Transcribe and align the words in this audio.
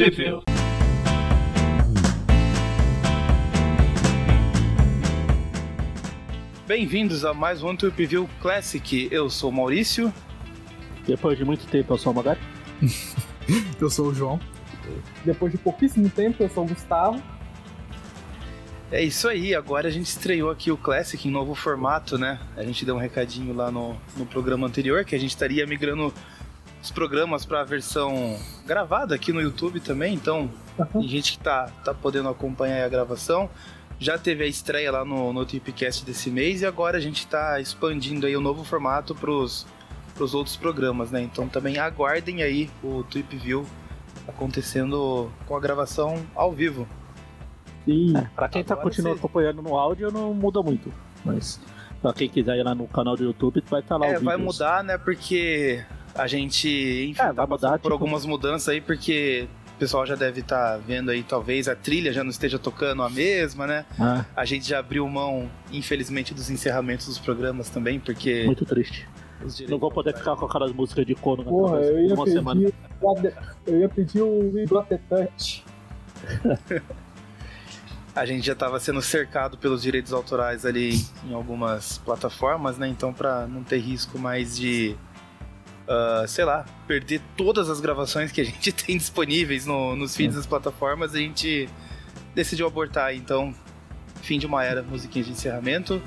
Review. 0.00 0.42
Bem-vindos 6.66 7.22
a 7.22 7.34
mais 7.34 7.62
um 7.62 7.76
Trip 7.76 8.06
View 8.06 8.30
Classic. 8.40 9.08
Eu 9.10 9.28
sou 9.28 9.50
o 9.50 9.52
Maurício. 9.52 10.10
Depois 11.06 11.36
de 11.36 11.44
muito 11.44 11.66
tempo, 11.66 11.92
eu 11.92 11.98
sou 11.98 12.14
o 12.14 12.16
Magari. 12.16 12.40
eu 13.78 13.90
sou 13.90 14.06
o 14.06 14.14
João. 14.14 14.40
Depois 15.22 15.52
de 15.52 15.58
pouquíssimo 15.58 16.08
tempo, 16.08 16.42
eu 16.42 16.48
sou 16.48 16.64
o 16.64 16.68
Gustavo. 16.68 17.22
É 18.90 19.02
isso 19.02 19.28
aí, 19.28 19.54
agora 19.54 19.88
a 19.88 19.90
gente 19.90 20.06
estreou 20.06 20.50
aqui 20.50 20.72
o 20.72 20.78
Classic 20.78 21.28
em 21.28 21.30
novo 21.30 21.54
formato, 21.54 22.16
né? 22.16 22.40
A 22.56 22.62
gente 22.62 22.86
deu 22.86 22.96
um 22.96 22.98
recadinho 22.98 23.54
lá 23.54 23.70
no, 23.70 23.94
no 24.16 24.24
programa 24.24 24.66
anterior 24.66 25.04
que 25.04 25.14
a 25.14 25.18
gente 25.18 25.30
estaria 25.30 25.66
migrando 25.66 26.10
os 26.82 26.90
programas 26.90 27.44
para 27.44 27.60
a 27.60 27.64
versão 27.64 28.38
gravada 28.66 29.14
aqui 29.14 29.32
no 29.32 29.40
YouTube 29.40 29.80
também, 29.80 30.14
então 30.14 30.50
uhum. 30.78 30.86
tem 30.86 31.08
gente 31.08 31.32
que 31.32 31.38
tá, 31.38 31.70
tá 31.84 31.92
podendo 31.92 32.28
acompanhar 32.28 32.84
a 32.84 32.88
gravação. 32.88 33.50
Já 33.98 34.16
teve 34.16 34.44
a 34.44 34.46
estreia 34.46 34.90
lá 34.90 35.04
no, 35.04 35.30
no 35.32 35.44
Tipcast 35.44 36.06
desse 36.06 36.30
mês 36.30 36.62
e 36.62 36.66
agora 36.66 36.96
a 36.96 37.00
gente 37.00 37.18
está 37.18 37.60
expandindo 37.60 38.26
aí 38.26 38.34
o 38.34 38.40
novo 38.40 38.64
formato 38.64 39.14
para 39.14 39.30
os 39.30 39.66
outros 40.34 40.56
programas, 40.56 41.10
né? 41.10 41.20
Então 41.20 41.46
também 41.46 41.78
aguardem 41.78 42.42
aí 42.42 42.70
o 42.82 43.04
Trip 43.04 43.36
View 43.36 43.66
acontecendo 44.26 45.30
com 45.46 45.54
a 45.54 45.60
gravação 45.60 46.24
ao 46.34 46.50
vivo. 46.50 46.88
Sim. 47.84 48.16
É, 48.16 48.22
pra 48.34 48.48
quem 48.48 48.64
tá 48.64 48.74
continuando 48.74 49.16
você... 49.16 49.26
acompanhando 49.26 49.60
no 49.60 49.76
áudio, 49.76 50.10
não 50.10 50.32
muda 50.32 50.62
muito. 50.62 50.90
Mas 51.22 51.60
pra 52.00 52.14
quem 52.14 52.28
quiser 52.28 52.56
ir 52.56 52.62
lá 52.62 52.74
no 52.74 52.88
canal 52.88 53.16
do 53.16 53.24
YouTube, 53.24 53.62
vai 53.68 53.80
estar 53.80 53.96
tá 53.96 53.98
lá 53.98 54.06
é, 54.06 54.10
o 54.10 54.12
vídeo. 54.12 54.24
vai 54.24 54.36
mudar, 54.38 54.82
né? 54.82 54.96
Porque 54.96 55.84
a 56.14 56.26
gente, 56.26 56.68
enfim, 57.10 57.22
é, 57.22 57.32
tá 57.32 57.46
mudar, 57.46 57.70
por 57.72 57.78
tipo... 57.78 57.92
algumas 57.92 58.24
mudanças 58.26 58.68
aí, 58.68 58.80
porque 58.80 59.48
o 59.76 59.78
pessoal 59.78 60.04
já 60.04 60.14
deve 60.14 60.40
estar 60.40 60.72
tá 60.72 60.76
vendo 60.76 61.10
aí, 61.10 61.22
talvez 61.22 61.68
a 61.68 61.74
trilha 61.74 62.12
já 62.12 62.22
não 62.22 62.30
esteja 62.30 62.58
tocando 62.58 63.02
a 63.02 63.10
mesma, 63.10 63.66
né? 63.66 63.84
Ah. 63.98 64.24
A 64.36 64.44
gente 64.44 64.68
já 64.68 64.78
abriu 64.78 65.08
mão, 65.08 65.50
infelizmente, 65.72 66.34
dos 66.34 66.50
encerramentos 66.50 67.06
dos 67.06 67.18
programas 67.18 67.70
também, 67.70 67.98
porque. 67.98 68.44
Muito 68.44 68.64
triste. 68.64 69.08
Não 69.68 69.78
vou 69.78 69.90
poder 69.90 70.14
ficar 70.14 70.36
com 70.36 70.44
aquelas 70.44 70.70
músicas 70.72 71.06
de 71.06 71.14
cono 71.14 71.42
na 71.42 71.48
Porra, 71.48 71.78
eu 71.78 71.98
ia 71.98 72.14
uma 72.14 72.24
pedir, 72.24 72.36
semana. 72.36 72.70
Eu 73.66 73.80
ia 73.80 73.88
pedir 73.88 74.20
o 74.20 74.52
Touch. 75.08 75.64
a 78.14 78.26
gente 78.26 78.44
já 78.44 78.52
estava 78.52 78.78
sendo 78.78 79.00
cercado 79.00 79.56
pelos 79.56 79.80
direitos 79.80 80.12
autorais 80.12 80.66
ali 80.66 81.02
em 81.24 81.32
algumas 81.32 81.98
plataformas, 81.98 82.76
né? 82.76 82.88
Então, 82.88 83.12
para 83.12 83.46
não 83.46 83.62
ter 83.62 83.78
risco 83.78 84.18
mais 84.18 84.56
de, 84.58 84.94
uh, 85.90 86.26
sei 86.28 86.44
lá, 86.44 86.64
perder 86.86 87.20
todas 87.36 87.68
as 87.68 87.80
gravações 87.80 88.30
que 88.30 88.40
a 88.40 88.44
gente 88.44 88.70
tem 88.72 88.96
disponíveis 88.96 89.66
no, 89.66 89.96
nos 89.96 90.16
feeds 90.16 90.36
das 90.36 90.46
plataformas, 90.46 91.14
a 91.14 91.18
gente 91.18 91.68
decidiu 92.34 92.66
abortar. 92.66 93.14
Então, 93.14 93.54
fim 94.22 94.38
de 94.38 94.46
uma 94.46 94.64
era, 94.64 94.82
musiquinha 94.82 95.24
de 95.24 95.32
encerramento. 95.32 96.00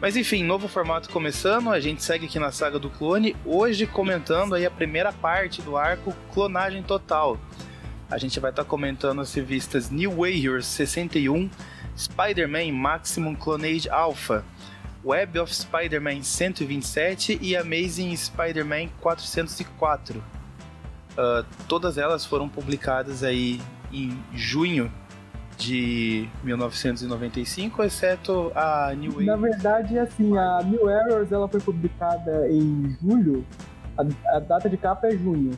Mas 0.00 0.16
enfim, 0.16 0.44
novo 0.44 0.68
formato 0.68 1.08
começando, 1.08 1.70
a 1.70 1.80
gente 1.80 2.02
segue 2.02 2.26
aqui 2.26 2.38
na 2.38 2.52
saga 2.52 2.78
do 2.78 2.90
clone, 2.90 3.34
hoje 3.46 3.86
comentando 3.86 4.54
aí 4.54 4.66
a 4.66 4.70
primeira 4.70 5.10
parte 5.10 5.62
do 5.62 5.76
arco 5.76 6.14
Clonagem 6.32 6.82
Total 6.82 7.38
a 8.08 8.18
gente 8.18 8.38
vai 8.38 8.50
estar 8.50 8.64
tá 8.64 8.68
comentando 8.68 9.20
as 9.20 9.34
revistas 9.34 9.90
New 9.90 10.16
Warriors 10.16 10.66
61, 10.66 11.50
Spider-Man 11.96 12.72
Maximum 12.72 13.34
Clonage 13.34 13.88
Alpha, 13.88 14.44
Web 15.06 15.38
of 15.38 15.54
Spider-Man 15.54 16.24
127 16.24 17.38
e 17.40 17.56
Amazing 17.56 18.16
Spider-Man 18.16 18.88
404. 19.00 20.18
Uh, 20.18 21.46
todas 21.68 21.96
elas 21.96 22.26
foram 22.26 22.48
publicadas 22.48 23.22
aí 23.22 23.60
em 23.92 24.18
junho 24.34 24.92
de 25.56 26.28
1995, 26.42 27.84
exceto 27.84 28.50
a 28.52 28.92
New 28.94 29.12
Wave. 29.12 29.26
Na 29.26 29.36
verdade, 29.36 29.96
assim, 29.96 30.36
a 30.36 30.60
New 30.64 30.90
Errors 30.90 31.30
ela 31.30 31.48
foi 31.48 31.60
publicada 31.60 32.48
em 32.50 32.96
julho. 33.00 33.46
A, 33.96 34.36
a 34.36 34.40
data 34.40 34.68
de 34.68 34.76
capa 34.76 35.06
é 35.06 35.12
junho. 35.12 35.52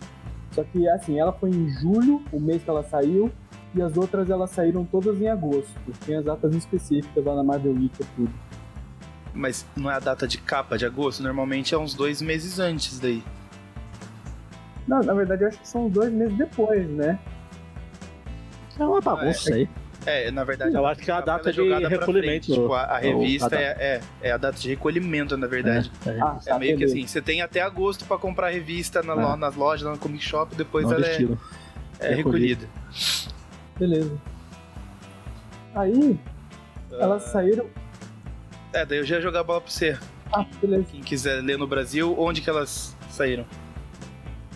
Só 0.53 0.62
que 0.62 0.87
assim, 0.91 1.19
ela 1.19 1.32
foi 1.32 1.48
em 1.48 1.70
julho, 1.70 2.22
o 2.31 2.38
mês 2.38 2.62
que 2.62 2.69
ela 2.69 2.82
saiu, 2.82 3.32
e 3.75 3.81
as 3.81 3.97
outras 3.97 4.28
elas 4.28 4.50
saíram 4.50 4.84
todas 4.84 5.19
em 5.20 5.28
agosto. 5.28 5.72
Tem 6.04 6.16
as 6.16 6.25
datas 6.26 6.54
específicas 6.54 7.25
lá 7.25 7.34
na 7.34 7.42
Marvel 7.42 7.72
Week 7.72 7.94
e 7.98 8.04
tudo. 8.14 8.32
Mas 9.34 9.65
não 9.77 9.91
é 9.91 9.94
a 9.94 10.00
data 10.00 10.27
de 10.27 10.39
capa 10.39 10.77
de 10.77 10.87
agosto? 10.87 11.22
Normalmente 11.22 11.75
é 11.75 11.78
uns 11.78 11.94
dois 11.94 12.21
meses 12.21 12.59
antes 12.59 12.99
daí. 12.99 13.22
Não, 14.87 15.00
na 15.00 15.12
verdade 15.12 15.44
eu 15.44 15.49
acho 15.49 15.59
que 15.59 15.69
são 15.69 15.89
dois 15.89 16.12
meses 16.12 16.37
depois, 16.37 16.89
né? 16.89 17.19
É 18.78 18.84
uma 18.84 19.00
bagunça 19.00 19.50
é, 19.50 19.55
aí. 19.55 19.69
É, 20.06 20.31
na 20.31 20.44
verdade. 20.44 20.75
Eu 20.75 20.87
acho 20.87 21.03
que 21.03 21.11
é 21.11 21.15
a 21.15 21.21
data 21.21 21.53
de 21.53 21.61
recolhimento. 21.87 22.47
Tipo, 22.47 22.72
a, 22.72 22.83
a 22.83 22.99
revista 22.99 23.55
é, 23.56 23.62
é, 23.62 24.00
é, 24.22 24.33
a 24.33 24.37
data 24.37 24.59
de 24.59 24.69
recolhimento, 24.69 25.37
na 25.37 25.47
verdade. 25.47 25.91
É, 26.06 26.11
é. 26.11 26.21
Ah, 26.21 26.38
é 26.47 26.59
meio 26.59 26.78
que 26.78 26.84
assim, 26.84 27.06
você 27.06 27.21
tem 27.21 27.43
até 27.43 27.61
agosto 27.61 28.05
para 28.05 28.17
comprar 28.17 28.47
a 28.47 28.50
revista 28.50 29.03
na, 29.03 29.12
é. 29.12 29.37
nas 29.37 29.55
lojas, 29.56 29.83
lá 29.83 29.93
no 29.93 29.99
Comic 29.99 30.25
Shop, 30.25 30.55
depois 30.55 30.87
Não 30.87 30.94
ela 30.94 31.06
é, 31.06 31.28
é 32.00 32.15
recolhida. 32.15 32.67
Beleza. 33.78 34.17
Aí, 35.75 36.19
uh... 36.91 36.94
elas 36.99 37.25
saíram. 37.25 37.67
É, 38.73 38.84
daí 38.84 38.99
eu 38.99 39.05
já 39.05 39.17
ia 39.17 39.23
jogar 39.23 39.41
a 39.41 39.45
bola 39.45 39.61
pra 39.61 39.71
você. 39.71 39.99
Ah, 40.33 40.45
beleza. 40.61 40.84
Quem 40.91 41.01
quiser 41.01 41.43
ler 41.43 41.56
no 41.56 41.67
Brasil, 41.67 42.15
onde 42.19 42.41
que 42.41 42.51
elas 42.51 42.97
saíram? 43.11 43.47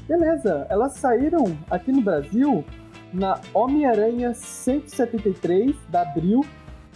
Beleza, 0.07 0.67
elas 0.69 0.95
saíram 0.95 1.57
aqui 1.71 1.91
no 1.91 2.03
Brasil 2.03 2.65
na 3.13 3.41
Homem-Aranha 3.55 4.35
173 4.35 5.75
da 5.89 6.03
Abril 6.03 6.45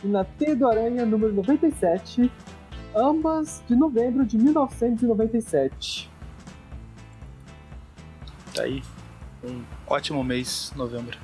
e 0.03 0.07
na 0.07 0.25
Teia 0.25 0.57
do 0.57 0.69
Aranha 0.69 1.07
número 1.07 1.33
97, 1.33 2.31
ambas 2.95 3.63
de 3.67 3.75
novembro 3.75 4.25
de 4.25 4.37
1997. 4.37 6.11
Tá 8.55 8.63
aí. 8.63 8.83
Um 9.45 9.63
ótimo 9.87 10.25
mês, 10.25 10.73
novembro. 10.77 11.19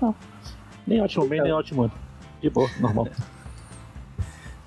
Não. 0.00 0.14
Nem 0.86 1.00
ótimo 1.00 1.26
mês, 1.26 1.42
nem 1.42 1.52
ótimo 1.52 1.82
ano. 1.84 1.92
De 2.40 2.50
boa, 2.50 2.68
normal. 2.80 3.06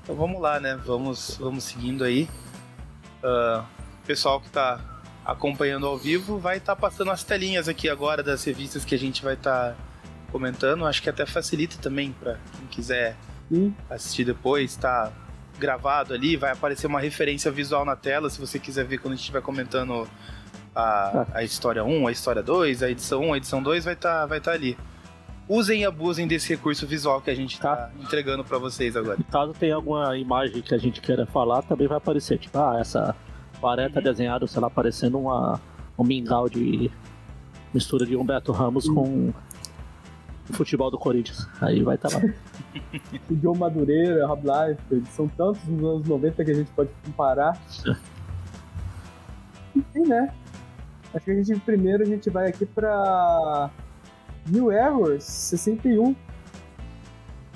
Então 0.03 0.15
vamos 0.15 0.41
lá, 0.41 0.59
né? 0.59 0.77
Vamos, 0.85 1.37
vamos 1.39 1.63
seguindo 1.63 2.03
aí. 2.03 2.29
Uh, 3.23 3.63
pessoal 4.05 4.41
que 4.41 4.49
tá 4.49 4.79
acompanhando 5.25 5.87
ao 5.87 5.97
vivo, 5.97 6.37
vai 6.37 6.57
estar 6.57 6.75
tá 6.75 6.81
passando 6.81 7.09
as 7.09 7.23
telinhas 7.23 7.69
aqui 7.69 7.89
agora 7.89 8.21
das 8.21 8.43
revistas 8.43 8.83
que 8.83 8.93
a 8.93 8.99
gente 8.99 9.23
vai 9.23 9.35
estar 9.35 9.71
tá 9.71 9.75
comentando. 10.31 10.85
Acho 10.85 11.01
que 11.01 11.09
até 11.09 11.25
facilita 11.25 11.77
também 11.81 12.11
para 12.11 12.37
quem 12.57 12.67
quiser 12.67 13.15
assistir 13.89 14.25
depois, 14.25 14.75
tá 14.75 15.11
gravado 15.59 16.13
ali, 16.13 16.35
vai 16.35 16.51
aparecer 16.51 16.87
uma 16.87 16.99
referência 16.99 17.51
visual 17.51 17.85
na 17.85 17.95
tela 17.95 18.29
se 18.29 18.39
você 18.39 18.57
quiser 18.57 18.85
ver 18.85 18.97
quando 18.97 19.13
a 19.13 19.15
gente 19.15 19.21
estiver 19.21 19.41
comentando 19.41 20.07
a, 20.75 21.27
a 21.33 21.43
história 21.43 21.83
1, 21.83 22.07
a 22.07 22.11
história 22.11 22.41
2, 22.41 22.83
a 22.83 22.89
edição 22.89 23.21
1, 23.21 23.33
a 23.33 23.37
edição 23.37 23.61
2, 23.61 23.85
vai 23.85 23.93
estar 23.93 24.21
tá, 24.21 24.25
vai 24.25 24.41
tá 24.41 24.51
ali. 24.51 24.77
Usem 25.47 25.81
e 25.81 25.85
abusem 25.85 26.27
desse 26.27 26.49
recurso 26.49 26.87
visual 26.87 27.21
que 27.21 27.29
a 27.29 27.35
gente 27.35 27.53
está 27.53 27.75
tá 27.75 27.91
entregando 27.99 28.43
para 28.43 28.57
vocês 28.57 28.95
agora. 28.95 29.17
Caso 29.29 29.53
tenha 29.53 29.75
alguma 29.75 30.17
imagem 30.17 30.61
que 30.61 30.73
a 30.73 30.77
gente 30.77 31.01
queira 31.01 31.25
falar, 31.25 31.61
também 31.63 31.87
vai 31.87 31.97
aparecer. 31.97 32.37
Tipo, 32.37 32.59
ah, 32.59 32.77
essa 32.79 33.15
Pareta 33.59 33.99
uhum. 33.99 34.03
desenhado, 34.03 34.47
sei 34.47 34.61
lá, 34.61 34.69
parecendo 34.69 35.19
uma, 35.19 35.59
um 35.97 36.03
mingau 36.03 36.49
de 36.49 36.91
mistura 37.73 38.05
de 38.05 38.15
Humberto 38.15 38.51
Ramos 38.51 38.85
uhum. 38.87 38.95
com 38.95 39.33
o 40.49 40.53
futebol 40.53 40.91
do 40.91 40.97
Corinthians. 40.97 41.47
Aí 41.61 41.81
vai 41.81 41.95
estar 41.95 42.09
tá 42.09 42.17
lá. 42.17 42.23
o 43.31 43.35
John 43.35 43.55
Madureira, 43.55 44.27
Rob 44.27 44.43
Life, 44.43 45.11
são 45.11 45.27
tantos 45.27 45.63
nos 45.65 45.83
anos 45.83 46.07
90 46.07 46.43
que 46.43 46.51
a 46.51 46.55
gente 46.55 46.71
pode 46.71 46.89
comparar. 47.05 47.57
Enfim, 49.75 50.07
né? 50.07 50.33
Acho 51.13 51.25
que 51.25 51.31
a 51.31 51.43
gente 51.43 51.59
primeiro 51.61 52.03
a 52.03 52.05
gente 52.05 52.29
vai 52.29 52.49
aqui 52.49 52.65
pra 52.65 53.69
New 54.47 54.71
Errors 54.71 55.23
61. 55.23 56.15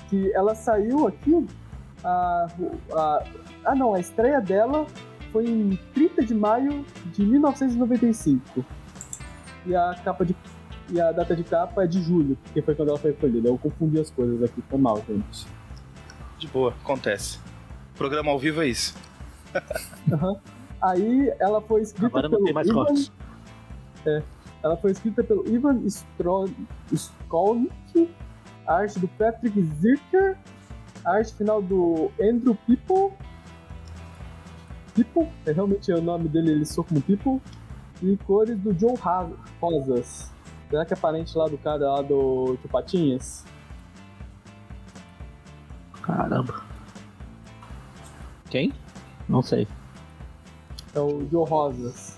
Que 0.10 0.32
ela 0.34 0.56
saiu 0.56 1.08
aqui. 1.08 1.46
A, 2.04 2.48
a, 2.94 3.24
ah 3.66 3.76
não, 3.76 3.94
a 3.94 4.00
estreia 4.00 4.40
dela 4.40 4.86
foi 5.32 5.46
em 5.46 5.76
30 5.94 6.26
de 6.26 6.34
maio 6.34 6.86
de 7.14 7.26
1995. 7.26 8.66
E 9.66 9.76
a 9.76 9.96
capa 10.04 10.26
de 10.26 10.36
e 10.90 11.02
a 11.02 11.12
data 11.12 11.36
de 11.36 11.44
capa 11.44 11.84
é 11.84 11.88
de 11.88 12.02
julho, 12.02 12.38
porque 12.44 12.62
foi 12.62 12.74
quando 12.74 12.90
ela 12.90 12.98
foi 12.98 13.12
escolhida. 13.12 13.50
Eu 13.50 13.58
confundi 13.58 14.00
as 14.00 14.10
coisas 14.10 14.42
aqui, 14.42 14.64
foi 14.70 14.80
mal, 14.80 15.04
gente. 15.08 15.46
De 16.38 16.48
boa, 16.48 16.74
acontece. 16.82 17.40
programa 17.96 18.32
ao 18.32 18.40
vivo 18.40 18.62
é 18.62 18.68
isso. 18.68 18.96
uhum. 20.10 20.38
Aí 20.82 21.34
ela 21.40 21.60
foi 21.60 21.82
escrita 21.82 22.08
Agora 22.08 22.30
não 22.30 22.38
pelo 22.38 22.46
tem 22.46 22.54
mais 22.54 22.68
Ivan... 22.68 22.86
É, 24.06 24.24
ela 24.64 24.78
foi 24.78 24.92
escrita 24.92 25.24
pelo 25.24 25.48
Ivan. 25.48 25.82
Skolnick, 26.92 28.10
arte 28.66 29.00
do 29.00 29.08
Patrick 29.08 29.62
Zirker, 29.80 30.38
arte 31.06 31.34
final 31.34 31.62
do 31.62 32.12
Andrew 32.20 32.56
People 32.66 33.14
People, 34.98 35.32
é 35.46 35.52
realmente 35.52 35.94
o 35.94 36.02
nome 36.02 36.28
dele, 36.28 36.50
ele 36.50 36.66
soa 36.66 36.84
como 36.84 37.00
People, 37.00 37.40
e 38.02 38.18
cores 38.26 38.58
do 38.58 38.74
Joe 38.74 38.96
Rosas. 39.62 40.32
Será 40.72 40.84
que 40.84 40.94
é 40.94 40.98
parente 40.98 41.38
lá 41.38 41.48
do 41.48 41.56
cara 41.56 41.88
lá 41.88 42.02
do 42.02 42.58
Tio 42.60 42.68
Patinhas? 42.68 43.46
Caramba. 46.02 46.64
Quem? 48.50 48.74
Não 49.30 49.44
sei. 49.44 49.68
É 50.96 51.00
o 51.00 51.28
Joe 51.30 51.48
Rosas. 51.48 52.17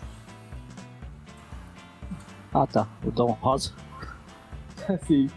Ah 2.53 2.65
tá, 2.67 2.87
o 3.05 3.11
Dom 3.11 3.31
Rosa. 3.41 3.71
Assim. 4.87 5.29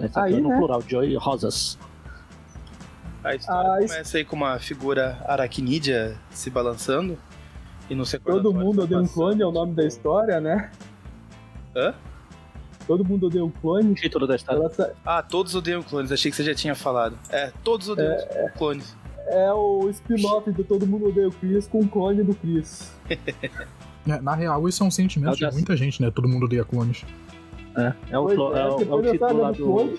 Esse 0.00 0.18
aqui 0.18 0.34
Aí, 0.34 0.34
é 0.34 0.40
no 0.40 0.48
né? 0.50 0.56
plural, 0.58 0.82
Joey 0.86 1.14
Rosas. 1.16 1.78
A 3.24 3.34
história 3.34 3.72
Ah, 3.72 3.78
isso- 3.80 3.94
começa 3.94 4.16
aí 4.18 4.24
com 4.24 4.34
uma 4.36 4.58
figura 4.58 5.22
aracnídea 5.26 6.18
se 6.30 6.50
balançando. 6.50 7.16
E 7.88 7.94
no 7.94 8.04
Todo 8.24 8.52
mundo 8.54 8.82
odeia 8.82 9.00
um 9.00 9.06
clone, 9.06 9.42
é 9.42 9.46
o 9.46 9.52
nome 9.52 9.74
da 9.74 9.84
história, 9.84 10.40
né? 10.40 10.70
Hã? 11.76 11.94
Todo 12.86 13.04
mundo 13.04 13.26
odeia 13.26 13.44
um 13.44 13.50
clone. 13.50 13.94
Título 13.94 14.26
da 14.26 14.34
história. 14.34 14.58
Ela 14.60 14.94
Ah, 15.04 15.22
todos 15.22 15.54
odeiam 15.54 15.82
clones. 15.82 16.10
Achei 16.10 16.30
que 16.30 16.36
você 16.36 16.42
já 16.44 16.54
tinha 16.54 16.74
falado. 16.74 17.16
É, 17.30 17.52
todos 17.62 17.88
odeiam 17.88 18.16
clones. 18.56 18.96
É 19.26 19.52
o 19.52 19.88
spin-off 19.90 20.50
do 20.50 20.64
Todo 20.64 20.86
Mundo 20.86 21.08
Odeia 21.08 21.28
o 21.28 21.32
Chris 21.32 21.66
com 21.68 21.80
o 21.80 21.88
clone 21.88 22.22
do 22.24 22.34
Chris. 22.34 22.92
É, 24.06 24.20
na 24.20 24.34
real, 24.34 24.68
isso 24.68 24.82
é 24.82 24.86
um 24.86 24.90
sentimento 24.90 25.44
É 25.44 25.48
de 25.48 25.54
muita 25.54 25.76
gente, 25.76 26.02
né? 26.02 26.10
Todo 26.10 26.28
mundo 26.28 26.44
odeia 26.46 26.64
clones. 26.64 27.04
É, 27.76 27.92
é 28.10 28.18
o, 28.18 28.26
clo- 28.26 28.56
é, 28.56 28.60
é 28.60 28.66
o- 28.68 28.80
é 28.82 28.84
o 28.94 29.02
dessa 29.02 29.12
título 29.12 29.40
lá 29.40 29.50
do. 29.52 29.98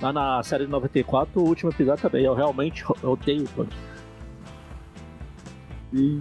Lá 0.00 0.12
na 0.12 0.42
série 0.42 0.64
de 0.64 0.70
94, 0.70 1.40
o 1.40 1.46
último 1.46 1.70
episódio 1.70 2.02
também. 2.02 2.24
Eu 2.24 2.34
realmente 2.34 2.84
odeio 3.02 3.44
o 3.44 3.48
clone. 3.48 3.70
E, 5.92 6.20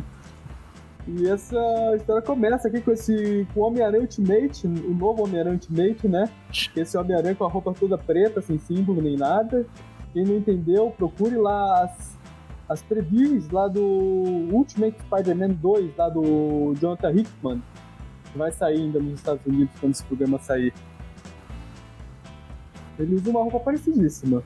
e 1.07 1.27
essa 1.29 1.55
história 1.95 2.21
começa 2.21 2.67
aqui 2.67 2.81
com 2.81 2.91
esse 2.91 3.47
com 3.53 3.61
o 3.61 3.63
Homem-Aranha 3.63 4.01
Ultimate, 4.01 4.67
o 4.67 4.93
novo 4.93 5.23
Homem-Aranha 5.23 5.53
Ultimate, 5.55 6.07
né? 6.07 6.29
Esse 6.75 6.97
Homem-Aranha 6.97 7.35
com 7.35 7.45
a 7.45 7.49
roupa 7.49 7.73
toda 7.73 7.97
preta, 7.97 8.41
sem 8.41 8.57
símbolo 8.59 9.01
nem 9.01 9.15
nada. 9.15 9.65
Quem 10.11 10.25
não 10.25 10.35
entendeu, 10.37 10.89
procure 10.97 11.35
lá 11.37 11.83
as, 11.83 12.17
as 12.69 12.81
previews 12.83 13.49
lá 13.49 13.67
do 13.67 13.81
Ultimate 13.81 14.95
Spider-Man 15.01 15.49
2, 15.55 15.97
lá 15.97 16.07
do 16.09 16.73
Jonathan 16.79 17.11
Hickman. 17.11 17.63
Que 18.31 18.37
vai 18.37 18.51
sair 18.51 18.77
ainda 18.77 18.99
nos 18.99 19.15
Estados 19.15 19.43
Unidos 19.45 19.73
quando 19.79 19.93
esse 19.93 20.03
programa 20.05 20.37
sair. 20.39 20.71
Ele 22.99 23.15
usa 23.15 23.29
uma 23.31 23.41
roupa 23.41 23.59
parecidíssima. 23.59 24.43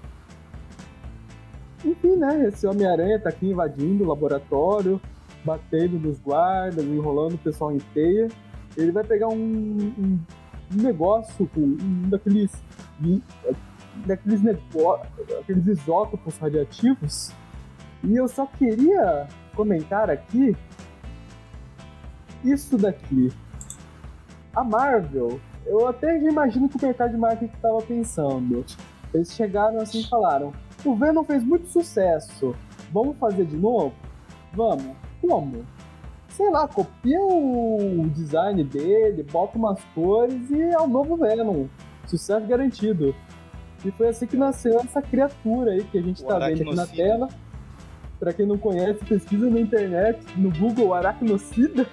Enfim, 1.83 2.15
né? 2.15 2.47
Esse 2.47 2.65
Homem-Aranha 2.65 3.19
tá 3.19 3.29
aqui 3.29 3.47
invadindo 3.47 4.03
o 4.03 4.07
laboratório, 4.07 5.01
batendo 5.43 5.99
nos 5.99 6.19
guardas, 6.19 6.85
enrolando 6.85 7.33
o 7.33 7.37
pessoal 7.37 7.71
em 7.73 7.79
teia. 7.93 8.29
Ele 8.77 8.91
vai 8.91 9.03
pegar 9.03 9.27
um, 9.27 9.35
um- 9.35 10.19
um 10.73 10.81
negócio, 10.81 11.45
com 11.53 11.59
um 11.59 12.09
daqueles. 12.09 12.51
daqueles 14.05 14.41
negócios. 14.41 15.09
aqueles 15.41 15.67
isótopos 15.67 16.37
radiativos. 16.37 17.33
E 18.03 18.15
eu 18.15 18.27
só 18.27 18.45
queria 18.45 19.27
comentar 19.55 20.09
aqui 20.09 20.55
isso 22.43 22.77
daqui. 22.77 23.31
A 24.55 24.63
Marvel, 24.63 25.39
eu 25.65 25.87
até 25.87 26.19
já 26.19 26.29
imagino 26.29 26.67
que 26.67 26.77
o 26.77 26.81
mercado 26.81 27.11
de 27.11 27.17
marketing 27.17 27.53
estava 27.55 27.81
pensando. 27.81 28.65
Eles 29.13 29.33
chegaram 29.33 29.79
assim 29.79 30.01
e 30.01 30.09
falaram: 30.09 30.53
o 30.83 30.95
Venom 30.95 31.23
fez 31.23 31.43
muito 31.43 31.67
sucesso, 31.67 32.55
vamos 32.91 33.17
fazer 33.17 33.45
de 33.45 33.55
novo? 33.55 33.93
Vamos. 34.53 34.95
Como? 35.21 35.63
Sei 36.29 36.49
lá, 36.49 36.67
copia 36.67 37.19
o 37.21 38.09
design 38.13 38.63
dele, 38.63 39.23
bota 39.23 39.57
umas 39.57 39.79
cores 39.95 40.49
e 40.49 40.61
é 40.61 40.79
o 40.79 40.87
novo 40.87 41.15
Venom. 41.15 41.67
Sucesso 42.07 42.45
garantido. 42.45 43.15
E 43.85 43.91
foi 43.91 44.09
assim 44.09 44.25
que 44.25 44.35
nasceu 44.35 44.79
essa 44.79 45.01
criatura 45.01 45.71
aí 45.71 45.83
que 45.83 45.97
a 45.97 46.01
gente 46.01 46.23
O 46.23 46.27
tá 46.27 46.39
vendo 46.39 46.61
aqui 46.61 46.75
na 46.75 46.87
tela. 46.87 47.29
Pra 48.23 48.31
quem 48.31 48.45
não 48.45 48.57
conhece, 48.57 49.03
pesquisa 49.03 49.49
na 49.49 49.59
internet, 49.59 50.17
no 50.37 50.49
Google 50.49 50.93
Aracnocida. 50.93 51.85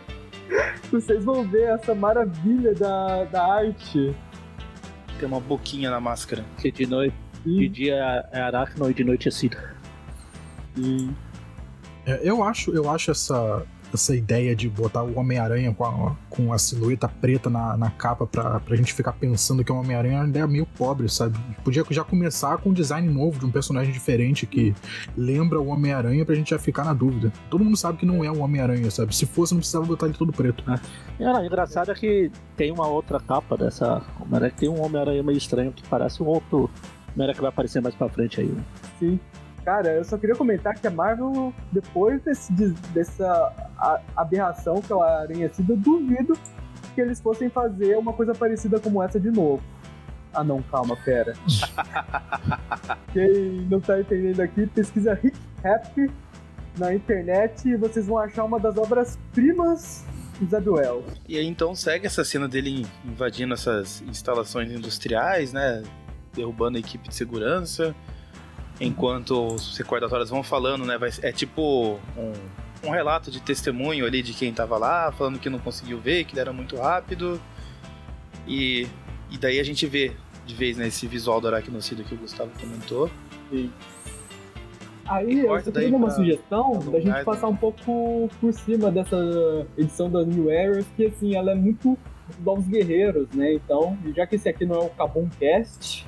Vocês 0.88 1.24
vão 1.24 1.42
ver 1.42 1.70
essa 1.70 1.92
maravilha 1.92 2.72
da, 2.72 3.24
da 3.24 3.54
arte. 3.54 4.14
Tem 5.18 5.26
uma 5.26 5.40
boquinha 5.40 5.90
na 5.90 5.98
máscara. 5.98 6.44
Que 6.56 6.70
de 6.70 6.86
noite, 6.86 7.16
de 7.44 7.68
dia 7.68 7.96
é 8.30 8.40
aracno 8.42 8.88
e 8.88 8.94
de 8.94 9.02
noite 9.02 9.26
é 9.26 9.30
cida. 9.32 9.74
e 10.76 11.10
É, 12.06 12.20
eu 12.22 12.44
acho, 12.44 12.70
eu 12.70 12.88
acho 12.88 13.10
essa, 13.10 13.66
essa 13.92 14.14
ideia 14.14 14.54
de 14.54 14.68
botar 14.68 15.02
o 15.02 15.18
Homem-Aranha 15.18 15.74
com 15.74 15.84
a, 15.84 16.16
com 16.28 16.52
a 16.52 16.58
silhueta 16.58 17.08
preta 17.08 17.50
na, 17.50 17.76
na 17.76 17.90
capa 17.90 18.26
pra, 18.26 18.60
pra 18.60 18.76
gente 18.76 18.94
ficar 18.94 19.12
pensando 19.12 19.64
que 19.64 19.70
é 19.70 19.74
um 19.74 19.78
Homem-Aranha 19.78 20.14
é 20.14 20.20
uma 20.20 20.28
ideia 20.28 20.46
meio 20.46 20.66
pobre, 20.66 21.08
sabe? 21.08 21.38
Podia 21.64 21.84
já 21.90 22.04
começar 22.04 22.58
com 22.58 22.70
um 22.70 22.72
design 22.72 23.08
novo 23.08 23.38
de 23.38 23.46
um 23.46 23.50
personagem 23.50 23.92
diferente 23.92 24.46
que 24.46 24.74
lembra 25.16 25.60
o 25.60 25.68
Homem-Aranha 25.68 26.24
pra 26.24 26.34
gente 26.34 26.50
já 26.50 26.58
ficar 26.58 26.84
na 26.84 26.92
dúvida. 26.92 27.32
Todo 27.50 27.64
mundo 27.64 27.76
sabe 27.76 27.98
que 27.98 28.06
não 28.06 28.24
é 28.24 28.30
o 28.30 28.40
Homem-Aranha, 28.40 28.90
sabe? 28.90 29.14
Se 29.14 29.26
fosse, 29.26 29.52
não 29.52 29.60
precisava 29.60 29.84
botar 29.84 30.06
ele 30.06 30.16
todo 30.16 30.32
preto. 30.32 30.64
E, 31.18 31.24
olha, 31.24 31.44
engraçado 31.44 31.90
é 31.90 31.94
que 31.94 32.30
tem 32.56 32.70
uma 32.70 32.86
outra 32.86 33.20
capa 33.20 33.56
dessa 33.56 34.02
Homem-Aranha, 34.20 34.50
que 34.50 34.58
tem 34.58 34.68
um 34.68 34.82
Homem-Aranha 34.82 35.22
meio 35.22 35.38
estranho 35.38 35.72
que 35.72 35.82
parece 35.88 36.22
um 36.22 36.26
outro 36.26 36.70
Homem-Aranha 37.14 37.34
que 37.34 37.40
vai 37.40 37.50
aparecer 37.50 37.82
mais 37.82 37.94
pra 37.94 38.08
frente 38.08 38.40
aí. 38.40 38.46
né? 38.46 38.62
sim. 38.98 39.20
Cara, 39.64 39.88
eu 39.92 40.04
só 40.04 40.16
queria 40.16 40.34
comentar 40.34 40.74
que 40.74 40.86
a 40.86 40.90
Marvel, 40.90 41.52
depois 41.70 42.20
desse, 42.22 42.52
des- 42.52 42.78
dessa 42.94 43.52
aberração 44.16 44.80
que 44.80 44.92
é 44.92 44.96
a 44.96 45.20
Aranha 45.20 45.48
Cida, 45.52 45.74
eu 45.74 45.76
duvido 45.76 46.38
que 46.94 47.00
eles 47.00 47.20
fossem 47.20 47.48
fazer 47.50 47.96
uma 47.98 48.12
coisa 48.12 48.34
parecida 48.34 48.80
como 48.80 49.02
essa 49.02 49.20
de 49.20 49.30
novo. 49.30 49.62
Ah 50.32 50.42
não, 50.44 50.62
calma, 50.62 50.96
pera. 51.04 51.34
Quem 53.12 53.66
não 53.70 53.80
tá 53.80 54.00
entendendo 54.00 54.40
aqui, 54.40 54.66
pesquisa 54.66 55.14
Rick 55.14 55.36
Happy 55.64 56.10
na 56.78 56.94
internet 56.94 57.68
e 57.68 57.76
vocês 57.76 58.06
vão 58.06 58.18
achar 58.18 58.44
uma 58.44 58.58
das 58.58 58.76
obras-primas 58.76 60.04
do 60.40 60.48
Zaduel. 60.48 61.04
E 61.28 61.36
aí 61.36 61.46
então 61.46 61.74
segue 61.74 62.06
essa 62.06 62.24
cena 62.24 62.48
dele 62.48 62.86
invadindo 63.04 63.54
essas 63.54 64.00
instalações 64.02 64.70
industriais, 64.70 65.52
né? 65.52 65.82
Derrubando 66.34 66.76
a 66.76 66.80
equipe 66.80 67.08
de 67.08 67.14
segurança. 67.14 67.94
Enquanto 68.80 69.46
os 69.54 69.76
recordatórios 69.76 70.30
vão 70.30 70.42
falando, 70.42 70.86
né? 70.86 70.96
Vai, 70.96 71.10
é 71.22 71.30
tipo 71.32 71.98
um, 72.16 72.32
um 72.88 72.90
relato 72.90 73.30
de 73.30 73.40
testemunho 73.40 74.06
ali 74.06 74.22
de 74.22 74.32
quem 74.32 74.52
tava 74.54 74.78
lá, 74.78 75.12
falando 75.12 75.38
que 75.38 75.50
não 75.50 75.58
conseguiu 75.58 75.98
ver, 76.00 76.24
que 76.24 76.32
ele 76.32 76.40
era 76.40 76.52
muito 76.52 76.76
rápido. 76.76 77.40
E, 78.48 78.86
e 79.30 79.36
daí 79.38 79.60
a 79.60 79.64
gente 79.64 79.86
vê 79.86 80.12
de 80.46 80.54
vez 80.54 80.76
né, 80.78 80.88
esse 80.88 81.06
visual 81.06 81.40
do 81.40 81.46
aracnocida 81.48 82.02
que 82.02 82.14
o 82.14 82.16
Gustavo 82.16 82.50
comentou. 82.58 83.10
Aí 85.06 85.32
E 85.32 85.40
eu 85.40 85.60
só 85.60 85.70
queria 85.72 85.88
uma 85.96 86.06
pra- 86.06 86.16
sugestão 86.16 86.78
pra 86.78 86.90
da 86.92 87.00
gente 87.00 87.24
passar 87.24 87.48
um 87.48 87.56
pouco 87.56 88.30
por 88.40 88.52
cima 88.54 88.90
dessa 88.90 89.16
edição 89.76 90.08
das 90.10 90.26
New 90.26 90.48
Eras, 90.50 90.86
que 90.96 91.06
assim, 91.06 91.34
ela 91.34 91.52
é 91.52 91.54
muito 91.54 91.98
Novos 92.44 92.66
Guerreiros, 92.66 93.28
né? 93.34 93.54
Então, 93.54 93.98
já 94.16 94.26
que 94.26 94.36
esse 94.36 94.48
aqui 94.48 94.64
não 94.64 94.76
é 94.76 94.78
o 94.84 94.88
Kabum 94.90 95.28
Cast, 95.38 96.06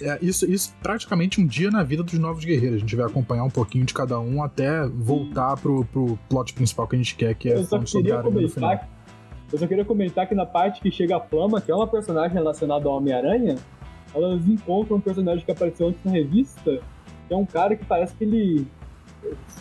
É, 0.00 0.18
isso, 0.20 0.50
isso 0.50 0.74
praticamente 0.82 1.40
um 1.40 1.46
dia 1.46 1.70
na 1.70 1.82
vida 1.82 2.02
dos 2.02 2.18
novos 2.18 2.44
guerreiros. 2.44 2.76
A 2.76 2.80
gente 2.80 2.96
vai 2.96 3.06
acompanhar 3.06 3.44
um 3.44 3.50
pouquinho 3.50 3.84
de 3.84 3.94
cada 3.94 4.18
um 4.18 4.42
até 4.42 4.86
voltar 4.86 5.56
pro, 5.56 5.84
pro 5.86 6.18
plot 6.28 6.52
principal 6.52 6.86
que 6.88 6.96
a 6.96 6.98
gente 6.98 7.14
quer, 7.14 7.34
que 7.34 7.48
é 7.48 7.56
eu 7.56 7.64
só 7.64 7.78
queria 7.78 8.20
comentar. 8.22 8.88
Eu 9.52 9.58
só 9.58 9.66
queria 9.66 9.84
comentar 9.84 10.28
que 10.28 10.34
na 10.34 10.44
parte 10.44 10.80
que 10.80 10.90
chega 10.90 11.16
a 11.16 11.20
Flama, 11.20 11.60
que 11.60 11.70
é 11.70 11.74
uma 11.74 11.86
personagem 11.86 12.32
relacionada 12.32 12.88
ao 12.88 12.96
Homem-Aranha, 12.96 13.56
elas 14.12 14.46
encontram 14.48 14.96
um 14.96 15.00
personagem 15.00 15.44
que 15.44 15.52
apareceu 15.52 15.88
antes 15.88 16.00
na 16.04 16.10
revista, 16.10 16.80
que 17.28 17.34
é 17.34 17.36
um 17.36 17.46
cara 17.46 17.76
que 17.76 17.84
parece 17.84 18.14
que 18.16 18.24
ele. 18.24 18.66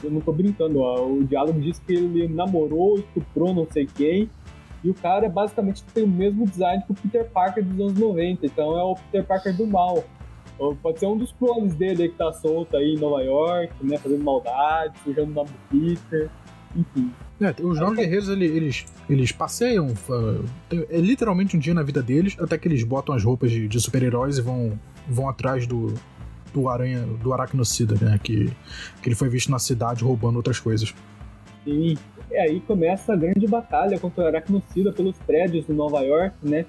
Eu 0.03 0.11
não 0.11 0.21
tô 0.21 0.31
brincando, 0.31 0.79
ó, 0.79 1.07
o 1.07 1.23
diálogo 1.23 1.59
diz 1.59 1.79
que 1.79 1.93
ele 1.93 2.27
namorou, 2.27 2.99
estuprou 2.99 3.53
não 3.53 3.67
sei 3.69 3.85
quem, 3.85 4.29
e 4.85 4.89
o 4.89 4.93
cara 4.93 5.27
basicamente 5.27 5.83
tem 5.93 6.03
o 6.03 6.07
mesmo 6.07 6.45
design 6.47 6.83
que 6.85 6.91
o 6.91 6.95
Peter 6.95 7.25
Parker 7.25 7.63
dos 7.65 7.79
anos 7.79 7.99
90, 7.99 8.45
então 8.45 8.77
é 8.79 8.83
o 8.83 8.95
Peter 8.95 9.25
Parker 9.25 9.57
do 9.57 9.65
mal. 9.67 10.03
Ou 10.59 10.73
pode 10.75 10.99
ser 10.99 11.07
um 11.07 11.17
dos 11.17 11.33
clones 11.33 11.73
dele 11.75 12.03
aí 12.03 12.09
que 12.09 12.15
tá 12.15 12.31
solto 12.31 12.77
aí 12.77 12.93
em 12.93 12.97
Nova 12.99 13.21
York, 13.21 13.73
né, 13.83 13.97
fazendo 13.97 14.23
maldade, 14.23 14.97
sujando 15.03 15.31
o 15.31 15.33
nome 15.33 15.49
do 15.49 15.57
Peter, 15.69 16.29
enfim. 16.75 17.11
É, 17.41 17.53
os 17.61 17.77
novos 17.79 17.97
guerreiros, 17.97 18.29
ele- 18.29 18.45
eles, 18.45 18.85
eles 19.09 19.31
passeiam. 19.33 19.87
é 20.89 20.97
literalmente 21.01 21.57
um 21.57 21.59
dia 21.59 21.73
na 21.73 21.83
vida 21.83 22.01
deles, 22.01 22.37
até 22.39 22.57
que 22.57 22.67
eles 22.67 22.83
botam 22.83 23.13
as 23.13 23.23
roupas 23.23 23.51
de, 23.51 23.67
de 23.67 23.79
super-heróis 23.81 24.37
e 24.37 24.41
vão, 24.41 24.79
vão 25.09 25.27
atrás 25.27 25.67
do, 25.67 25.93
do 26.53 26.69
aranha, 26.69 27.01
do 27.01 27.33
aracnocida, 27.33 27.95
né? 27.99 28.17
Que, 28.23 28.45
que 29.01 29.09
ele 29.09 29.15
foi 29.15 29.27
visto 29.27 29.51
na 29.51 29.59
cidade 29.59 30.03
roubando 30.05 30.37
outras 30.37 30.59
coisas. 30.59 30.93
E, 31.67 31.97
e 32.29 32.35
aí 32.35 32.59
começa 32.61 33.13
a 33.13 33.15
grande 33.15 33.47
batalha 33.47 33.99
contra 33.99 34.23
o 34.23 34.27
Aracnocida 34.27 34.91
pelos 34.91 35.17
prédios 35.19 35.65
de 35.65 35.73
Nova 35.73 36.01
York, 36.01 36.35
né? 36.43 36.65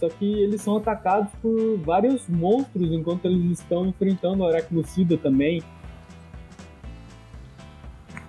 Só 0.00 0.08
que 0.08 0.24
eles 0.24 0.60
são 0.60 0.76
atacados 0.76 1.28
por 1.42 1.76
vários 1.78 2.28
monstros 2.28 2.92
enquanto 2.92 3.24
eles 3.26 3.58
estão 3.58 3.86
enfrentando 3.86 4.44
o 4.44 4.46
Aracnocida 4.46 5.16
também. 5.18 5.62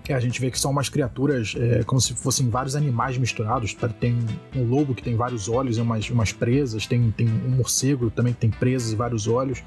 É, 0.08 0.16
a 0.16 0.20
gente 0.20 0.42
vê 0.42 0.50
que 0.50 0.60
são 0.60 0.72
umas 0.72 0.90
criaturas 0.90 1.56
é, 1.56 1.84
como 1.84 2.02
se 2.02 2.16
fossem 2.16 2.50
vários 2.50 2.76
animais 2.76 3.16
misturados. 3.20 3.76
tá? 3.76 3.88
Tem 3.88 4.18
um 4.56 4.64
lobo 4.64 4.96
que 4.96 5.04
tem 5.04 5.16
vários 5.16 5.48
olhos 5.48 5.78
e 5.78 5.82
umas, 5.82 6.10
umas 6.10 6.34
presas, 6.34 6.88
tem, 6.88 7.12
tem 7.12 7.28
um 7.28 7.52
morcego 7.52 8.10
também 8.10 8.34
que 8.34 8.40
tem 8.40 8.50
presas 8.50 8.92
e 8.92 8.96
vários 8.96 9.28
olhos. 9.28 9.62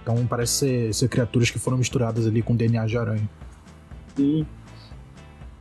Então 0.00 0.24
parece 0.24 0.52
ser, 0.52 0.94
ser 0.94 1.08
criaturas 1.08 1.50
que 1.50 1.58
foram 1.58 1.76
misturadas 1.76 2.28
ali 2.28 2.42
com 2.42 2.54
DNA 2.54 2.86
de 2.86 2.96
aranha. 2.96 3.28
Sim. 4.14 4.46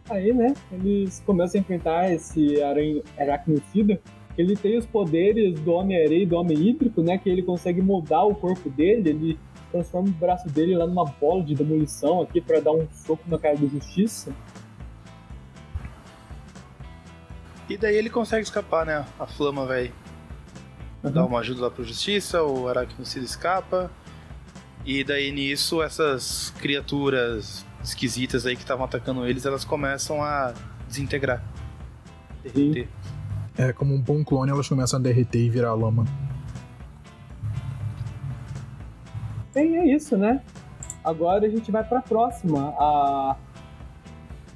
Aí, 0.10 0.34
né, 0.34 0.54
eles 0.72 1.22
começam 1.26 1.60
a 1.60 1.62
enfrentar 1.62 2.12
esse 2.12 2.62
aranha 2.62 3.04
aracnocida. 3.18 4.00
Ele 4.38 4.56
tem 4.56 4.78
os 4.78 4.86
poderes 4.86 5.60
do 5.60 5.72
Homem-Areia 5.72 6.24
e 6.24 6.26
do 6.26 6.36
Homem 6.36 6.70
Hídrico, 6.70 7.02
né, 7.02 7.18
que 7.18 7.30
ele 7.30 7.42
consegue 7.42 7.82
moldar 7.82 8.26
o 8.26 8.36
corpo 8.36 8.70
dele, 8.70 9.10
ele 9.10 9.40
transforma 9.72 10.08
o 10.08 10.12
braço 10.12 10.48
dele 10.48 10.76
lá 10.76 10.88
numa 10.88 11.06
bola 11.06 11.44
de 11.44 11.56
demolição 11.56 12.22
aqui 12.22 12.40
pra 12.40 12.60
dar 12.60 12.72
um 12.72 12.88
soco 12.92 13.24
na 13.28 13.38
cara 13.38 13.58
do 13.58 13.68
Justiça. 13.68 14.34
E 17.70 17.78
daí 17.78 17.96
ele 17.96 18.10
consegue 18.10 18.44
escapar, 18.44 18.86
né? 18.86 19.06
A 19.20 19.28
Flama 19.28 19.66
vai 19.66 19.92
dar 21.04 21.26
uma 21.26 21.40
ajuda 21.40 21.64
lá 21.64 21.72
pro 21.72 21.84
Justiça, 21.84 22.42
o 22.42 22.68
Aracnocida 22.68 23.26
escapa. 23.26 23.92
E 24.86 25.04
daí 25.04 25.32
nisso, 25.34 25.84
essas 25.84 26.52
criaturas 26.62 27.66
esquisitas 27.90 28.46
aí 28.46 28.56
que 28.56 28.62
estavam 28.62 28.86
atacando 28.86 29.26
eles, 29.26 29.46
elas 29.46 29.64
começam 29.64 30.22
a 30.22 30.54
desintegrar. 30.88 31.44
Derreter. 32.44 32.88
É, 33.58 33.74
como 33.74 33.94
um 33.94 34.02
bom 34.02 34.24
clone, 34.24 34.52
elas 34.52 34.68
começam 34.68 35.00
a 35.00 35.02
derreter 35.02 35.40
e 35.40 35.50
virar 35.50 35.74
lama. 35.74 36.06
E 39.56 39.60
é 39.60 39.96
isso, 39.96 40.16
né? 40.16 40.42
Agora 41.04 41.48
a 41.48 41.50
gente 41.50 41.72
vai 41.72 41.84
pra 41.84 42.02
próxima, 42.02 42.76
a 42.78 43.36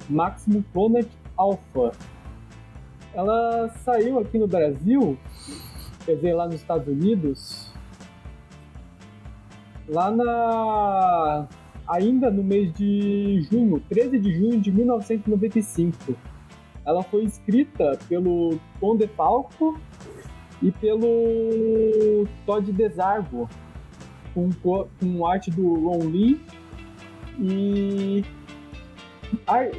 Maximum 0.08 0.62
Planet 0.62 1.08
Alpha. 1.36 1.92
Ela 3.12 3.68
saiu 3.84 4.20
aqui 4.20 4.38
no 4.38 4.46
Brasil, 4.46 5.18
quer 6.04 6.14
dizer, 6.14 6.34
lá 6.34 6.46
nos 6.46 6.56
Estados 6.56 6.86
Unidos, 6.86 7.72
lá 9.88 10.10
na. 10.10 11.48
Ainda 11.88 12.30
no 12.30 12.42
mês 12.42 12.72
de 12.74 13.42
junho, 13.50 13.80
13 13.88 14.18
de 14.18 14.34
junho 14.34 14.60
de 14.60 14.70
1995. 14.72 16.14
Ela 16.84 17.02
foi 17.02 17.24
escrita 17.24 17.98
pelo 18.08 18.58
Tom 18.80 18.96
DeFalco 18.96 19.78
e 20.60 20.70
pelo 20.72 22.26
Todd 22.46 22.72
Desargo, 22.72 23.48
com, 24.34 24.50
co- 24.62 24.88
com 25.00 25.26
arte 25.26 25.50
do 25.50 25.74
Ron 25.74 26.04
Lee 26.10 26.40
e, 27.38 28.24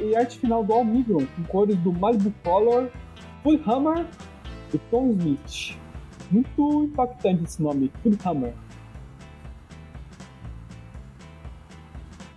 e 0.02 0.16
arte 0.16 0.38
final 0.38 0.64
do 0.64 0.72
Al 0.72 0.84
Migron, 0.84 1.24
com 1.36 1.42
cores 1.44 1.76
do 1.78 1.92
Malibu 1.92 2.32
Color, 2.42 2.88
Full 3.42 3.60
Hammer 3.66 4.06
e 4.72 4.78
Tom 4.90 5.10
Smith. 5.10 5.76
Muito 6.30 6.84
impactante 6.84 7.44
esse 7.44 7.62
nome, 7.62 7.90
Full 8.02 8.14
Hammer. 8.24 8.54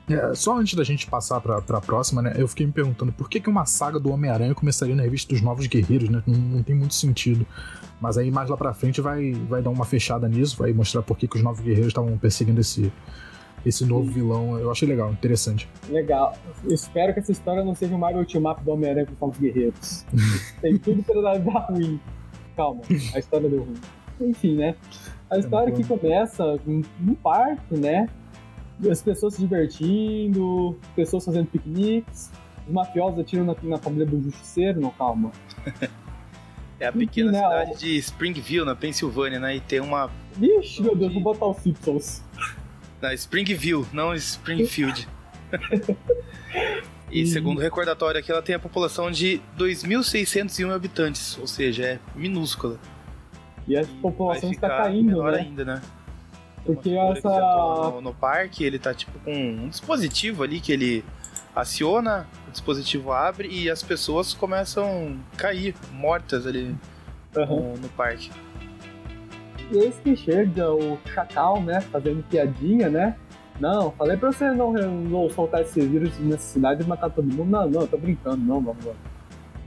É, 0.10 0.34
só 0.34 0.58
antes 0.58 0.74
da 0.74 0.84
gente 0.84 1.06
passar 1.06 1.42
pra, 1.42 1.62
pra 1.62 1.82
próxima, 1.82 2.22
né? 2.22 2.34
Eu 2.38 2.48
fiquei 2.48 2.66
me 2.66 2.72
perguntando 2.72 3.12
por 3.12 3.30
que, 3.30 3.42
que 3.42 3.50
uma 3.50 3.66
saga 3.66 4.00
do 4.00 4.10
Homem-Aranha 4.10 4.56
começaria 4.56 4.96
na 4.96 5.04
revista 5.04 5.34
dos 5.34 5.42
Novos 5.42 5.68
Guerreiros, 5.68 6.08
né? 6.08 6.24
Não, 6.26 6.36
não 6.38 6.64
tem 6.64 6.76
muito 6.76 6.94
sentido. 6.94 7.46
Mas 8.00 8.18
aí 8.18 8.32
mais 8.32 8.50
lá 8.50 8.56
pra 8.56 8.74
frente 8.74 9.02
vai, 9.02 9.34
vai 9.34 9.62
dar 9.62 9.70
uma 9.70 9.84
fechada 9.84 10.28
nisso, 10.30 10.56
vai 10.58 10.72
mostrar 10.72 11.02
por 11.02 11.18
que, 11.18 11.28
que 11.28 11.36
os 11.36 11.44
Novos 11.44 11.60
Guerreiros 11.60 11.90
estavam 11.90 12.18
perseguindo 12.18 12.62
esse, 12.62 12.92
esse 13.66 13.86
novo 13.86 14.10
vilão. 14.10 14.58
Eu 14.58 14.72
achei 14.72 14.88
legal, 14.88 15.12
interessante. 15.12 15.68
Legal. 15.90 16.38
Eu 16.64 16.74
espero 16.74 17.14
que 17.14 17.20
essa 17.20 17.32
história 17.32 17.64
não 17.64 17.76
seja 17.76 17.94
o 17.94 18.00
Marvel 18.00 18.22
Ultimap 18.22 18.62
do 18.64 18.72
Homem-Aranha 18.72 19.08
com 19.20 19.28
os 19.28 19.38
Guerreiros. 19.38 20.06
Tem 20.62 20.78
tudo 20.78 21.04
pra 21.04 21.22
dar 21.22 21.66
ruim. 21.70 22.00
Calma, 22.56 22.82
a 23.14 23.20
história 23.20 23.50
deu 23.50 23.64
ruim. 23.64 23.76
Enfim, 24.22 24.56
né? 24.56 24.76
A 25.30 25.38
história 25.38 25.74
que 25.74 25.84
começa 25.84 26.58
em 26.66 26.84
um 27.06 27.14
parque, 27.14 27.76
né? 27.76 28.08
As 28.89 29.01
pessoas 29.01 29.34
se 29.36 29.41
divertindo, 29.41 30.77
pessoas 30.96 31.25
fazendo 31.25 31.48
piqueniques, 31.48 32.31
os 32.67 32.74
mafiosos 32.74 33.19
atiram 33.19 33.43
na, 33.46 33.55
na 33.63 33.77
família 33.77 34.05
do 34.05 34.22
justiceiro, 34.22 34.79
não, 34.81 34.91
calma. 34.91 35.31
É 36.79 36.86
a 36.86 36.91
pequena 36.91 37.31
Não. 37.31 37.39
cidade 37.39 37.79
de 37.79 37.98
Springville, 37.98 38.63
na 38.63 38.75
Pensilvânia, 38.75 39.39
né? 39.39 39.55
E 39.55 39.60
tem 39.60 39.79
uma. 39.79 40.12
Vixe, 40.36 40.81
meu 40.81 40.96
Deus, 40.96 41.12
vou 41.12 41.24
botar 41.24 41.48
os 41.48 41.57
Simpsons. 41.57 42.24
Na 43.01 43.13
Springville, 43.15 43.84
não 43.91 44.13
Springfield. 44.13 45.07
e 47.12 47.25
segundo 47.25 47.57
o 47.57 47.62
recordatório 47.62 48.19
aqui, 48.19 48.31
ela 48.31 48.43
tem 48.43 48.53
a 48.53 48.60
população 48.60 49.10
de 49.10 49.41
2.601 49.57 50.72
habitantes, 50.72 51.38
ou 51.39 51.48
seja, 51.48 51.84
é 51.84 52.00
minúscula. 52.15 52.79
E 53.67 53.75
a 53.75 53.81
E 53.81 53.86
população 53.86 54.51
está 54.51 54.67
caindo, 54.69 55.07
menor 55.07 55.31
né? 55.31 55.39
ainda, 55.39 55.65
né? 55.65 55.81
Porque 56.74 56.91
essa- 56.91 57.29
No, 57.91 58.01
no 58.01 58.13
parque, 58.13 58.63
ele 58.63 58.77
tá 58.79 58.93
tipo 58.93 59.17
com 59.19 59.31
um 59.31 59.69
dispositivo 59.69 60.43
ali 60.43 60.59
que 60.59 60.71
ele 60.71 61.03
aciona, 61.55 62.27
o 62.47 62.51
dispositivo 62.51 63.12
abre 63.12 63.47
e 63.50 63.69
as 63.69 63.81
pessoas 63.81 64.33
começam 64.33 65.17
a 65.33 65.38
cair 65.38 65.74
mortas 65.91 66.45
ali 66.45 66.75
Aham. 67.36 67.55
no, 67.55 67.77
no 67.77 67.89
parque. 67.89 68.29
E 69.71 69.77
eis 69.77 69.95
que 70.03 70.15
chega 70.15 70.71
o 70.71 70.97
Chacal, 71.13 71.62
né? 71.62 71.81
Fazendo 71.81 72.24
piadinha, 72.29 72.89
né? 72.89 73.15
Não, 73.59 73.91
falei 73.91 74.15
pra 74.15 74.31
você 74.31 74.51
não, 74.51 74.71
não 74.74 75.29
soltar 75.31 75.62
esse 75.62 75.81
vírus 75.81 76.17
nessa 76.19 76.43
cidade 76.53 76.83
e 76.83 76.86
matar 76.88 77.09
todo 77.09 77.25
mundo. 77.25 77.45
Não, 77.50 77.67
não, 77.69 77.81
eu 77.81 77.88
tô 77.88 77.97
brincando, 77.97 78.38
não, 78.38 78.62
vamos 78.62 78.86
lá. 78.86 78.93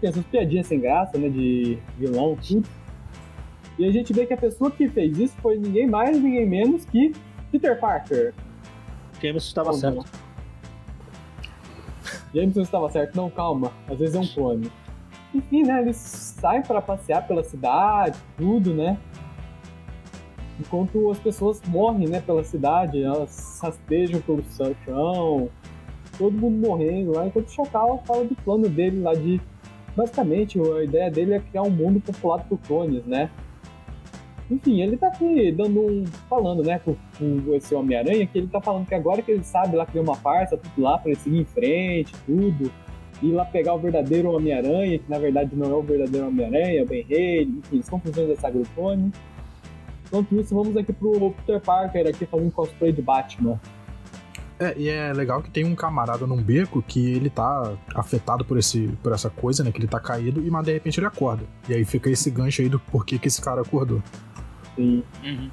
Tem 0.00 0.08
essas 0.08 0.24
piadinhas 0.26 0.68
sem 0.68 0.80
graça, 0.80 1.18
né? 1.18 1.28
De 1.28 1.76
vilão, 1.98 2.36
tudo. 2.36 2.66
E 3.80 3.88
a 3.88 3.90
gente 3.90 4.12
vê 4.12 4.26
que 4.26 4.34
a 4.34 4.36
pessoa 4.36 4.70
que 4.70 4.86
fez 4.90 5.18
isso 5.18 5.34
foi 5.40 5.56
ninguém 5.56 5.86
mais, 5.86 6.20
ninguém 6.20 6.46
menos 6.46 6.84
que 6.84 7.14
Peter 7.50 7.80
Parker. 7.80 8.34
James 9.22 9.42
estava 9.42 9.72
certo. 9.72 10.04
Jameson 12.34 12.60
estava 12.60 12.90
certo, 12.90 13.16
não, 13.16 13.30
calma, 13.30 13.72
às 13.88 13.98
vezes 13.98 14.14
é 14.14 14.18
um 14.18 14.26
clone. 14.26 14.70
Enfim, 15.34 15.62
né, 15.62 15.80
eles 15.80 15.96
saem 15.96 16.60
para 16.60 16.82
passear 16.82 17.26
pela 17.26 17.42
cidade, 17.42 18.18
tudo, 18.36 18.74
né? 18.74 18.98
Enquanto 20.60 21.10
as 21.10 21.18
pessoas 21.18 21.62
morrem, 21.66 22.06
né, 22.06 22.20
pela 22.20 22.44
cidade, 22.44 23.02
elas 23.02 23.60
rastejam 23.62 24.20
pelo 24.20 24.44
chão, 24.84 25.48
todo 26.18 26.36
mundo 26.36 26.68
morrendo 26.68 27.12
lá, 27.12 27.26
enquanto 27.26 27.48
o 27.48 27.50
Chacal 27.50 28.02
fala 28.04 28.26
do 28.26 28.34
plano 28.34 28.68
dele 28.68 29.00
lá 29.00 29.14
de. 29.14 29.40
Basicamente, 29.96 30.60
a 30.60 30.84
ideia 30.84 31.10
dele 31.10 31.32
é 31.32 31.40
criar 31.40 31.62
um 31.62 31.70
mundo 31.70 31.98
populado 31.98 32.44
por 32.46 32.58
clones, 32.58 33.06
né? 33.06 33.30
Enfim, 34.50 34.82
ele 34.82 34.96
tá 34.96 35.06
aqui 35.06 35.52
dando 35.52 35.80
um. 35.80 36.04
falando, 36.28 36.62
né, 36.64 36.80
com, 36.84 36.96
com 37.16 37.54
esse 37.54 37.74
Homem-Aranha, 37.74 38.26
que 38.26 38.38
ele 38.38 38.48
tá 38.48 38.60
falando 38.60 38.86
que 38.86 38.94
agora 38.94 39.22
que 39.22 39.30
ele 39.30 39.44
sabe 39.44 39.76
lá 39.76 39.86
criar 39.86 40.02
uma 40.02 40.16
farsa, 40.16 40.56
tudo 40.56 40.82
lá, 40.82 40.98
pra 40.98 41.10
ele 41.10 41.20
seguir 41.20 41.38
em 41.38 41.44
frente, 41.44 42.12
tudo. 42.26 42.70
Ir 43.22 43.32
lá 43.32 43.44
pegar 43.44 43.74
o 43.74 43.78
verdadeiro 43.78 44.30
Homem-Aranha, 44.32 44.98
que 44.98 45.08
na 45.08 45.18
verdade 45.18 45.54
não 45.54 45.70
é 45.70 45.74
o 45.74 45.82
verdadeiro 45.82 46.26
Homem-Aranha, 46.26 46.80
é 46.80 46.82
o 46.82 46.86
Ben 46.86 47.04
Reilly, 47.04 47.58
enfim, 47.58 47.76
eles 47.76 47.84
estão 47.84 48.00
fazendo 48.00 48.32
essa 48.32 48.48
agrofone. 48.48 49.12
Enquanto 50.06 50.34
isso, 50.40 50.54
vamos 50.54 50.76
aqui 50.76 50.92
pro 50.92 51.30
Peter 51.30 51.60
Parker 51.60 52.08
aqui 52.08 52.26
fazendo 52.26 52.50
cosplay 52.50 52.92
de 52.92 53.02
Batman. 53.02 53.60
É, 54.60 54.74
e 54.76 54.90
é 54.90 55.10
legal 55.14 55.42
que 55.42 55.50
tem 55.50 55.64
um 55.64 55.74
camarada 55.74 56.26
num 56.26 56.42
beco 56.42 56.82
que 56.82 57.12
ele 57.12 57.30
tá 57.30 57.72
afetado 57.94 58.44
por, 58.44 58.58
esse, 58.58 58.88
por 59.02 59.10
essa 59.10 59.30
coisa, 59.30 59.64
né? 59.64 59.72
Que 59.72 59.78
ele 59.78 59.86
tá 59.86 59.98
caído, 59.98 60.44
e 60.44 60.50
mas 60.50 60.64
de 60.66 60.72
repente 60.74 61.00
ele 61.00 61.06
acorda. 61.06 61.44
E 61.66 61.72
aí 61.72 61.82
fica 61.82 62.10
esse 62.10 62.30
gancho 62.30 62.60
aí 62.60 62.68
do 62.68 62.78
porquê 62.78 63.18
que 63.18 63.26
esse 63.26 63.40
cara 63.40 63.62
acordou. 63.62 64.02
E 64.80 65.04
Uhum. 65.24 65.50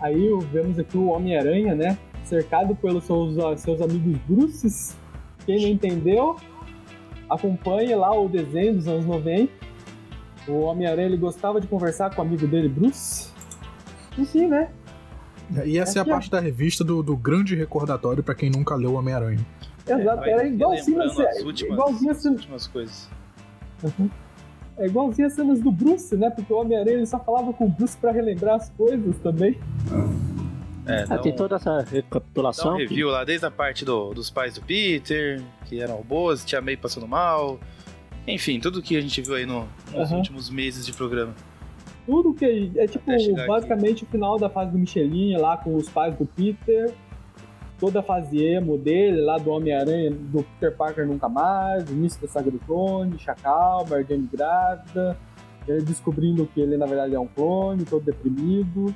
aí 0.00 0.28
vemos 0.52 0.78
aqui 0.78 0.96
o 0.96 1.06
Homem-Aranha, 1.06 1.74
né? 1.74 1.98
Cercado 2.24 2.74
pelos 2.74 3.04
seus, 3.04 3.38
ah, 3.38 3.56
seus 3.56 3.80
amigos 3.80 4.18
Bruces. 4.28 4.96
Quem 5.44 5.62
não 5.62 5.68
entendeu, 5.68 6.36
acompanhe 7.30 7.94
lá 7.94 8.10
o 8.18 8.28
desenho 8.28 8.74
dos 8.74 8.88
anos 8.88 9.06
90. 9.06 9.52
O 10.48 10.60
Homem-Aranha 10.62 11.06
ele 11.08 11.16
gostava 11.16 11.60
de 11.60 11.66
conversar 11.66 12.14
com 12.14 12.22
o 12.22 12.24
amigo 12.24 12.46
dele, 12.46 12.68
Bruce. 12.68 13.30
Enfim, 14.18 14.46
né? 14.46 14.70
E 15.64 15.78
essa 15.78 15.98
é 15.98 16.00
a 16.00 16.02
Aqui, 16.02 16.10
ó. 16.10 16.14
parte 16.14 16.30
da 16.30 16.40
revista 16.40 16.82
do, 16.82 17.02
do 17.02 17.16
grande 17.16 17.54
recordatório 17.54 18.22
pra 18.22 18.34
quem 18.34 18.50
nunca 18.50 18.74
leu 18.74 18.94
Homem-Aranha. 18.94 19.44
Exato, 19.88 20.16
vai 20.20 20.30
era 20.30 20.48
igualzinho, 20.48 21.00
a 21.00 21.04
as 21.04 21.16
últimas- 21.42 21.60
igualzinho, 21.62 22.08
a 22.10 22.12
As 22.12 22.22
cena- 22.22 22.34
últimas 22.34 22.66
coisas. 22.66 23.08
É 24.78 24.86
igualzinho 24.86 25.26
as 25.26 25.34
cenas 25.34 25.60
do 25.60 25.70
Bruce, 25.70 26.16
né? 26.16 26.30
Porque 26.30 26.52
o 26.52 26.56
Homem-Aranha 26.60 27.04
só 27.06 27.18
falava 27.18 27.52
com 27.52 27.66
o 27.66 27.68
Bruce 27.68 27.96
pra 27.96 28.10
relembrar 28.12 28.56
as 28.56 28.68
coisas 28.70 29.16
também. 29.18 29.58
É, 30.86 31.02
Ah, 31.02 31.06
dá 31.06 31.18
tem 31.18 31.32
um- 31.32 31.36
toda 31.36 31.56
essa 31.56 31.78
Dá 31.78 31.90
recapitulação. 31.90 32.74
um 32.74 32.76
que- 32.76 32.82
review 32.84 33.08
lá, 33.08 33.24
desde 33.24 33.44
a 33.46 33.50
parte 33.50 33.84
do- 33.84 34.14
dos 34.14 34.30
pais 34.30 34.54
do 34.54 34.62
Peter, 34.62 35.42
que 35.64 35.80
eram 35.80 36.00
boas, 36.02 36.44
Tia 36.44 36.60
May 36.60 36.76
passando 36.76 37.08
mal. 37.08 37.58
Enfim, 38.26 38.60
tudo 38.60 38.80
que 38.82 38.96
a 38.96 39.00
gente 39.00 39.20
viu 39.20 39.34
aí 39.34 39.44
no- 39.46 39.68
nos 39.92 40.10
Aham. 40.10 40.16
últimos 40.18 40.48
meses 40.50 40.86
de 40.86 40.92
programa. 40.92 41.34
Tudo 42.06 42.32
que 42.32 42.70
é 42.76 42.86
tipo 42.86 43.10
Até 43.10 43.18
chegar 43.18 43.46
basicamente 43.48 44.04
o 44.04 44.06
final 44.06 44.38
da 44.38 44.48
fase 44.48 44.70
do 44.70 44.78
Michelin 44.78 45.36
lá 45.38 45.56
com 45.56 45.74
os 45.74 45.88
pais 45.88 46.14
do 46.16 46.24
Peter. 46.24 46.92
Toda 47.78 48.00
a 48.00 48.02
fase 48.02 48.42
emo 48.42 48.78
dele, 48.78 49.20
lá 49.20 49.38
do 49.38 49.50
Homem-Aranha, 49.50 50.10
do 50.10 50.42
Peter 50.42 50.74
Parker 50.76 51.06
Nunca 51.06 51.28
Mais, 51.28 51.88
início 51.90 52.20
da 52.22 52.28
saga 52.28 52.50
do 52.50 52.58
clone, 52.60 53.18
Chacal, 53.18 53.86
Mary 53.88 54.06
Jane 54.08 54.28
grávida, 54.32 55.16
ele 55.68 55.82
descobrindo 55.82 56.46
que 56.46 56.60
ele 56.60 56.76
na 56.76 56.86
verdade 56.86 57.14
é 57.14 57.20
um 57.20 57.26
clone, 57.26 57.84
todo 57.84 58.04
deprimido. 58.04 58.94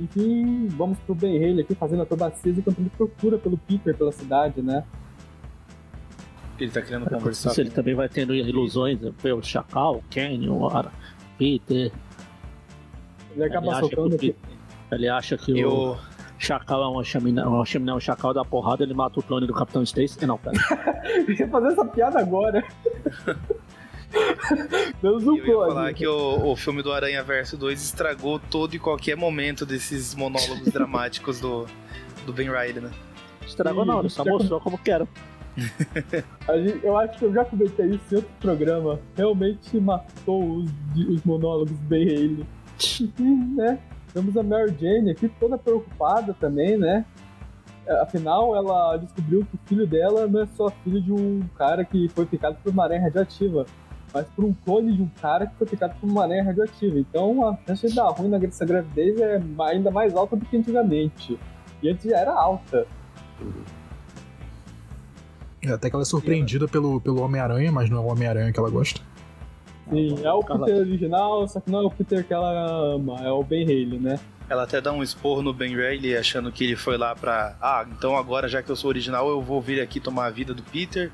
Enfim, 0.00 0.68
vamos 0.68 0.96
pro 1.00 1.14
Ben 1.14 1.36
Haley 1.36 1.60
aqui 1.62 1.74
fazendo 1.74 2.00
a 2.00 2.02
acrobacias 2.04 2.56
enquanto 2.56 2.78
ele 2.78 2.90
procura 2.90 3.36
pelo 3.36 3.58
Peter 3.58 3.96
pela 3.96 4.12
cidade, 4.12 4.62
né? 4.62 4.84
Ele 6.58 6.70
tá 6.70 6.82
querendo 6.82 7.08
conversar. 7.10 7.50
Se 7.50 7.60
ele 7.60 7.70
também 7.70 7.94
vai 7.94 8.08
tendo 8.08 8.34
ilusões, 8.34 8.98
ver 9.22 9.32
o 9.32 9.42
Chacal, 9.42 9.96
o 9.96 10.02
Kenny, 10.10 10.48
o 10.48 10.66
Ara, 10.68 10.90
Peter. 11.36 11.92
Ele 13.34 13.44
acaba 13.44 13.70
acha 13.72 13.80
que 13.88 13.94
soltando 13.94 14.12
o 14.12 14.16
aqui. 14.16 14.32
Peter- 14.32 14.56
Ele 14.90 15.08
acha 15.08 15.36
que 15.36 15.52
o 15.52 15.56
Eu, 15.58 15.98
Chacal 16.38 16.82
é 16.82 16.86
uma 16.88 17.02
chaminé, 17.04 17.42
uma 17.44 17.64
chaminé, 17.66 17.92
um 17.92 18.00
Chacal 18.00 18.32
da 18.32 18.44
porrada, 18.44 18.82
ele 18.84 18.94
mata 18.94 19.18
o 19.18 19.22
clone 19.22 19.46
do 19.46 19.52
Capitão 19.52 19.82
Stacy. 19.82 20.18
Eh, 20.22 20.26
Não, 20.26 20.38
pera. 20.38 20.56
Eu 21.26 21.34
ia 21.34 21.48
fazer 21.48 21.68
essa 21.68 21.84
piada 21.84 22.18
agora. 22.20 22.64
Um 25.02 25.36
eu 25.36 25.46
ia 25.46 25.54
falar 25.54 25.92
que 25.92 26.06
o, 26.06 26.46
o 26.52 26.56
filme 26.56 26.82
do 26.82 26.90
Aranha 26.90 27.22
Verso 27.22 27.58
2 27.58 27.82
estragou 27.82 28.38
todo 28.38 28.74
e 28.74 28.78
qualquer 28.78 29.16
momento 29.16 29.66
desses 29.66 30.14
monólogos 30.14 30.68
dramáticos 30.72 31.40
do, 31.40 31.66
do 32.24 32.32
Ben 32.32 32.48
Riley, 32.48 32.80
né? 32.80 32.90
Estragou 33.46 33.84
não, 33.84 34.00
ele 34.00 34.08
só 34.08 34.24
Já- 34.24 34.30
mostrou 34.32 34.60
como 34.60 34.78
que 34.78 34.90
era. 34.90 35.06
A 36.48 36.56
gente- 36.56 36.84
eu 36.84 36.96
acho 36.96 37.18
que 37.18 37.24
eu 37.26 37.32
já 37.34 37.44
comentei 37.44 37.86
isso 37.86 38.00
em 38.12 38.16
outro 38.16 38.30
programa. 38.40 38.98
Realmente 39.14 39.78
matou 39.78 40.56
os, 40.56 40.70
os 40.96 41.22
monólogos 41.24 41.72
bem 41.80 42.08
ele. 42.08 42.46
Enfim, 42.76 43.54
né? 43.56 43.78
Temos 44.12 44.36
a 44.36 44.42
Mary 44.42 44.74
Jane 44.78 45.10
aqui 45.10 45.28
toda 45.40 45.58
preocupada 45.58 46.34
também, 46.34 46.76
né? 46.76 47.04
É, 47.86 48.00
Afinal, 48.00 48.54
ela 48.54 48.96
descobriu 48.98 49.44
que 49.44 49.56
o 49.56 49.60
filho 49.66 49.86
dela 49.86 50.26
não 50.26 50.42
é 50.42 50.46
só 50.46 50.70
filho 50.84 51.00
de 51.00 51.12
um 51.12 51.40
cara 51.56 51.84
que 51.84 52.08
foi 52.10 52.26
picado 52.26 52.56
por 52.62 52.70
uma 52.70 52.84
aranha 52.84 53.02
radioativa, 53.02 53.64
mas 54.12 54.26
por 54.28 54.44
um 54.44 54.52
clone 54.52 54.94
de 54.94 55.02
um 55.02 55.08
cara 55.20 55.46
que 55.46 55.54
foi 55.56 55.66
picado 55.66 55.94
por 56.00 56.08
uma 56.08 56.24
aranha 56.24 56.44
radioativa. 56.44 56.98
Então 56.98 57.48
a 57.48 57.56
chance 57.66 57.88
de 57.88 57.94
dar 57.94 58.08
ruim 58.08 58.28
nessa 58.28 58.66
gravidez 58.66 59.18
é 59.18 59.40
ainda 59.60 59.90
mais 59.90 60.14
alta 60.14 60.36
do 60.36 60.44
que 60.44 60.56
antigamente. 60.56 61.38
E 61.82 61.88
antes 61.88 62.10
já 62.10 62.18
era 62.18 62.32
alta. 62.32 62.86
Até 65.66 65.90
que 65.90 65.96
ela 65.96 66.02
é 66.02 66.06
surpreendida 66.06 66.68
pelo, 66.68 67.00
pelo 67.00 67.20
Homem-Aranha, 67.22 67.72
mas 67.72 67.90
não 67.90 67.98
é 67.98 68.00
o 68.00 68.06
Homem-Aranha 68.06 68.52
que 68.52 68.58
ela 68.58 68.70
gosta. 68.70 69.00
Sim, 69.90 70.24
é 70.24 70.32
o 70.32 70.40
Carla- 70.42 70.66
Peter 70.66 70.80
original, 70.82 71.48
só 71.48 71.60
que 71.60 71.70
não 71.70 71.80
é 71.80 71.82
o 71.86 71.90
Peter 71.90 72.24
que 72.24 72.32
ela 72.34 72.94
ama, 72.94 73.20
é 73.22 73.30
o 73.30 73.42
Ben 73.42 73.64
Haley, 73.64 73.98
né? 73.98 74.18
Ela 74.50 74.62
até 74.64 74.80
dá 74.80 74.92
um 74.92 75.02
esporro 75.02 75.42
no 75.42 75.52
Ben 75.52 75.74
Riley, 75.76 76.16
achando 76.16 76.50
que 76.50 76.64
ele 76.64 76.76
foi 76.76 76.96
lá 76.96 77.14
pra. 77.14 77.56
Ah, 77.60 77.84
então 77.90 78.16
agora 78.16 78.48
já 78.48 78.62
que 78.62 78.70
eu 78.70 78.76
sou 78.76 78.88
original, 78.88 79.28
eu 79.28 79.42
vou 79.42 79.60
vir 79.60 79.80
aqui 79.80 80.00
tomar 80.00 80.26
a 80.26 80.30
vida 80.30 80.54
do 80.54 80.62
Peter. 80.62 81.10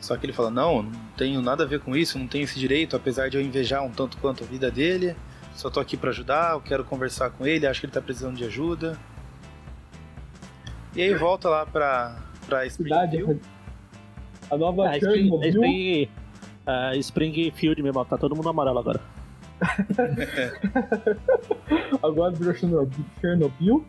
Só 0.00 0.16
que 0.16 0.26
ele 0.26 0.32
fala: 0.32 0.50
Não, 0.50 0.82
não 0.82 0.92
tenho 1.16 1.40
nada 1.40 1.62
a 1.62 1.66
ver 1.66 1.78
com 1.80 1.94
isso, 1.96 2.18
não 2.18 2.26
tenho 2.26 2.42
esse 2.44 2.58
direito, 2.58 2.96
apesar 2.96 3.30
de 3.30 3.36
eu 3.36 3.42
invejar 3.42 3.84
um 3.84 3.90
tanto 3.90 4.16
quanto 4.18 4.42
a 4.42 4.46
vida 4.46 4.70
dele. 4.72 5.14
Só 5.54 5.70
tô 5.70 5.78
aqui 5.78 5.96
pra 5.96 6.10
ajudar, 6.10 6.54
eu 6.54 6.60
quero 6.60 6.82
conversar 6.84 7.30
com 7.30 7.46
ele, 7.46 7.64
acho 7.64 7.78
que 7.80 7.86
ele 7.86 7.92
tá 7.92 8.00
precisando 8.02 8.36
de 8.36 8.44
ajuda. 8.44 8.98
E 10.96 11.02
aí 11.02 11.14
volta 11.14 11.48
lá 11.48 11.64
pra, 11.64 12.16
pra 12.48 12.68
Cidade, 12.68 13.16
Springfield. 13.18 13.40
a 14.50 14.56
nova 14.56 14.88
Ah, 14.88 14.96
Spring, 14.98 15.28
Chernobyl. 15.30 16.08
Spring, 16.64 16.66
ah, 16.66 16.96
Springfield 16.96 17.82
mesmo, 17.82 18.04
tá 18.04 18.16
todo 18.16 18.34
mundo 18.34 18.48
amarelo 18.48 18.78
agora. 18.78 19.00
agora 22.02 22.32
virou 22.32 22.54
Chernobyl. 22.54 23.04
Chernobyl. 23.20 23.84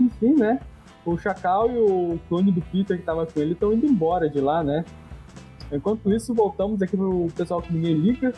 Enfim, 0.00 0.34
né? 0.34 0.60
O 1.04 1.18
Chacal 1.18 1.70
e 1.70 1.78
o 1.78 2.20
clone 2.28 2.52
do 2.52 2.60
Peter 2.60 2.98
que 2.98 3.04
tava 3.04 3.26
com 3.26 3.40
ele 3.40 3.52
estão 3.52 3.72
indo 3.72 3.86
embora 3.86 4.28
de 4.28 4.40
lá, 4.40 4.62
né? 4.62 4.84
Enquanto 5.72 6.12
isso, 6.12 6.32
voltamos 6.32 6.80
aqui 6.80 6.96
pro 6.96 7.28
pessoal 7.36 7.60
que 7.60 7.72
ninguém 7.72 7.94
liga. 7.94 8.32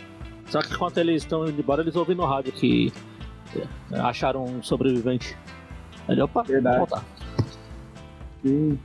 Só 0.46 0.62
que 0.62 0.72
enquanto 0.72 0.98
eles 0.98 1.22
estão 1.22 1.46
indo 1.46 1.60
embora, 1.60 1.82
eles 1.82 1.94
ouvem 1.94 2.16
no 2.16 2.24
rádio 2.24 2.52
que 2.52 2.92
eh, 3.54 3.66
acharam 4.00 4.44
um 4.44 4.62
sobrevivente. 4.62 5.36
Ele, 6.08 6.22
opa, 6.22 6.42
Verdade. 6.42 6.76
vamos 6.76 6.90
voltar. 6.90 7.04
E, 8.44 8.78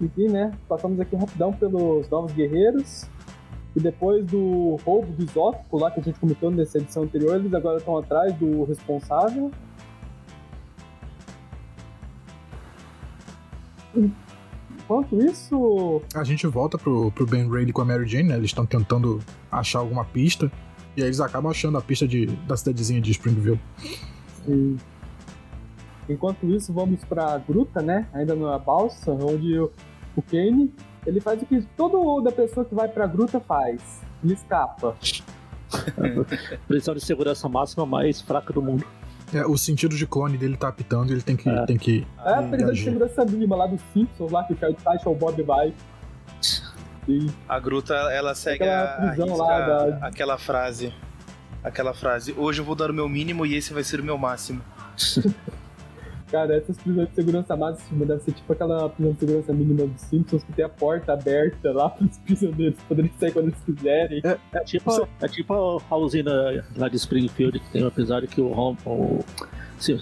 enfim, 0.00 0.28
né? 0.28 0.52
Passamos 0.68 0.98
aqui 0.98 1.14
rapidão 1.14 1.52
pelos 1.52 2.08
novos 2.08 2.32
guerreiros. 2.32 3.08
E 3.74 3.80
depois 3.80 4.24
do 4.26 4.76
roubo 4.84 5.12
do 5.12 5.24
isótopo 5.24 5.78
lá 5.78 5.90
que 5.90 6.00
a 6.00 6.02
gente 6.02 6.18
comentou 6.18 6.50
nessa 6.50 6.78
edição 6.78 7.04
anterior, 7.04 7.36
eles 7.36 7.52
agora 7.54 7.78
estão 7.78 7.96
atrás 7.96 8.34
do 8.36 8.64
responsável. 8.64 9.50
Enquanto 14.70 15.16
isso, 15.22 16.02
A 16.14 16.24
gente 16.24 16.46
volta 16.46 16.76
pro, 16.76 17.10
pro 17.12 17.26
Ben 17.26 17.50
Reilly 17.50 17.72
com 17.72 17.80
a 17.80 17.84
Mary 17.84 18.06
Jane, 18.06 18.28
né? 18.28 18.36
Eles 18.36 18.50
estão 18.50 18.66
tentando 18.66 19.20
achar 19.50 19.78
alguma 19.78 20.04
pista. 20.04 20.52
E 20.96 21.00
aí 21.00 21.08
eles 21.08 21.20
acabam 21.20 21.50
achando 21.50 21.78
a 21.78 21.80
pista 21.80 22.06
de, 22.06 22.26
da 22.26 22.56
cidadezinha 22.56 23.00
de 23.00 23.10
Springville. 23.12 23.60
E... 24.46 24.76
Enquanto 26.08 26.46
isso, 26.50 26.72
vamos 26.72 27.02
pra 27.04 27.38
gruta, 27.38 27.80
né? 27.80 28.06
Ainda 28.12 28.34
na 28.34 28.58
balsa, 28.58 29.12
onde 29.12 29.58
o, 29.58 29.70
o 30.16 30.20
Kane 30.20 30.74
ele 31.06 31.20
faz 31.20 31.42
o 31.42 31.46
que 31.46 31.62
todo 31.76 32.20
da 32.20 32.30
pessoa 32.32 32.64
que 32.64 32.74
vai 32.74 32.88
pra 32.88 33.06
gruta 33.06 33.40
faz. 33.40 33.80
Ele 34.22 34.34
escapa. 34.34 34.96
Prisão 36.68 36.94
de 36.94 37.00
segurança 37.00 37.48
máxima 37.48 37.84
mais 37.86 38.20
fraca 38.20 38.52
do 38.52 38.62
mundo. 38.62 38.84
É, 39.34 39.46
o 39.46 39.56
sentido 39.56 39.96
de 39.96 40.06
clone 40.06 40.36
dele 40.36 40.56
tá 40.56 40.68
apitando 40.68 41.10
e 41.10 41.12
ele 41.14 41.22
tem 41.22 41.36
que. 41.36 41.48
É. 41.48 41.64
Tem 41.66 41.78
que 41.78 42.06
É 42.24 42.34
a 42.34 42.42
prisão 42.42 42.72
de 42.72 42.84
segurança 42.84 43.24
mínima 43.24 43.56
lá 43.56 43.66
dos 43.66 43.80
Simpsons, 43.92 44.30
lá 44.30 44.44
que 44.44 44.52
o 44.52 44.58
Charlie 44.58 44.78
Tacha 44.82 45.08
ou 45.08 45.14
o 45.14 45.18
Bob 45.18 45.42
vai. 45.42 45.72
A 47.48 47.58
gruta, 47.58 47.94
ela 47.94 48.34
segue 48.34 48.62
Aquela 48.62 48.94
a, 48.94 49.10
risca 49.10 49.34
lá 49.34 49.60
da- 49.60 50.06
aquela 50.06 50.38
frase. 50.38 50.92
Aquela 51.64 51.94
frase, 51.94 52.34
hoje 52.36 52.60
eu 52.60 52.64
vou 52.64 52.74
dar 52.74 52.90
o 52.90 52.94
meu 52.94 53.08
mínimo 53.08 53.46
e 53.46 53.54
esse 53.56 53.72
vai 53.72 53.82
ser 53.84 54.00
o 54.00 54.04
meu 54.04 54.18
máximo. 54.18 54.60
Cara, 56.32 56.56
essas 56.56 56.78
prisões 56.78 57.08
de 57.10 57.14
segurança 57.14 57.54
máxima 57.54 58.06
deve 58.06 58.22
ser 58.22 58.32
tipo 58.32 58.50
aquela 58.54 58.88
prisão 58.88 59.12
de 59.12 59.18
segurança 59.20 59.52
mínima 59.52 59.86
dos 59.86 60.00
Simpsons 60.00 60.42
que 60.42 60.52
tem 60.54 60.64
a 60.64 60.68
porta 60.68 61.12
aberta 61.12 61.70
lá 61.72 61.90
para 61.92 62.06
os 62.06 62.16
prisioneiros 62.18 62.80
poderem 62.88 63.12
sair 63.20 63.32
quando 63.32 63.48
eles 63.48 63.60
quiserem. 63.66 64.22
É 64.54 64.60
tipo, 64.64 65.08
é 65.20 65.28
tipo 65.28 65.82
a 65.90 65.96
usina 65.98 66.64
lá 66.74 66.88
de 66.88 66.96
Springfield, 66.96 67.60
que 67.60 67.70
tem 67.70 67.84
um 67.84 67.88
episódio 67.88 68.26
que 68.28 68.40
o, 68.40 68.50
Hom- 68.50 68.76
o, 68.86 69.20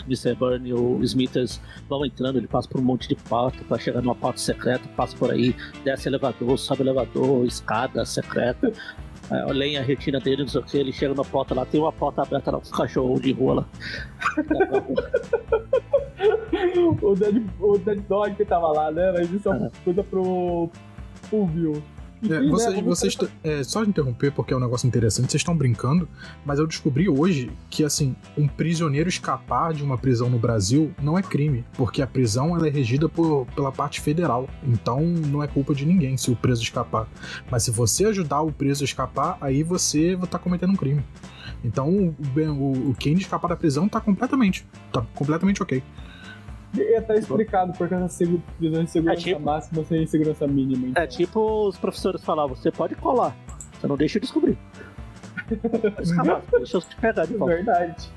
Mr. 0.07 0.35
Burn 0.37 0.69
e 0.69 0.73
o 0.73 1.03
Smithers 1.03 1.61
vão 1.89 2.05
entrando, 2.05 2.37
ele 2.39 2.47
passa 2.47 2.69
por 2.69 2.81
um 2.81 2.85
monte 2.85 3.09
de 3.09 3.17
porta 3.17 3.59
pra 3.67 3.77
chegar 3.79 4.01
numa 4.01 4.15
porta 4.15 4.39
secreta, 4.39 4.87
passa 4.97 5.17
por 5.17 5.33
aí, 5.33 5.53
desce 5.83 6.09
elevador, 6.09 6.57
sobe 6.59 6.83
elevador, 6.83 7.45
escada 7.45 8.05
secreta. 8.05 8.73
É, 9.33 9.45
olhem 9.47 9.79
a 9.79 9.83
retina 9.83 10.19
dele, 10.21 10.43
não 10.43 10.49
sei 10.49 10.61
o 10.61 10.65
que, 10.65 10.77
ele 10.77 10.93
chega 10.93 11.15
na 11.15 11.23
porta 11.25 11.55
lá, 11.55 11.65
tem 11.65 11.81
uma 11.81 11.93
porta 11.93 12.23
aberta 12.23 12.51
lá 12.51 12.59
com 12.61 12.67
um 12.69 12.71
cachorro 12.71 13.21
de 13.21 13.33
rua 13.33 13.55
lá. 13.55 13.67
o, 17.03 17.15
Dead, 17.15 17.43
o 17.61 17.79
Dead 17.79 18.01
Dog 18.09 18.35
que 18.35 18.45
tava 18.45 18.69
lá, 18.69 18.91
né? 18.91 19.13
Mas 19.13 19.33
isso 19.33 19.49
é 19.49 19.53
uma 19.53 19.73
coisa 19.85 20.03
pro 20.03 20.71
Fulvio. 21.29 21.83
É, 22.23 22.27
Enfim, 22.27 22.47
né, 22.47 22.51
vocês, 22.51 22.85
vocês 22.85 23.19
é, 23.43 23.65
só 23.65 23.83
de 23.83 23.89
interromper, 23.89 24.31
porque 24.31 24.53
é 24.53 24.57
um 24.57 24.61
negócio 24.61 24.87
interessante, 24.87 25.31
vocês 25.31 25.41
estão 25.41 25.57
brincando, 25.57 26.07
mas 26.45 26.59
eu 26.59 26.67
descobri 26.67 27.09
hoje 27.09 27.51
que, 27.71 27.83
assim, 27.83 28.15
um 28.37 28.47
prisioneiro 28.47 29.09
escapar 29.09 29.73
de 29.73 29.83
uma 29.83 29.97
prisão 29.97 30.29
no 30.29 30.39
Brasil 30.39 30.93
não 31.03 31.19
é 31.19 31.23
crime, 31.23 31.65
porque 31.75 32.03
a 32.03 32.07
prisão 32.07 32.55
ela 32.55 32.67
é 32.67 32.71
regida 32.71 33.09
por, 33.09 33.47
pela 33.55 33.73
parte 33.73 34.03
federal, 34.03 34.49
então 34.63 35.01
não 35.01 35.43
é 35.43 35.47
culpa 35.47 35.75
de 35.75 35.87
ninguém 35.87 36.17
se 36.19 36.31
o 36.31 36.37
preso 36.37 36.63
escapar. 36.63 37.09
Mas 37.51 37.63
se 37.63 37.71
você 37.71 38.05
ajudar 38.07 38.43
o 38.43 38.53
preso 38.53 38.85
a 38.85 38.87
escapar, 38.87 39.39
aí 39.41 39.63
você 39.63 40.19
tá 40.31 40.39
cometendo 40.39 40.73
um 40.73 40.77
crime. 40.77 41.03
Então 41.65 41.89
o, 41.89 42.15
o, 42.37 42.91
o 42.91 42.97
Kane 43.03 43.21
escapar 43.21 43.49
da 43.49 43.57
prisão 43.57 43.89
tá 43.89 44.01
completamente, 44.01 44.67
tá 44.93 45.05
completamente 45.15 45.63
ok. 45.63 45.83
E 46.77 47.01
tá 47.01 47.15
explicado 47.17 47.73
porque 47.77 47.93
essa 47.95 48.25
prisão 48.59 48.85
de 48.85 48.91
segurança 48.91 49.21
É 49.21 49.25
tipo- 49.25 49.41
máxima 49.41 49.85
sem 49.85 50.07
segurança 50.07 50.47
mínima. 50.47 50.87
então. 50.89 51.03
É 51.03 51.07
tipo 51.07 51.67
os 51.69 51.77
professores 51.77 52.23
falavam, 52.25 52.55
você 52.55 52.71
pode 52.71 52.95
colar, 52.95 53.37
você 53.81 53.87
não 53.89 53.97
deixa 53.97 54.19
eu 54.19 54.23
descobrir. 54.23 54.57
Escapar, 56.01 56.43
deixa 56.53 56.77
eu 56.77 56.81
te 56.81 56.97
pegar 56.97 57.27
de 57.27 57.35
É 57.35 57.37
volta. 57.37 57.55
verdade. 57.55 58.09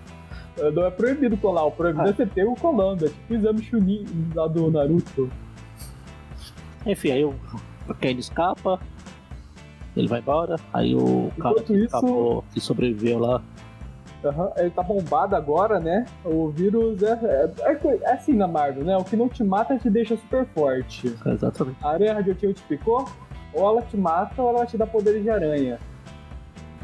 Não 0.74 0.86
é 0.86 0.92
proibido 0.92 1.36
colar, 1.38 1.66
o 1.66 1.72
proibido 1.72 2.04
Ah. 2.06 2.10
é 2.10 2.14
você 2.14 2.26
ter 2.28 2.46
o 2.46 2.54
colando. 2.56 3.06
É 3.06 3.10
tipo 3.10 3.34
o 3.34 3.36
exame 3.36 3.64
Chunin 3.64 4.06
lá 4.36 4.48
do 4.48 4.70
Naruto. 4.70 5.30
Enfim, 6.86 7.12
aí 7.12 7.26
o 7.26 7.34
Kane 8.00 8.20
escapa, 8.20 8.80
ele 9.98 10.08
vai 10.08 10.20
embora, 10.20 10.58
aí 10.72 10.94
o 10.94 11.32
cara 11.40 11.54
Enquanto 11.56 11.64
que, 11.66 11.74
isso- 11.74 11.86
escapou, 11.86 12.44
que 12.54 12.60
sobreviveu 12.62 13.18
lá, 13.18 13.42
Aham, 14.24 14.52
Ele 14.58 14.70
tá 14.70 14.82
bombado 14.82 15.36
agora, 15.36 15.80
né? 15.80 16.06
O 16.24 16.50
vírus 16.50 17.02
é, 17.04 17.12
é, 17.12 17.52
é 17.72 18.00
é 18.04 18.14
assim 18.14 18.34
na 18.34 18.48
Marvel, 18.48 18.84
né? 18.86 18.96
O 18.98 19.04
que 19.04 19.16
não 19.16 19.28
te 19.28 19.44
mata 19.44 19.78
te 19.78 19.90
deixa 19.90 20.16
super 20.16 20.46
forte. 20.48 21.14
exatamente. 21.26 21.78
A 21.84 21.90
aranha 21.90 22.14
radioativa 22.14 22.54
te 22.54 22.62
picou, 22.64 23.06
ou 23.54 23.68
ela 23.68 23.82
te 23.82 23.98
mata 23.98 24.42
ou 24.42 24.50
ela 24.50 24.66
te 24.66 24.78
dá 24.78 24.88
poderes 24.88 25.24
de 25.24 25.30
aranha. 25.30 25.78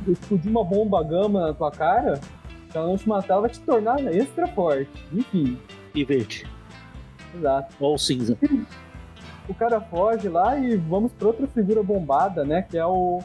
Explodir 0.07 0.49
uma 0.51 0.63
bomba 0.63 1.03
gama 1.03 1.47
na 1.47 1.53
tua 1.53 1.71
cara, 1.71 2.15
se 2.17 2.77
ela 2.77 2.87
não 2.87 2.97
te 2.97 3.07
matar, 3.07 3.33
ela 3.33 3.41
vai 3.41 3.49
te 3.49 3.59
tornar 3.61 3.99
extra 4.13 4.47
forte. 4.47 5.05
Enfim. 5.13 5.57
E 5.95 6.03
verde. 6.05 6.45
Exato. 7.35 7.75
Ou 7.79 7.97
cinza. 7.97 8.37
O 9.47 9.53
cara 9.53 9.81
foge 9.81 10.29
lá 10.29 10.57
e 10.57 10.75
vamos 10.75 11.11
pra 11.11 11.27
outra 11.29 11.47
figura 11.47 11.81
bombada, 11.81 12.43
né? 12.45 12.61
Que 12.61 12.77
é 12.77 12.85
o. 12.85 13.19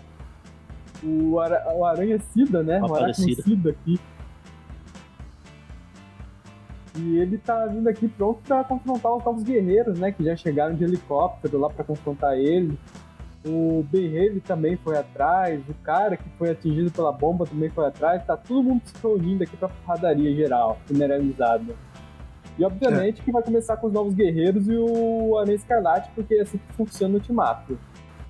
O, 1.04 1.38
ara, 1.38 1.62
o 1.74 1.84
Aranha 1.84 2.18
Cida, 2.18 2.62
né? 2.62 2.80
O 2.80 2.82
O 2.82 2.86
Aparecida. 2.86 3.42
Aracnocida 3.42 3.70
aqui. 3.70 4.00
E 6.96 7.18
ele 7.18 7.38
tá 7.38 7.66
vindo 7.66 7.88
aqui 7.88 8.06
pronto 8.06 8.40
pra 8.46 8.62
confrontar 8.62 9.16
os 9.16 9.24
novos 9.24 9.42
guerreiros, 9.42 9.98
né? 9.98 10.12
Que 10.12 10.22
já 10.22 10.36
chegaram 10.36 10.74
de 10.74 10.84
helicóptero 10.84 11.58
lá 11.58 11.68
pra 11.68 11.84
confrontar 11.84 12.38
ele. 12.38 12.78
O 13.46 13.84
Ben 13.90 14.40
também 14.40 14.76
foi 14.76 14.96
atrás, 14.96 15.60
o 15.68 15.74
cara 15.82 16.16
que 16.16 16.28
foi 16.38 16.50
atingido 16.50 16.90
pela 16.90 17.12
bomba 17.12 17.44
também 17.44 17.68
foi 17.68 17.86
atrás. 17.86 18.24
Tá 18.24 18.36
todo 18.36 18.62
mundo 18.62 18.80
se 18.84 18.94
reunindo 19.02 19.42
aqui 19.42 19.56
pra 19.56 19.68
porradaria 19.68 20.34
geral, 20.34 20.78
generalizada. 20.88 21.74
E 22.56 22.64
obviamente 22.64 23.20
que 23.20 23.32
vai 23.32 23.42
começar 23.42 23.76
com 23.76 23.88
os 23.88 23.92
novos 23.92 24.14
guerreiros 24.14 24.68
e 24.68 24.76
o 24.76 25.36
Aranha 25.36 25.56
Escarlate, 25.56 26.08
porque 26.14 26.36
é 26.36 26.42
assim 26.42 26.58
que 26.58 26.72
funciona 26.74 27.14
o 27.14 27.16
Ultimato. 27.16 27.76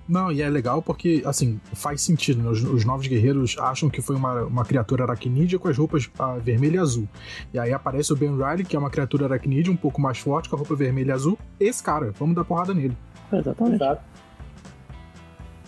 Não, 0.07 0.31
e 0.31 0.43
é 0.43 0.51
legal 0.51 0.83
porque, 0.83 1.23
assim, 1.25 1.59
faz 1.73 2.03
sentido, 2.03 2.43
né? 2.43 2.51
Os, 2.51 2.62
os 2.62 2.85
novos 2.85 3.07
guerreiros 3.07 3.57
acham 3.59 3.88
que 3.88 4.03
foi 4.03 4.17
uma, 4.17 4.43
uma 4.43 4.64
criatura 4.64 5.05
aracnídea 5.05 5.59
com 5.59 5.69
as 5.69 5.77
roupas 5.77 6.11
ah, 6.19 6.37
vermelha 6.37 6.77
e 6.77 6.79
azul. 6.79 7.09
E 7.53 7.59
aí 7.59 7.73
aparece 7.73 8.12
o 8.12 8.17
Ben 8.17 8.37
Riley, 8.37 8.64
que 8.64 8.77
é 8.77 8.79
uma 8.79 8.90
criatura 8.90 9.25
aracnídea 9.27 9.73
um 9.73 9.77
pouco 9.77 10.01
mais 10.01 10.19
forte, 10.19 10.49
com 10.49 10.57
a 10.57 10.59
roupa 10.59 10.75
vermelha 10.75 11.11
e 11.11 11.12
azul. 11.12 11.38
Esse 11.59 11.83
cara, 11.83 12.12
vamos 12.19 12.35
dar 12.35 12.45
porrada 12.45 12.75
nele. 12.75 12.97
Exatamente. 13.33 13.77
Exato. 13.77 14.03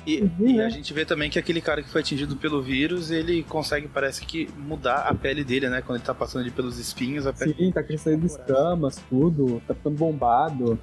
E, 0.07 0.21
Uhum, 0.21 0.31
e 0.39 0.53
né? 0.53 0.65
a 0.65 0.69
gente 0.69 0.95
vê 0.95 1.05
também 1.05 1.29
que 1.29 1.39
aquele 1.39 1.61
cara 1.61 1.83
que 1.83 1.91
foi 1.91 2.01
atingido 2.01 2.37
pelo 2.37 2.63
vírus, 2.63 3.11
ele 3.11 3.43
consegue, 3.43 3.89
parece 3.89 4.25
que, 4.25 4.49
mudar 4.57 4.99
a 4.99 5.15
pele 5.15 5.43
dele, 5.43 5.69
né? 5.69 5.83
Quando 5.83 5.97
ele 5.97 6.07
tá 6.07 6.15
passando 6.15 6.43
ali 6.43 6.51
pelos 6.53 6.79
espinhos, 6.79 7.27
a 7.27 7.33
pele 7.33 7.55
Sim, 7.59 7.73
tá 7.73 7.83
crescendo 7.83 8.25
escamas, 8.25 9.03
tudo, 9.11 9.61
tá 9.67 9.75
ficando 9.75 9.97
bombado. 9.97 10.79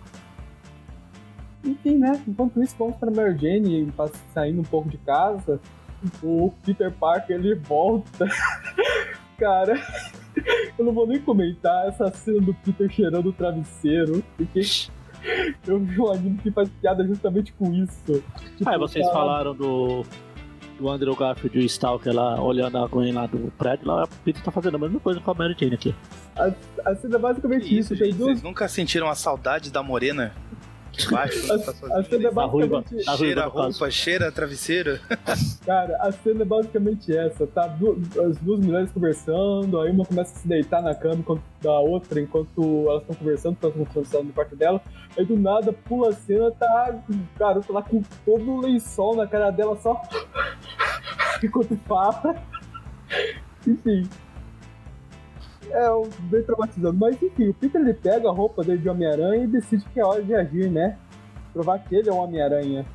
Enfim, 1.63 1.97
né? 1.97 2.21
Enquanto 2.27 2.61
isso, 2.61 2.75
vamos 2.77 2.97
pra 2.97 3.09
Mary 3.09 3.37
Jane, 3.37 3.91
tá 3.95 4.09
saindo 4.33 4.59
um 4.61 4.65
pouco 4.65 4.89
de 4.89 4.97
casa. 4.97 5.59
O 6.21 6.51
Peter 6.65 6.91
Parker, 6.91 7.37
ele 7.37 7.55
volta. 7.55 8.27
Cara, 9.37 9.75
eu 10.77 10.85
não 10.85 10.93
vou 10.93 11.07
nem 11.07 11.19
comentar 11.19 11.87
essa 11.87 12.11
cena 12.11 12.41
do 12.41 12.53
Peter 12.53 12.89
cheirando 12.89 13.29
o 13.29 13.33
travesseiro, 13.33 14.23
porque 14.37 14.61
eu 15.65 15.79
vi 15.79 15.99
um 15.99 16.11
anime 16.11 16.37
que 16.39 16.51
faz 16.51 16.69
piada 16.81 17.05
justamente 17.05 17.53
com 17.53 17.73
isso. 17.73 18.23
Tipo, 18.57 18.69
Aí 18.69 18.77
vocês 18.77 19.05
tá- 19.05 19.13
falaram 19.13 19.55
do, 19.55 20.03
do 20.77 20.89
Andrew 20.89 21.15
Garfield 21.15 21.57
e 21.57 21.63
o 21.63 21.65
Stalker 21.65 22.13
lá 22.13 22.41
olhando 22.41 22.77
a 22.77 22.87
Gwen 22.87 23.13
lá 23.13 23.25
do 23.25 23.51
prédio, 23.57 23.87
lá 23.87 24.03
o 24.03 24.07
Peter 24.23 24.43
tá 24.43 24.51
fazendo 24.51 24.75
a 24.75 24.79
mesma 24.79 24.99
coisa 24.99 25.19
com 25.19 25.31
a 25.31 25.33
Mary 25.33 25.55
Jane 25.57 25.75
aqui. 25.75 25.95
A 26.85 26.95
cena 26.95 27.15
é 27.15 27.19
basicamente 27.19 27.63
isso. 27.65 27.93
isso, 27.93 27.95
gente? 27.95 28.15
duas 28.17 28.31
Vocês 28.31 28.43
nunca 28.43 28.67
sentiram 28.67 29.07
a 29.09 29.15
saudade 29.15 29.71
da 29.71 29.81
morena? 29.81 30.33
Bate 31.09 31.47
quando 31.47 31.63
tá 31.65 31.97
A 31.99 32.03
cena 32.03 32.27
é? 32.29 32.31
Da 32.31 32.45
ruiva, 32.45 32.77
basicamente. 32.77 33.05
ruiva 33.05 33.17
Cheira 33.17 33.45
roupa, 33.47 33.91
cheira 33.91 34.31
travesseiro. 34.31 34.99
Cara, 35.65 35.97
a 36.01 36.11
cena 36.11 36.41
é 36.41 36.45
basicamente 36.45 37.15
essa, 37.15 37.47
tá? 37.47 37.67
Du- 37.67 37.99
as 38.25 38.37
duas 38.37 38.59
mulheres 38.59 38.91
conversando, 38.91 39.79
aí 39.81 39.91
uma 39.91 40.05
começa 40.05 40.33
a 40.35 40.39
se 40.41 40.47
deitar 40.47 40.81
na 40.81 40.93
cama 40.93 41.15
enquanto 41.15 41.41
da 41.61 41.79
outra, 41.79 42.19
enquanto 42.21 42.85
elas 42.89 43.01
estão 43.01 43.15
conversando, 43.15 43.53
estão 43.55 43.71
conversando 43.71 44.23
no 44.25 44.33
quarto 44.33 44.55
dela, 44.55 44.81
aí 45.17 45.25
do 45.25 45.37
nada 45.37 45.73
pula 45.73 46.09
a 46.09 46.13
cena, 46.13 46.51
tá 46.51 46.95
o 47.09 47.39
garoto 47.39 47.71
lá 47.73 47.81
com 47.81 48.01
todo 48.25 48.51
o 48.51 48.61
lençol 48.61 49.15
na 49.15 49.25
cara 49.27 49.49
dela 49.51 49.77
só 49.81 50.01
enquanto 51.43 51.75
fala. 51.87 52.35
Enfim. 53.67 54.07
É 55.75 55.89
bem 56.29 56.43
traumatizando. 56.43 56.97
Mas 56.99 57.21
enfim, 57.21 57.49
o 57.49 57.53
Peter 57.53 57.81
ele 57.81 57.93
pega 57.95 58.29
a 58.29 58.31
roupa 58.31 58.63
dele 58.63 58.77
de 58.79 58.87
Homem-Aranha 58.89 59.43
e 59.43 59.47
decide 59.47 59.83
que 59.91 59.99
é 59.99 60.05
hora 60.05 60.21
de 60.21 60.33
agir, 60.35 60.69
né? 60.69 60.97
Provar 61.51 61.79
que 61.79 61.95
ele 61.95 62.09
é 62.09 62.13
um 62.13 62.17
Homem-Aranha. 62.19 62.85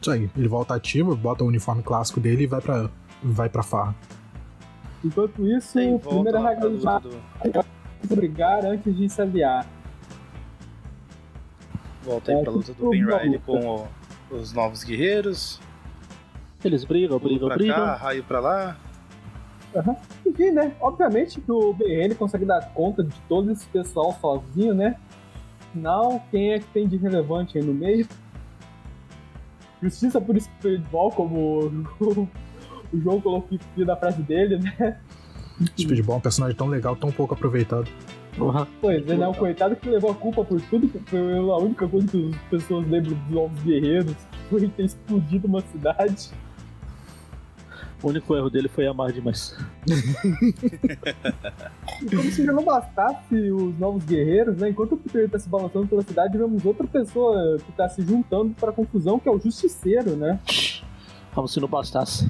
Isso 0.00 0.10
aí, 0.10 0.30
ele 0.36 0.48
volta 0.48 0.74
ativo, 0.74 1.14
bota 1.16 1.44
o 1.44 1.46
uniforme 1.46 1.82
clássico 1.82 2.20
dele 2.20 2.44
e 2.44 2.46
vai 2.46 2.60
pra, 2.60 2.90
vai 3.22 3.48
pra 3.48 3.62
farra. 3.62 3.94
Enquanto 5.04 5.46
isso, 5.46 5.78
já 5.78 6.98
luta 6.98 7.00
do... 7.00 7.16
é 8.10 8.14
brigar 8.16 8.64
antes 8.64 8.94
de 8.96 9.08
se 9.08 9.22
aliar. 9.22 9.66
Volta 12.02 12.32
aí 12.32 12.38
É, 12.38 12.42
pra 12.42 12.52
luta 12.52 12.74
do 12.74 12.90
Ben 12.90 13.04
Riley 13.04 13.38
com 13.38 13.58
o- 13.58 13.88
os 14.36 14.52
novos 14.52 14.82
guerreiros. 14.84 15.60
Eles 16.64 16.84
brigam, 16.84 17.18
brigam, 17.18 17.48
pra 17.48 17.56
brigam. 17.56 17.74
cá, 17.76 17.94
raio 17.96 18.24
pra 18.24 18.40
lá. 18.40 18.76
Enfim, 20.26 20.50
né? 20.50 20.72
Obviamente 20.80 21.40
que 21.40 21.50
o 21.50 21.72
BN 21.72 22.14
consegue 22.14 22.44
dar 22.44 22.72
conta 22.72 23.02
de 23.02 23.14
todo 23.28 23.50
esse 23.50 23.66
pessoal 23.66 24.16
sozinho, 24.20 24.74
né? 24.74 24.96
Afinal, 25.70 26.22
quem 26.30 26.52
é 26.52 26.58
que 26.58 26.66
tem 26.66 26.86
de 26.86 26.96
relevante 26.96 27.56
aí 27.56 27.64
no 27.64 27.72
meio? 27.72 28.06
Justiça 29.82 30.20
por 30.20 30.38
Speedball, 30.40 31.10
como 31.10 31.64
o, 31.64 32.28
o 32.92 33.00
João 33.00 33.20
colocou 33.20 33.58
aqui 33.58 33.84
na 33.84 33.96
frase 33.96 34.22
dele, 34.22 34.58
né? 34.58 35.00
Speedball 35.78 36.16
é 36.16 36.18
um 36.18 36.22
personagem 36.22 36.56
tão 36.56 36.68
legal, 36.68 36.94
tão 36.94 37.10
pouco 37.10 37.34
aproveitado. 37.34 37.88
Porra. 38.36 38.66
Pois 38.80 39.06
é, 39.08 39.16
né? 39.16 39.26
O 39.26 39.34
coitado 39.34 39.76
que 39.76 39.88
levou 39.88 40.10
a 40.10 40.14
culpa 40.14 40.44
por 40.44 40.60
tudo, 40.62 40.88
que 40.88 40.98
foi 41.10 41.18
a 41.36 41.56
única 41.56 41.86
coisa 41.86 42.06
que 42.08 42.30
as 42.30 42.42
pessoas 42.48 42.88
lembram 42.88 43.14
dos 43.14 43.30
Novos 43.30 43.62
Guerreiros, 43.62 44.16
foi 44.48 44.68
ter 44.68 44.84
explodido 44.84 45.46
uma 45.46 45.60
cidade. 45.60 46.30
O 48.02 48.08
único 48.08 48.34
erro 48.36 48.50
dele 48.50 48.68
foi 48.68 48.86
amar 48.86 49.12
demais. 49.12 49.56
E 52.02 52.16
como 52.16 52.30
se 52.32 52.44
já 52.44 52.52
não 52.52 52.64
bastasse 52.64 53.34
os 53.52 53.78
novos 53.78 54.04
guerreiros, 54.04 54.56
né? 54.56 54.70
Enquanto 54.70 54.92
o 54.92 54.96
Peter 54.96 55.28
tá 55.30 55.38
se 55.38 55.48
balançando 55.48 55.86
pela 55.86 56.02
cidade, 56.02 56.36
vemos 56.36 56.64
outra 56.64 56.86
pessoa 56.86 57.58
que 57.64 57.70
tá 57.72 57.88
se 57.88 58.02
juntando 58.02 58.54
pra 58.54 58.72
confusão, 58.72 59.18
que 59.20 59.28
é 59.28 59.32
o 59.32 59.38
Justiceiro, 59.38 60.16
né? 60.16 60.40
Como 61.34 61.46
se 61.46 61.60
não 61.60 61.68
bastasse. 61.68 62.28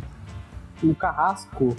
O 0.83 0.95
Carrasco. 0.95 1.75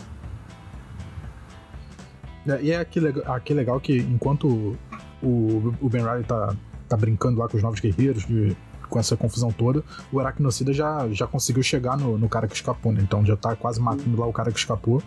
É, 2.48 2.62
E 2.64 2.72
é 2.72 2.78
aqui, 2.78 3.00
aqui 3.26 3.54
legal 3.54 3.80
que 3.80 3.98
enquanto 3.98 4.76
o, 5.22 5.74
o 5.82 5.90
Ben 5.90 6.02
Riley 6.04 6.24
tá, 6.24 6.56
tá 6.90 6.98
brincando 6.98 7.40
lá 7.40 7.48
com 7.48 7.58
os 7.58 7.64
novos 7.64 7.80
guerreiros, 7.80 8.26
de- 8.26 8.56
com 8.94 9.00
essa 9.00 9.18
confusão 9.18 9.52
toda, 9.52 9.84
o 10.12 10.20
Aracnocida 10.20 10.72
já, 10.72 11.08
já 11.10 11.26
conseguiu 11.26 11.64
chegar 11.64 11.98
no, 11.98 12.16
no 12.16 12.30
cara 12.30 12.48
que 12.48 12.54
escapou, 12.54 12.92
né? 12.92 13.00
Então 13.02 13.26
já 13.26 13.36
tá 13.36 13.56
quase 13.56 13.82
matando 13.82 14.20
lá 14.20 14.28
o 14.28 14.32
cara 14.32 14.52
que 14.52 14.60
escapou. 14.60 15.02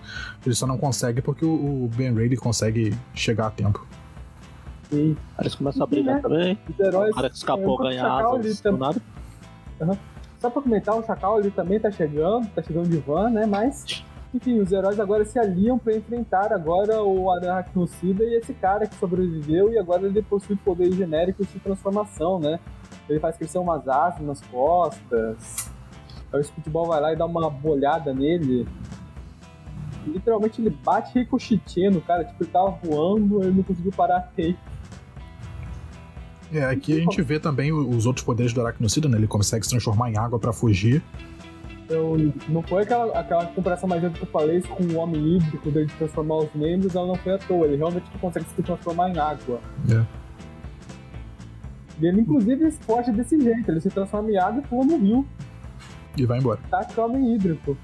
Ele 0.44 0.56
só 0.56 0.66
não 0.66 0.76
consegue 0.76 1.22
porque 1.22 1.44
o, 1.44 1.84
o 1.84 1.90
Ben 1.96 2.12
Riley 2.12 2.36
consegue 2.36 2.92
chegar 3.14 3.46
a 3.46 3.50
tempo. 3.52 3.86
E 4.92 4.96
Aí 4.96 5.16
eles 5.38 5.54
começam 5.54 5.84
a 5.84 5.86
brigar 5.86 6.16
Né? 6.16 6.20
também. 6.20 6.58
os 6.68 6.80
heróis. 6.80 7.12
O 7.12 7.14
cara 7.14 7.30
que 7.30 7.36
escapou 7.36 7.74
enquanto 7.74 7.80
o 7.80 7.88
ganha 7.90 8.02
Chacal 8.02 8.34
ali 8.34 8.48
asas 8.48 8.60
do 8.60 8.76
nada. 8.76 9.00
Só 10.40 10.50
pra 10.50 10.62
comentar, 10.62 10.96
o 10.96 11.04
Chacal 11.04 11.36
ali 11.36 11.50
também 11.52 11.78
tá 11.78 11.90
chegando, 11.92 12.48
tá 12.48 12.62
chegando 12.64 12.88
de 12.88 12.98
van, 12.98 13.30
né? 13.30 13.46
Mas, 13.46 14.02
enfim, 14.34 14.58
os 14.58 14.72
heróis 14.72 14.98
agora 14.98 15.24
se 15.24 15.38
aliam 15.38 15.78
pra 15.78 15.96
enfrentar 15.96 16.52
agora 16.52 17.04
o 17.04 17.30
Aracnocida 17.30 18.24
e 18.24 18.34
esse 18.34 18.52
cara 18.52 18.84
que 18.84 18.96
sobreviveu 18.96 19.72
e 19.72 19.78
agora 19.78 20.06
ele 20.06 20.22
possui 20.22 20.56
poderes 20.56 20.96
genéricos 20.96 21.46
de 21.52 21.60
transformação, 21.60 22.40
né? 22.40 22.58
Ele 23.08 23.20
faz 23.20 23.36
crescer 23.36 23.58
umas 23.58 23.86
asas 23.88 24.20
nas 24.20 24.40
costas. 24.42 25.70
Aí 26.32 26.40
o 26.40 26.44
Speedball 26.44 26.86
vai 26.86 27.00
lá 27.00 27.12
e 27.12 27.16
dá 27.16 27.24
uma 27.24 27.48
bolhada 27.48 28.12
nele. 28.12 28.66
Literalmente 30.06 30.60
ele 30.60 30.70
bate 30.70 31.18
ricocheteando, 31.18 32.00
cara. 32.00 32.24
Tipo, 32.24 32.44
ele 32.44 32.50
tava 32.50 32.70
voando, 32.82 33.42
ele 33.42 33.52
não 33.52 33.62
conseguiu 33.62 33.92
parar 33.92 34.18
a 34.18 34.20
tempo. 34.20 34.58
É, 36.52 36.64
aqui 36.64 36.92
a 36.92 37.00
gente 37.00 37.20
vê 37.22 37.40
também 37.40 37.72
os 37.72 38.06
outros 38.06 38.24
poderes 38.24 38.52
do 38.52 38.60
Aracnocida, 38.60 39.08
né? 39.08 39.18
Ele 39.18 39.26
consegue 39.26 39.64
se 39.64 39.70
transformar 39.70 40.10
em 40.10 40.16
água 40.16 40.38
pra 40.38 40.52
fugir. 40.52 41.02
Então, 41.84 42.16
não 42.48 42.62
foi 42.62 42.82
aquela, 42.82 43.18
aquela 43.18 43.46
comparação 43.46 43.88
mais 43.88 44.00
que 44.00 44.22
eu 44.22 44.26
falei 44.26 44.60
com 44.62 44.82
o 44.84 44.96
homem 44.96 45.36
híbrido 45.36 45.86
de 45.86 45.92
transformar 45.94 46.38
os 46.38 46.52
membros, 46.54 46.94
ela 46.94 47.06
não 47.06 47.14
foi 47.16 47.34
à 47.34 47.38
toa. 47.38 47.66
Ele 47.66 47.76
realmente 47.76 48.10
consegue 48.20 48.46
se 48.54 48.62
transformar 48.62 49.10
em 49.10 49.18
água. 49.18 49.60
É. 49.88 50.25
E 52.00 52.06
ele, 52.06 52.20
inclusive, 52.20 52.70
foge 52.70 53.10
desse 53.12 53.40
jeito. 53.40 53.70
Ele 53.70 53.80
se 53.80 53.90
transforma 53.90 54.30
em 54.30 54.36
água 54.36 54.60
e 54.60 54.66
pula 54.66 54.84
no 54.84 54.98
rio. 54.98 55.26
E 56.16 56.24
vai 56.24 56.38
embora. 56.38 56.60
Tá 56.70 56.86
homem 56.98 57.34
hídrico. 57.34 57.76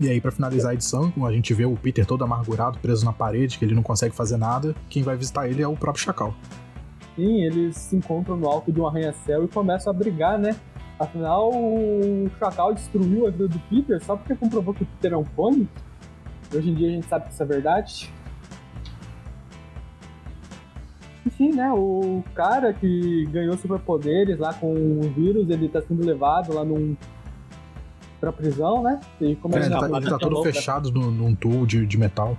E 0.00 0.08
aí, 0.08 0.20
pra 0.20 0.30
finalizar 0.30 0.70
a 0.70 0.74
edição, 0.74 1.12
a 1.26 1.32
gente 1.32 1.52
vê 1.52 1.64
o 1.64 1.76
Peter 1.76 2.06
todo 2.06 2.22
amargurado, 2.22 2.78
preso 2.78 3.04
na 3.04 3.12
parede, 3.12 3.58
que 3.58 3.64
ele 3.64 3.74
não 3.74 3.82
consegue 3.82 4.14
fazer 4.14 4.36
nada. 4.36 4.74
Quem 4.88 5.02
vai 5.02 5.16
visitar 5.16 5.48
ele 5.48 5.60
é 5.60 5.66
o 5.66 5.76
próprio 5.76 6.04
Chacal. 6.04 6.34
Sim, 7.16 7.42
eles 7.42 7.76
se 7.76 7.96
encontram 7.96 8.36
no 8.36 8.46
alto 8.46 8.70
de 8.70 8.80
um 8.80 8.86
arranha-céu 8.86 9.44
e 9.44 9.48
começam 9.48 9.92
a 9.92 9.96
brigar, 9.96 10.38
né? 10.38 10.54
Afinal, 11.00 11.50
o 11.52 12.30
Chacal 12.38 12.74
destruiu 12.74 13.26
a 13.26 13.30
vida 13.30 13.48
do 13.48 13.58
Peter 13.68 14.02
só 14.04 14.16
porque 14.16 14.36
comprovou 14.36 14.72
que 14.72 14.84
o 14.84 14.86
Peter 14.86 15.12
é 15.12 15.16
um 15.16 15.24
clone. 15.24 15.68
Hoje 16.54 16.70
em 16.70 16.74
dia 16.74 16.88
a 16.88 16.90
gente 16.92 17.06
sabe 17.08 17.26
que 17.26 17.32
isso 17.32 17.42
é 17.42 17.46
verdade. 17.46 18.12
Enfim, 21.40 21.54
né? 21.54 21.70
O 21.72 22.22
cara 22.34 22.72
que 22.72 23.24
ganhou 23.30 23.56
superpoderes 23.56 24.38
lá 24.38 24.52
com 24.54 24.72
o 24.74 25.00
vírus, 25.14 25.48
ele 25.50 25.68
tá 25.68 25.80
sendo 25.80 26.04
levado 26.04 26.52
lá 26.52 26.64
num. 26.64 26.96
pra 28.20 28.32
prisão, 28.32 28.82
né? 28.82 28.98
E 29.20 29.32
É, 29.32 29.34
começa 29.36 29.66
ele, 29.66 29.74
a 29.76 29.78
tá, 29.78 29.86
ele 29.98 30.10
tá 30.10 30.18
todo 30.18 30.42
fechado 30.42 30.90
no- 30.90 31.12
num 31.12 31.36
tubo 31.36 31.64
de, 31.64 31.86
de 31.86 31.96
metal. 31.96 32.36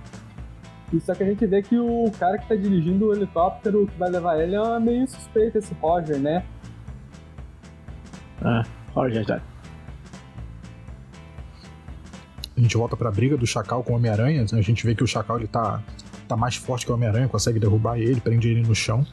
E 0.92 1.00
só 1.00 1.14
que 1.14 1.22
a 1.22 1.26
gente 1.26 1.46
vê 1.46 1.62
que 1.62 1.78
o 1.78 2.10
cara 2.18 2.36
que 2.36 2.46
tá 2.46 2.54
dirigindo 2.54 3.06
o 3.06 3.14
helicóptero 3.14 3.86
que 3.86 3.96
vai 3.98 4.10
levar 4.10 4.38
ele 4.38 4.54
é 4.56 4.78
meio 4.78 5.08
suspeito, 5.08 5.56
esse 5.56 5.72
Roger, 5.80 6.18
né? 6.18 6.44
É, 8.44 8.62
Roger 8.92 9.24
já. 9.26 9.40
A 12.56 12.60
gente 12.60 12.76
volta 12.76 12.96
pra 12.96 13.10
briga 13.10 13.36
do 13.36 13.46
Chacal 13.46 13.82
com 13.82 13.94
o 13.94 13.96
Homem-Aranha. 13.96 14.44
A 14.52 14.60
gente 14.60 14.84
vê 14.84 14.94
que 14.94 15.02
o 15.02 15.06
Chacal 15.06 15.38
ele 15.38 15.46
tá, 15.46 15.82
tá 16.30 16.36
mais 16.36 16.56
forte 16.56 16.86
que 16.86 16.92
o 16.92 16.94
Homem-Aranha, 16.94 17.28
consegue 17.28 17.58
derrubar 17.58 17.98
ele, 17.98 18.20
prende 18.20 18.48
ele 18.48 18.62
no 18.62 18.74
chão. 18.74 19.04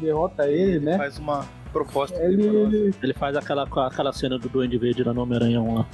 Derrota 0.00 0.46
ele, 0.46 0.78
né? 0.78 0.96
Faz 0.96 1.18
uma 1.18 1.44
proposta 1.72 2.16
tenebrosa. 2.16 2.76
Ele. 2.76 2.94
Ele 3.02 3.14
faz 3.14 3.36
aquela, 3.36 3.64
aquela 3.64 4.12
cena 4.12 4.38
do 4.38 4.48
Duende 4.48 4.78
Verde 4.78 5.02
lá 5.02 5.12
no 5.12 5.22
Homem-Aranha 5.22 5.60
1 5.60 5.74
lá. 5.74 5.86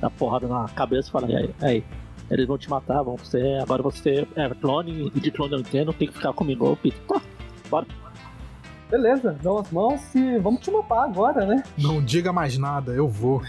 Dá 0.00 0.08
porrada 0.08 0.48
na 0.48 0.66
cabeça 0.68 1.08
e 1.08 1.12
fala, 1.12 1.30
e 1.30 1.36
aí, 1.36 1.54
aí, 1.60 1.84
eles 2.30 2.46
vão 2.46 2.56
te 2.56 2.70
matar, 2.70 3.02
vão 3.02 3.18
ser. 3.18 3.60
Agora 3.60 3.82
você 3.82 4.26
é 4.34 4.48
clone, 4.54 5.12
e 5.14 5.20
de 5.20 5.30
clone 5.30 5.52
eu 5.52 5.60
entendo, 5.60 5.92
tem 5.92 6.08
que 6.08 6.14
ficar 6.14 6.32
comigo. 6.32 6.76
Peter, 6.76 6.98
tá, 7.06 7.20
bora. 7.68 7.86
Beleza, 8.90 9.36
dão 9.42 9.58
as 9.58 9.70
mãos 9.70 10.14
e 10.14 10.38
vamos 10.38 10.60
te 10.60 10.70
matar 10.70 11.04
agora, 11.04 11.44
né? 11.44 11.62
Não 11.76 12.02
diga 12.02 12.32
mais 12.32 12.56
nada, 12.56 12.92
eu 12.92 13.08
vou. 13.08 13.42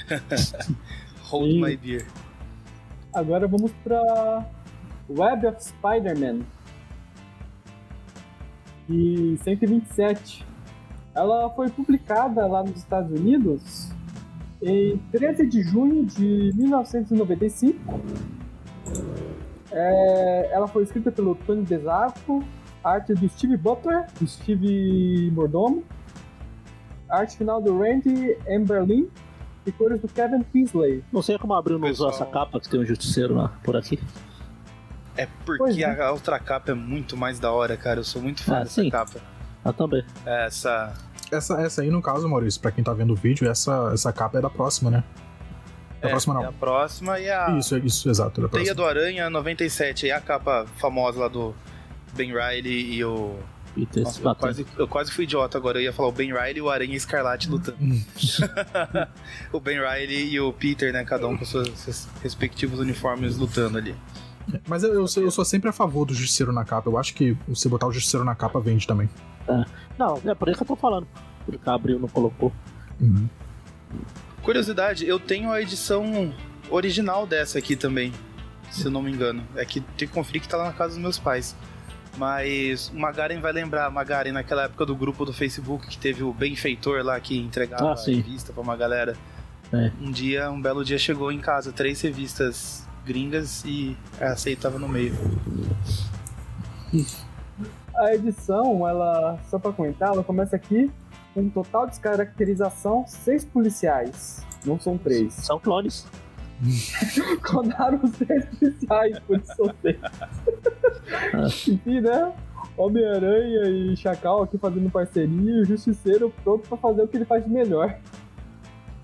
Hold 1.30 1.52
Sim. 1.52 1.62
my 1.62 1.78
beer. 1.78 2.06
Agora 3.15 3.47
vamos 3.47 3.71
pra 3.82 4.45
Web 5.10 5.47
of 5.47 5.63
Spider-Man. 5.63 6.41
E 8.89 9.38
127. 9.41 10.45
Ela 11.15 11.49
foi 11.51 11.69
publicada 11.69 12.45
lá 12.45 12.62
nos 12.62 12.75
Estados 12.75 13.17
Unidos 13.17 13.89
em 14.62 14.97
13 15.13 15.47
de 15.47 15.62
junho 15.63 16.06
de 16.06 16.51
1995. 16.56 17.80
É, 19.71 20.49
ela 20.51 20.67
foi 20.67 20.84
escrita 20.84 21.10
pelo 21.10 21.36
Tony 21.36 21.63
DeSarco, 21.63 22.43
arte 22.84 23.13
do 23.13 23.30
Steve 23.30 23.56
Butler, 23.56 24.08
do 24.19 24.28
Steve 24.28 25.32
Mordomo, 25.32 25.86
arte 27.08 27.38
final 27.38 27.62
do 27.62 27.80
Randy 27.80 28.38
Emberlin 28.45 29.10
e 29.65 29.71
cores 29.71 30.01
do 30.01 30.08
Kevin 30.08 30.41
Pinsley. 30.43 31.04
Não 31.12 31.21
sei 31.21 31.38
como 31.38 31.54
abriu 31.54 31.80
não 31.80 31.89
usou 31.89 32.10
essa 32.10 32.25
capa 32.25 32.60
que 32.60 32.69
tem 32.69 32.80
um 32.80 32.86
justiceiro 32.86 33.36
lá 33.36 33.49
por 33.63 33.75
aqui. 33.75 33.99
É 35.17 35.28
porque 35.45 35.84
é. 35.84 36.01
a 36.01 36.12
outra 36.12 36.39
capa 36.39 36.71
é 36.71 36.73
muito 36.75 37.15
mais 37.15 37.39
da 37.39 37.51
hora, 37.51 37.78
cara. 37.78 37.99
Eu 37.99 38.04
sou 38.04 38.21
muito 38.21 38.43
fã 38.43 38.58
Ah, 38.58 38.60
dessa 38.63 38.82
sim. 38.82 38.89
capa. 38.89 39.19
Eu 39.63 39.73
também. 39.73 40.04
É, 40.25 40.45
Essa. 40.45 40.93
Essa, 41.32 41.60
essa 41.62 41.82
aí, 41.82 41.89
no 41.89 42.01
caso, 42.01 42.30
Maurício, 42.30 42.62
pra 42.62 42.71
quem 42.71 42.84
tá 42.84 42.93
vendo 42.93 43.13
o 43.13 43.15
vídeo, 43.15 43.49
essa, 43.49 43.89
essa 43.93 44.13
capa 44.13 44.38
é 44.38 44.41
da 44.41 44.49
próxima, 44.49 44.91
né? 44.91 45.04
Da 46.01 46.10
é, 46.10 46.12
próxima 46.12 46.36
é 46.36 46.38
não. 46.38 46.49
a 46.49 46.51
próxima 46.54 47.19
e 47.19 47.30
a. 47.30 47.58
Isso, 47.58 47.75
é 47.75 47.80
isso, 47.80 48.10
exato, 48.10 48.41
da 48.41 48.47
Teia 48.47 48.75
do 48.75 48.86
Aranha 48.86 49.28
97. 49.30 50.06
E 50.06 50.12
a 50.12 50.21
capa 50.21 50.65
famosa 50.78 51.21
lá 51.21 51.28
do 51.28 51.56
Ben 52.13 52.30
Riley 52.32 52.93
e 52.93 53.04
o. 53.04 53.39
Peter 53.75 54.03
Nossa, 54.03 54.19
se 54.19 54.25
eu, 54.25 54.35
quase, 54.35 54.65
eu 54.77 54.88
quase 54.88 55.11
fui 55.11 55.25
idiota 55.25 55.57
agora. 55.57 55.77
Eu 55.77 55.83
ia 55.83 55.93
falar 55.93 56.07
o 56.07 56.11
Ben 56.13 56.31
Riley 56.31 56.57
e 56.57 56.61
o 56.61 56.69
Aranha 56.69 56.95
Escarlate 56.95 57.49
lutando. 57.49 57.77
Hum. 57.81 58.01
o 59.51 59.59
Ben 59.59 59.77
Riley 59.77 60.29
e 60.31 60.39
o 60.39 60.53
Peter, 60.53 60.93
né? 60.93 61.03
Cada 61.03 61.27
um 61.27 61.38
com 61.38 61.43
seus, 61.43 61.69
seus 61.77 62.07
respectivos 62.23 62.79
uniformes 62.79 63.35
lutando 63.35 63.77
ali. 63.77 63.93
Mas 64.67 64.83
eu, 64.83 64.93
eu, 64.93 65.07
sou, 65.07 65.21
eu 65.21 65.31
sou 65.31 65.43
sempre 65.43 65.69
a 65.69 65.73
favor 65.73 66.05
do 66.05 66.13
Justiceiro 66.13 66.53
na 66.53 66.63
capa. 66.63 66.89
Eu 66.89 66.97
acho 66.97 67.13
que 67.13 67.38
você 67.47 67.67
botar 67.67 67.88
o 67.88 67.91
Justiceiro 67.91 68.23
na 68.23 68.33
capa 68.33 68.59
vende 68.59 68.88
também. 68.88 69.09
Não, 69.97 70.21
é 70.25 70.33
por 70.33 70.47
isso 70.47 70.57
que 70.57 70.63
eu 70.63 70.67
tô 70.67 70.75
falando. 70.75 71.07
Porque 71.45 71.69
abriu 71.69 71.99
não 71.99 72.07
colocou. 72.07 72.51
Uhum. 72.99 73.27
Curiosidade, 74.41 75.05
eu 75.07 75.19
tenho 75.19 75.51
a 75.51 75.61
edição 75.61 76.33
original 76.69 77.27
dessa 77.27 77.59
aqui 77.59 77.75
também, 77.75 78.13
se 78.71 78.85
eu 78.85 78.91
não 78.91 79.01
me 79.01 79.11
engano. 79.11 79.43
É 79.55 79.65
que 79.65 79.81
tem 79.81 80.07
que 80.07 80.13
conferir 80.13 80.41
que 80.41 80.47
tá 80.47 80.57
lá 80.57 80.65
na 80.65 80.73
casa 80.73 80.93
dos 80.93 81.01
meus 81.01 81.19
pais. 81.19 81.55
Mas 82.17 82.89
o 82.89 82.95
Magaren 82.97 83.39
vai 83.39 83.51
lembrar, 83.51 83.89
Magaren, 83.91 84.32
naquela 84.32 84.63
época 84.63 84.86
do 84.86 84.95
grupo 84.95 85.25
do 85.25 85.34
Facebook 85.34 85.88
que 85.88 85.97
teve 85.97 86.23
o 86.23 86.32
benfeitor 86.34 87.04
lá 87.04 87.19
que 87.19 87.38
entregava 87.38 87.91
Ah, 87.91 87.97
sim. 87.97 88.15
revista 88.15 88.54
pra 88.54 88.62
uma 88.62 88.75
galera. 88.78 89.15
É. 89.73 89.91
Um 90.01 90.12
dia, 90.12 90.49
um 90.49 90.62
belo 90.62 90.86
dia 90.86 90.97
chegou 90.97 91.32
em 91.32 91.39
casa, 91.39 91.71
três 91.73 91.99
revistas 92.01 92.88
gringas 93.06 93.63
e 93.65 93.97
essa 94.19 94.47
aí 94.49 94.56
tava 94.56 94.80
no 94.80 94.88
meio. 94.88 95.13
A 97.97 98.13
edição, 98.13 98.88
ela, 98.88 99.39
só 99.49 99.58
pra 99.58 99.71
comentar, 99.71 100.10
ela 100.10 100.23
começa 100.23 100.56
aqui 100.56 100.91
com 101.34 101.41
um 101.41 101.49
total 101.49 101.88
descaracterização, 101.88 103.06
seis 103.08 103.45
policiais. 103.45 104.45
Não 104.65 104.78
são 104.80 104.97
três. 104.97 105.34
São 105.34 105.58
clones. 105.60 106.06
Clonaram 107.41 107.99
os 108.04 108.12
três 108.12 108.45
policiais, 108.45 109.19
por 109.19 109.38
isso 109.39 109.56
são 109.56 109.73
seis. 109.82 109.97
Enfim, 111.45 112.01
né? 112.01 112.33
Homem-Aranha 112.77 113.69
e 113.69 113.95
Chacal 113.95 114.43
aqui 114.43 114.57
fazendo 114.57 114.89
parceria 114.89 115.51
e 115.51 115.61
o 115.61 115.65
Justiceiro 115.65 116.33
pronto 116.43 116.67
pra 116.67 116.77
fazer 116.77 117.03
o 117.03 117.07
que 117.07 117.17
ele 117.17 117.25
faz 117.25 117.43
de 117.43 117.49
melhor. 117.49 117.95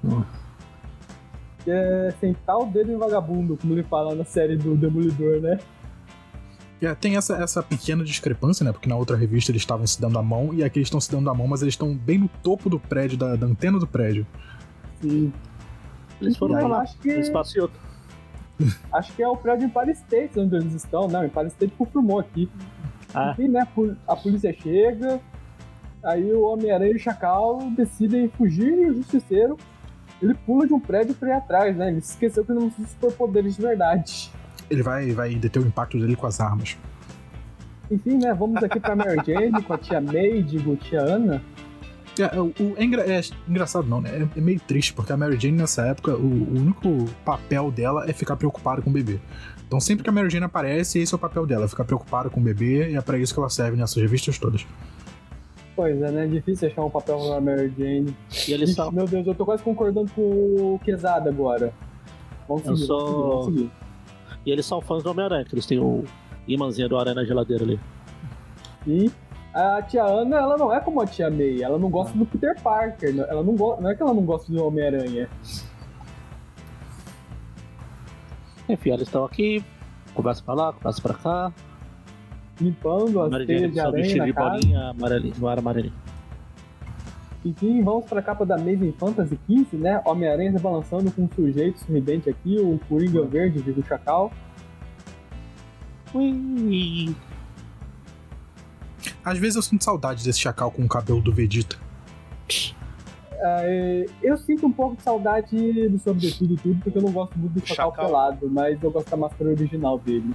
Hum. 0.04 0.24
Que 1.64 1.72
é 1.72 2.14
sentar 2.20 2.58
o 2.58 2.66
dedo 2.66 2.92
em 2.92 2.98
vagabundo, 2.98 3.56
como 3.56 3.74
ele 3.74 3.84
fala 3.84 4.16
na 4.16 4.26
série 4.26 4.58
do 4.58 4.76
Demolidor, 4.76 5.40
né? 5.40 5.60
É, 6.82 6.96
tem 6.96 7.16
essa, 7.16 7.36
essa 7.36 7.62
pequena 7.62 8.04
discrepância, 8.04 8.64
né? 8.64 8.72
Porque 8.72 8.90
na 8.90 8.96
outra 8.96 9.16
revista 9.16 9.52
eles 9.52 9.62
estavam 9.62 9.86
se 9.86 10.02
dando 10.02 10.18
a 10.18 10.24
mão 10.24 10.52
e 10.52 10.64
aqui 10.64 10.80
eles 10.80 10.88
estão 10.88 11.00
se 11.00 11.12
dando 11.12 11.30
a 11.30 11.34
mão, 11.34 11.48
mas 11.48 11.62
eles 11.62 11.76
estão 11.76 11.96
bem 11.96 12.18
no 12.18 12.28
topo 12.42 12.70
do 12.70 12.80
prédio, 12.80 13.18
da, 13.18 13.36
da 13.36 13.46
antena 13.46 13.78
do 13.78 13.86
prédio. 13.86 14.26
Sim. 15.00 15.32
Eles 16.20 16.36
foram 16.36 16.68
lá. 16.68 16.82
acho 16.82 16.98
que- 16.98 17.10
Espaço 17.20 17.58
e 17.58 17.62
outro. 17.62 17.80
Acho 18.94 19.14
que 19.14 19.24
é 19.24 19.28
o 19.28 19.36
prédio 19.36 19.66
Empire 19.66 19.92
State 19.92 20.40
onde 20.40 20.56
eles 20.56 20.74
estão. 20.74 21.08
Não, 21.08 21.26
Empire 21.26 21.48
State 21.48 21.74
confirmou 21.78 22.20
aqui. 22.20 22.50
Ah. 23.14 23.32
Enfim, 23.32 23.50
né? 23.50 23.68
A 24.08 24.16
polícia 24.16 24.54
chega, 24.54 25.20
aí 26.04 26.32
o 26.32 26.44
Homem-Aranha 26.44 26.94
e 26.94 26.96
o 26.96 27.00
Chacal 27.00 27.60
decidem 27.76 28.30
fugir 28.30 28.74
e 28.74 28.90
o 28.90 28.96
Justiceiro 28.96 29.58
ele 30.22 30.36
pula 30.46 30.68
de 30.68 30.74
um 30.74 30.80
prédio 30.80 31.16
pra 31.16 31.30
ir 31.30 31.34
atrás, 31.34 31.76
né? 31.76 31.90
Ele 31.90 31.98
esqueceu 31.98 32.46
que 32.46 32.52
não 32.52 32.72
são 32.72 32.86
superpoderes 32.86 33.56
de 33.56 33.62
verdade. 33.62 34.32
Ele 34.70 34.84
vai, 34.84 35.12
vai 35.12 35.34
deter 35.34 35.62
o 35.62 35.66
impacto 35.66 36.00
dele 36.00 36.16
com 36.16 36.28
as 36.28 36.40
armas. 36.40 36.78
Enfim, 37.90 38.18
né? 38.18 38.34
Vamos 38.34 38.64
aqui 38.64 38.80
pra 38.80 38.96
Mary 38.96 39.20
Jane 39.26 39.62
com 39.64 39.74
a 39.74 39.78
tia 39.78 40.00
May, 40.00 40.44
digo, 40.44 40.76
tia 40.78 41.02
Ana. 41.02 41.42
É, 42.20 42.40
o, 42.40 42.48
o- 42.60 42.74
é 42.78 42.84
engra- 42.84 43.04
é 43.10 43.22
engraçado 43.48 43.88
não, 43.88 44.02
né? 44.02 44.10
É, 44.36 44.40
é 44.40 44.42
meio 44.42 44.60
triste, 44.60 44.94
porque 44.94 45.12
a 45.14 45.18
Mary 45.18 45.40
Jane 45.40 45.58
nessa 45.58 45.84
época, 45.88 46.16
o, 46.16 46.22
o 46.26 46.58
único 46.60 47.06
papel 47.24 47.72
dela 47.72 48.06
é 48.10 48.14
ficar 48.14 48.36
preocupada 48.36 48.82
com 48.82 48.90
o 48.90 48.94
bebê. 48.94 49.20
Então 49.66 49.80
sempre 49.80 50.04
que 50.04 50.10
a 50.10 50.14
Mary 50.14 50.30
Jane 50.30 50.44
aparece, 50.46 51.00
esse 51.00 51.14
é 51.14 51.16
o 51.16 51.20
papel 51.20 51.46
dela, 51.46 51.68
ficar 51.68 51.86
preocupada 51.86 52.30
com 52.30 52.40
o 52.42 52.44
bebê, 52.44 52.92
e 52.92 52.96
é 52.96 53.02
pra 53.02 53.18
isso 53.18 53.34
que 53.34 53.40
ela 53.40 53.50
serve 53.50 53.78
nessas 53.78 53.96
revistas 53.96 54.38
todas. 54.38 54.66
Pois 55.76 56.02
é, 56.02 56.12
né? 56.12 56.28
Difícil 56.28 56.68
achar 56.68 56.84
um 56.84 56.90
papel 56.90 57.18
pra 57.18 57.40
Mary 57.40 57.74
Jane. 57.78 58.16
E 58.48 58.68
são. 58.68 58.92
Meu 58.92 59.06
Deus, 59.08 59.26
eu 59.26 59.34
tô 59.34 59.46
quase 59.46 59.64
concordando 59.64 60.12
com 60.12 60.22
o 60.76 60.80
Quesada 60.84 61.30
agora. 61.30 61.74
Vamos 62.48 62.64
seguir, 62.64 62.86
sou- 62.86 63.30
vamos 63.30 63.46
seguir. 63.46 63.72
E 64.46 64.52
eles 64.52 64.66
são 64.66 64.82
fãs 64.82 65.02
do 65.02 65.10
Homem-Aranha, 65.12 65.46
que 65.46 65.56
eles 65.56 65.66
têm 65.66 65.80
o 65.80 66.04
imãzinho 66.48 66.90
do 66.90 66.98
Aranha 66.98 67.16
na 67.16 67.24
geladeira 67.24 67.64
ali. 67.64 67.80
E 68.86 69.10
a 69.54 69.82
tia 69.82 70.04
Ana, 70.04 70.38
ela 70.38 70.58
não 70.58 70.74
é 70.74 70.80
como 70.80 71.02
a 71.02 71.06
tia 71.06 71.30
May, 71.30 71.62
ela 71.62 71.78
não 71.78 71.90
gosta 71.90 72.18
do 72.18 72.26
Peter 72.26 72.60
Parker, 72.62 73.14
ela 73.28 73.44
não, 73.44 73.54
não 73.54 73.90
é 73.90 73.96
que 73.96 74.02
ela 74.02 74.14
não 74.14 74.24
gosta 74.24 74.52
do 74.52 74.66
Homem-Aranha. 74.66 75.30
Enfim, 78.70 78.92
eles 78.92 79.08
estão 79.08 79.26
aqui, 79.26 79.64
conversa 80.14 80.42
pra 80.44 80.54
lá, 80.54 80.74
conversa 80.74 81.02
pra 81.02 81.14
cá. 81.14 81.54
Limpando 82.60 83.22
as 83.22 83.32
Jane 83.32 83.70
de 83.70 83.80
aranha 83.80 84.04
vestido 84.04 84.20
na 84.20 84.26
de 84.26 84.34
casa. 84.34 84.50
bolinha 84.50 84.90
amarelinha, 84.90 85.34
no 85.38 85.48
ar 85.48 85.60
amarelinho. 85.60 85.94
Enfim, 87.44 87.82
vamos 87.82 88.06
pra 88.06 88.22
capa 88.22 88.46
da 88.46 88.56
Amazing 88.56 88.92
Fantasy 88.94 89.38
15, 89.48 89.76
né? 89.76 90.00
Homem-Aranha 90.06 90.52
se 90.52 90.60
balançando 90.60 91.12
com 91.12 91.24
um 91.24 91.30
sujeito 91.36 91.80
sorridente 91.80 92.30
aqui, 92.30 92.60
o 92.60 92.80
Coringa 92.88 93.24
Verde, 93.24 93.64
digo 93.64 93.84
Chacal. 93.84 94.32
Ui. 96.14 97.16
Às 99.24 99.38
vezes 99.38 99.56
eu 99.56 99.62
sinto 99.62 99.84
saudade 99.84 100.24
desse 100.24 100.40
chacal 100.40 100.72
com 100.72 100.84
o 100.84 100.88
cabelo 100.88 101.22
do 101.22 101.32
Vegeta. 101.32 101.78
É, 103.44 104.06
eu 104.22 104.38
sinto 104.38 104.68
um 104.68 104.72
pouco 104.72 104.96
de 104.98 105.04
saudade 105.04 105.90
do 105.90 105.98
Sobretudo 106.00 106.54
e 106.54 106.58
tudo, 106.58 106.80
porque 106.84 106.98
eu 106.98 107.02
não 107.02 107.12
gosto 107.12 107.38
muito 107.40 107.54
do 107.60 107.66
Chacal, 107.66 107.90
Chacal. 107.92 108.06
pelado, 108.06 108.50
mas 108.52 108.82
eu 108.84 108.92
gosto 108.92 109.10
da 109.10 109.18
máscara 109.18 109.50
original 109.50 109.98
dele. 109.98 110.32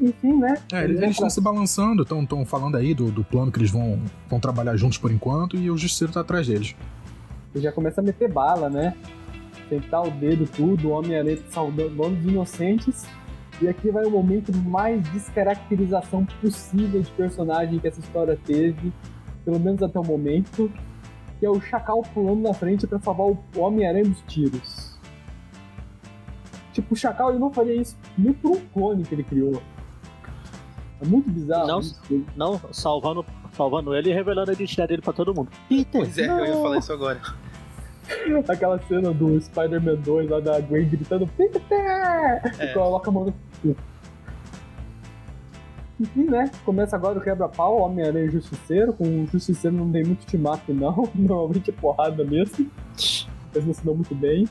Enfim, 0.00 0.32
né? 0.38 0.54
É, 0.72 0.84
Eles 0.84 0.90
eles 0.96 1.00
vão 1.00 1.10
estão 1.10 1.24
pra- 1.26 1.30
se 1.30 1.40
balançando, 1.40 2.02
estão 2.02 2.46
falando 2.46 2.76
aí 2.76 2.94
do, 2.94 3.10
do 3.12 3.22
plano 3.22 3.52
que 3.52 3.58
eles 3.58 3.70
vão, 3.70 4.00
vão 4.28 4.40
trabalhar 4.40 4.74
juntos 4.76 4.96
por 4.98 5.10
enquanto, 5.12 5.56
e 5.56 5.70
o 5.70 5.76
Justiceiro 5.76 6.12
tá 6.12 6.20
atrás 6.20 6.46
deles. 6.46 6.74
Ele 7.54 7.62
já 7.64 7.70
começa 7.70 8.00
a 8.00 8.04
meter 8.04 8.32
bala, 8.32 8.70
né? 8.70 8.94
Tentar 9.68 10.00
o 10.02 10.10
dedo, 10.10 10.46
tudo, 10.46 10.88
o 10.88 10.90
Homem-Aranha 10.92 11.38
saudando 11.50 12.00
os 12.02 12.24
inocentes. 12.24 13.04
E 13.60 13.68
aqui 13.68 13.90
vai 13.90 14.04
o 14.04 14.10
momento 14.10 14.54
mais 14.56 15.02
descaracterização 15.10 16.24
possível 16.40 17.02
de 17.02 17.10
personagem 17.12 17.78
que 17.78 17.86
essa 17.88 18.00
história 18.00 18.38
teve, 18.46 18.92
pelo 19.44 19.60
menos 19.60 19.82
até 19.82 19.98
o 19.98 20.04
momento, 20.04 20.72
que 21.38 21.44
é 21.44 21.50
o 21.50 21.60
Chacal 21.60 22.02
pulando 22.14 22.40
na 22.40 22.54
frente 22.54 22.86
pra 22.86 22.98
salvar 22.98 23.26
o 23.26 23.38
Homem-Aranha 23.56 24.04
dos 24.04 24.22
tiros. 24.22 24.98
O 26.90 26.96
Chacal 26.96 27.30
ele 27.30 27.38
não 27.38 27.52
faria 27.52 27.74
isso 27.74 27.94
nem 28.16 28.32
por 28.32 28.52
um 28.52 28.60
clone 28.72 29.04
que 29.04 29.14
ele 29.14 29.22
criou. 29.22 29.60
É 31.02 31.06
muito 31.06 31.30
bizarro. 31.30 31.66
Não, 31.68 31.80
isso. 31.80 32.00
não 32.34 32.58
salvando, 32.72 33.24
salvando 33.52 33.94
ele 33.94 34.10
e 34.10 34.14
revelando 34.14 34.50
a 34.50 34.54
identidade 34.54 34.88
dele 34.88 35.02
pra 35.02 35.12
todo 35.12 35.34
mundo. 35.34 35.50
Peter, 35.68 35.86
Pois 35.92 36.16
é, 36.16 36.26
eu 36.26 36.46
ia 36.46 36.52
falar 36.54 36.78
isso 36.78 36.92
agora. 36.92 37.20
Aquela 38.48 38.80
cena 38.82 39.12
do 39.12 39.38
Spider-Man 39.40 39.96
2 39.96 40.30
lá 40.30 40.40
da 40.40 40.60
Gwen 40.60 40.88
gritando 40.88 41.26
Peter! 41.26 41.62
E 42.58 42.62
É. 42.62 42.72
coloca 42.72 43.10
a 43.10 43.12
mão 43.12 43.32
Enfim, 46.00 46.24
né? 46.24 46.50
Começa 46.64 46.96
agora 46.96 47.18
o 47.18 47.22
quebra-pau, 47.22 47.78
Homem-Aranha 47.82 48.24
e 48.24 48.30
Justiceiro. 48.30 48.94
Com 48.94 49.24
o 49.24 49.26
Justiceiro 49.26 49.76
não 49.76 49.92
tem 49.92 50.02
muito 50.02 50.24
team-up, 50.24 50.72
não. 50.72 51.08
Normalmente 51.14 51.70
é 51.70 51.74
porrada 51.74 52.24
mesmo. 52.24 52.70
Eles 53.54 53.66
não 53.66 53.74
se 53.74 53.84
dão 53.84 53.94
muito 53.94 54.14
bem. 54.14 54.48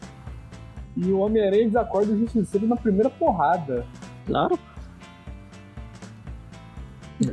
E 0.95 1.11
o 1.11 1.19
Homem-Aranha 1.19 1.65
desacorda 1.65 2.13
o 2.13 2.19
Justiceiro 2.19 2.67
na 2.67 2.75
primeira 2.75 3.09
porrada. 3.09 3.85
Claro. 4.27 4.59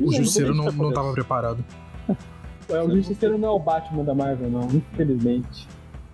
O 0.00 0.12
Justiceiro 0.12 0.54
não 0.54 0.72
não, 0.72 0.92
tava 0.92 1.12
preparado. 1.12 1.64
É, 2.68 2.82
o 2.82 2.90
Justiceiro 2.90 3.38
não 3.38 3.48
é 3.48 3.52
o 3.52 3.58
Batman 3.58 4.02
da 4.02 4.14
Marvel, 4.14 4.50
não, 4.50 4.66
infelizmente. 4.66 5.68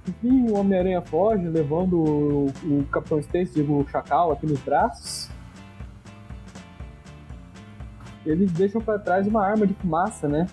Enfim, 0.07 0.51
o 0.51 0.57
Homem-Aranha 0.57 1.01
foge, 1.01 1.49
levando 1.49 1.97
o, 1.97 2.47
o 2.65 2.85
Capitão 2.91 3.21
Stacy, 3.21 3.55
digo, 3.55 3.81
o 3.81 3.89
Chacal, 3.89 4.33
aqui 4.33 4.47
nos 4.47 4.61
braços. 4.61 5.31
Eles 8.25 8.53
deixam 8.53 8.81
pra 8.81 8.99
trás 8.99 9.27
uma 9.27 9.45
arma 9.45 9.67
de 9.67 9.75
fumaça, 9.75 10.29
né? 10.29 10.47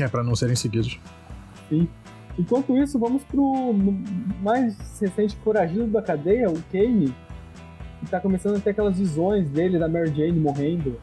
É, 0.00 0.08
pra 0.08 0.22
não 0.22 0.34
serem 0.34 0.56
seguidos. 0.56 0.98
Sim. 1.68 1.88
Enquanto 2.38 2.76
isso, 2.76 2.98
vamos 2.98 3.22
pro 3.24 3.74
mais 4.40 5.00
recente 5.00 5.36
foragido 5.36 5.86
da 5.86 6.00
cadeia, 6.00 6.48
o 6.48 6.62
Kane, 6.72 7.14
que 8.00 8.06
tá 8.10 8.18
começando 8.20 8.56
a 8.56 8.60
ter 8.60 8.70
aquelas 8.70 8.98
visões 8.98 9.50
dele, 9.50 9.78
da 9.78 9.88
Mary 9.88 10.14
Jane 10.14 10.38
morrendo. 10.38 10.98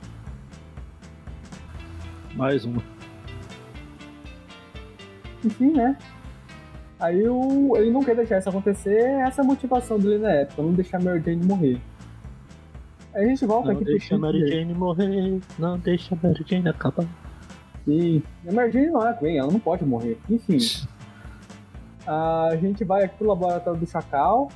Mais 2.36 2.66
uma. 2.66 2.82
Enfim, 5.44 5.72
né? 5.72 5.98
Aí 7.00 7.28
o, 7.28 7.78
ele 7.78 7.92
não 7.92 8.04
quer 8.04 8.16
deixar 8.16 8.40
isso 8.40 8.50
acontecer, 8.50 9.00
essa 9.22 9.42
é 9.42 9.44
a 9.44 9.48
motivação 9.48 9.98
dele 9.98 10.18
na 10.18 10.32
época, 10.32 10.62
não 10.62 10.74
deixar 10.74 10.98
a 10.98 11.04
Mary 11.04 11.22
Jane 11.24 11.46
morrer. 11.46 11.80
A 13.20 13.26
gente 13.26 13.46
volta 13.46 13.68
Não 13.68 13.76
aqui 13.76 13.84
deixa 13.84 14.16
a 14.16 14.18
pro 14.18 14.28
Mary. 14.28 14.48
Jane 14.48 14.74
morrer. 14.74 15.42
Não 15.58 15.78
deixa 15.78 16.16
a 16.16 16.28
Mary 16.28 16.46
Jane 16.48 16.70
acabar. 16.70 17.06
Sim, 17.84 18.24
a 18.48 18.52
Mary 18.52 18.72
Jane 18.72 18.88
não 18.88 19.06
é 19.06 19.10
a 19.10 19.14
Gwen, 19.14 19.38
ela 19.38 19.52
não 19.52 19.60
pode 19.60 19.84
morrer. 19.84 20.18
Enfim, 20.30 20.58
a 22.08 22.56
gente 22.62 22.84
vai 22.84 23.04
aqui 23.04 23.18
pro 23.18 23.28
laboratório 23.28 23.80
do 23.80 23.86
Chacal, 23.86 24.50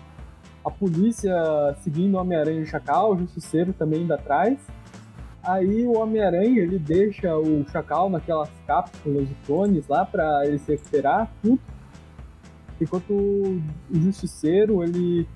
a 0.64 0.72
polícia 0.72 1.34
seguindo 1.82 2.16
o 2.16 2.22
Homem-Aranha 2.22 2.60
e 2.62 2.64
o 2.64 2.68
Chacal, 2.68 3.14
o 3.14 3.18
Justiceiro 3.18 3.74
também 3.74 4.04
indo 4.04 4.14
atrás. 4.14 4.58
Aí 5.44 5.86
o 5.86 5.98
Homem-Aranha 5.98 6.62
ele 6.62 6.80
deixa 6.80 7.38
o 7.38 7.68
Chacal 7.70 8.10
naquelas 8.10 8.50
cápsulas 8.66 9.28
de 9.28 9.36
clones 9.46 9.88
lá 9.90 10.06
pra 10.06 10.46
ele 10.46 10.58
se 10.58 10.72
recuperar, 10.72 11.30
tudo. 11.42 11.60
Enquanto 12.80 13.14
o 13.14 13.62
Justiceiro, 13.92 14.84
ele. 14.84 15.28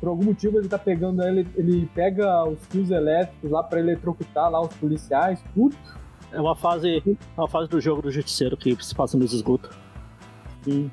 Por 0.00 0.08
algum 0.08 0.24
motivo 0.24 0.58
ele 0.58 0.68
tá 0.68 0.78
pegando 0.78 1.22
ele, 1.22 1.46
ele 1.54 1.86
pega 1.94 2.44
os 2.48 2.58
fios 2.66 2.90
elétricos 2.90 3.50
lá 3.50 3.62
pra 3.62 3.78
eletrocutar 3.78 4.50
lá 4.50 4.60
os 4.60 4.74
policiais, 4.74 5.44
tudo. 5.54 5.76
É 6.32 6.40
uma 6.40 6.56
fase, 6.56 7.02
é 7.06 7.40
uma 7.40 7.48
fase 7.48 7.68
do 7.68 7.80
jogo 7.80 8.02
do 8.02 8.10
Justiceiro 8.10 8.56
que 8.56 8.74
se 8.82 8.94
passa 8.94 9.18
nos 9.18 9.32
esgotos. 9.32 9.76
Sim. 10.62 10.90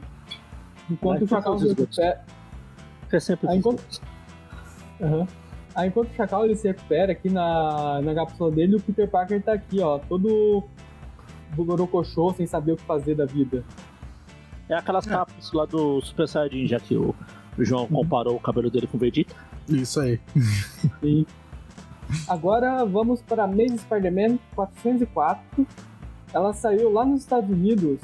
Enquanto 0.89 1.19
Vai, 1.19 1.23
o 1.25 1.27
Chacal 1.27 1.59
se 1.59 1.67
recupera. 1.69 2.25
É 3.11 3.19
sempre 3.19 3.47
Ah, 3.47 3.51
nos 3.51 3.59
enquanto-. 3.59 4.01
Aham. 5.01 5.27
Aí 5.75 5.87
enquanto 5.89 6.11
o 6.11 6.15
Chacal 6.15 6.45
ele 6.45 6.55
se 6.55 6.67
recupera 6.67 7.11
aqui 7.11 7.29
na, 7.29 8.01
na 8.01 8.15
cápsula 8.15 8.51
dele, 8.51 8.75
o 8.75 8.81
Peter 8.81 9.07
Parker 9.09 9.41
tá 9.43 9.53
aqui, 9.53 9.79
ó, 9.79 9.99
todo 9.99 10.63
bugorocochô, 11.55 12.33
sem 12.33 12.47
saber 12.47 12.73
o 12.73 12.77
que 12.77 12.83
fazer 12.83 13.15
da 13.15 13.25
vida. 13.25 13.63
É 14.67 14.73
aquelas 14.75 15.05
cápsulas 15.05 15.53
lá 15.53 15.65
do 15.65 16.01
Super 16.01 16.27
Saiyajin, 16.27 16.67
já 16.67 16.79
que 16.79 16.97
o, 16.97 17.15
o 17.57 17.65
João 17.65 17.87
comparou 17.87 18.35
o 18.35 18.39
cabelo 18.39 18.69
dele 18.69 18.87
com 18.87 18.97
o 18.97 18.99
Vegeta. 18.99 19.35
Isso 19.67 19.99
aí. 19.99 20.19
Sim. 21.01 21.25
Agora 22.27 22.85
vamos 22.85 23.21
para 23.21 23.43
a 23.43 23.45
Amazing 23.45 23.77
Spider-Man 23.79 24.39
404. 24.55 25.67
Ela 26.33 26.53
saiu 26.53 26.91
lá 26.91 27.05
nos 27.05 27.21
Estados 27.21 27.49
Unidos 27.49 27.99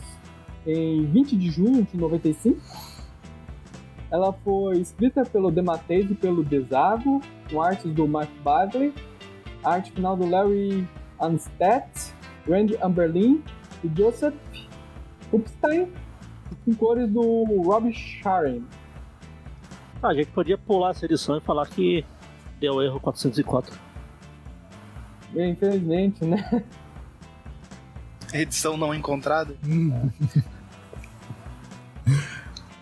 em 0.66 1.06
20 1.06 1.38
de 1.38 1.50
junho 1.50 1.84
de 1.84 1.98
95. 1.98 2.60
Ela 4.12 4.32
foi 4.44 4.78
escrita 4.80 5.24
pelo 5.26 5.50
Dematteis 5.50 6.10
e 6.12 6.14
pelo 6.14 6.44
Desago, 6.44 7.22
com 7.50 7.62
artes 7.62 7.92
do 7.94 8.08
Mark 8.08 8.30
Bagley, 8.44 8.94
a 9.64 9.72
arte 9.72 9.92
final 9.92 10.16
do 10.16 10.30
Larry 10.30 10.88
Anstett, 11.20 12.14
Randy 12.48 12.78
Amberlin 12.82 13.44
e 13.84 13.92
Joseph 13.98 14.36
Upstein, 15.32 15.92
com 16.64 16.76
cores 16.76 17.10
do 17.10 17.44
Rob 17.64 17.92
Sharon. 17.92 18.62
Ah, 20.04 20.10
a 20.10 20.14
gente 20.14 20.28
podia 20.32 20.58
pular 20.58 20.90
essa 20.92 21.06
edição 21.06 21.38
e 21.38 21.42
falar 21.42 21.66
que 21.68 22.06
deu 22.60 22.82
erro 22.82 23.00
404. 23.00 23.74
E, 25.34 25.46
infelizmente, 25.48 26.26
né? 26.26 26.64
Edição 28.34 28.76
não 28.78 28.94
encontrada. 28.94 29.56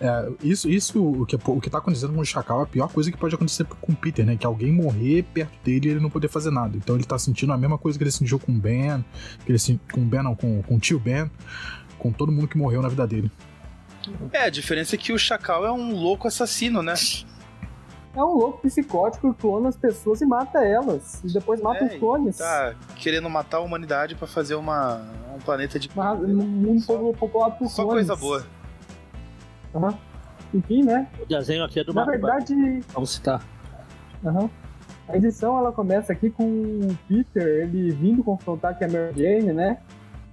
É, 0.04 0.32
isso, 0.42 0.68
isso 0.68 1.00
o, 1.22 1.28
que, 1.28 1.36
o 1.36 1.62
que 1.62 1.70
tá 1.70 1.78
acontecendo 1.78 2.12
com 2.12 2.22
o 2.22 2.26
Chacal 2.26 2.62
é 2.62 2.64
a 2.64 2.66
pior 2.66 2.92
coisa 2.92 3.12
que 3.12 3.18
pode 3.20 3.36
acontecer 3.36 3.66
com 3.66 3.92
o 3.92 3.96
Peter, 3.96 4.26
né? 4.26 4.36
Que 4.36 4.48
alguém 4.48 4.72
morrer 4.72 5.22
perto 5.32 5.52
dele 5.64 5.88
e 5.88 5.92
ele 5.92 6.00
não 6.00 6.10
poder 6.10 6.28
fazer 6.28 6.50
nada. 6.50 6.76
Então 6.76 6.96
ele 6.96 7.04
tá 7.04 7.20
sentindo 7.20 7.54
a 7.54 7.58
mesma 7.58 7.78
coisa 7.78 8.00
que 8.00 8.04
ele 8.04 8.10
sentiu 8.10 8.40
com 8.40 8.52
o 8.52 8.56
Ben, 8.56 9.06
que 9.46 9.52
ele 9.52 9.60
sen- 9.60 9.80
com 9.94 10.02
o 10.02 10.04
Ben, 10.04 10.24
não, 10.24 10.34
com, 10.36 10.64
com 10.64 10.76
o 10.78 10.80
tio 10.80 11.00
Ben, 11.00 11.30
com 12.00 12.12
todo 12.12 12.32
mundo 12.32 12.48
que 12.48 12.58
morreu 12.58 12.82
na 12.82 12.90
vida 12.90 13.06
dele. 13.06 13.32
É, 14.34 14.44
a 14.46 14.50
diferença 14.50 14.96
é 14.96 14.98
que 14.98 15.12
o 15.14 15.18
Chacal 15.20 15.66
é 15.66 15.72
um 15.72 15.94
louco 15.94 16.28
assassino, 16.28 16.82
né? 16.82 16.94
É 18.16 18.22
um 18.24 18.34
louco 18.38 18.62
psicótico 18.62 19.34
que 19.34 19.40
clona 19.42 19.70
as 19.70 19.78
pessoas 19.78 20.20
e 20.22 20.26
mata 20.26 20.60
elas. 20.60 21.22
E 21.24 21.32
depois 21.32 21.62
mata 21.62 21.86
É, 21.86 21.88
os 21.88 21.94
clones. 22.00 22.38
Tá 22.38 22.76
querendo 22.98 23.30
matar 23.30 23.58
a 23.58 23.60
humanidade 23.62 24.16
pra 24.16 24.28
fazer 24.28 24.56
uma, 24.56 25.02
um 25.34 25.40
planeta 25.40 25.80
de. 25.80 25.90
Uma- 25.96 26.14
Um 26.14 26.28
mundo 26.36 26.82
Só- 26.82 26.98
po- 26.98 27.14
populado 27.14 27.58
por 27.58 27.70
Só 27.70 27.84
clones. 27.84 28.08
coisa 28.08 28.16
boa. 28.20 28.46
Aham. 29.74 29.98
Enfim, 30.54 30.84
né? 30.84 31.08
O 31.22 31.26
desenho 31.26 31.64
aqui 31.64 31.80
é 31.80 31.84
do 31.86 31.94
Na 31.94 32.04
verdade, 32.04 32.54
Vamos 32.94 33.12
citar. 33.12 33.42
aham. 34.26 34.50
a 35.08 35.16
edição 35.18 35.58
ela 35.58 35.72
começa 35.72 36.12
aqui 36.12 36.30
com 36.30 36.44
o 36.44 36.98
Peter, 37.08 37.44
ele 37.64 37.92
vindo 37.92 38.22
confrontar 38.24 38.72
aqui 38.72 38.84
a 38.84 38.88
Mary 38.90 39.14
Jane, 39.18 39.54
né? 39.54 39.78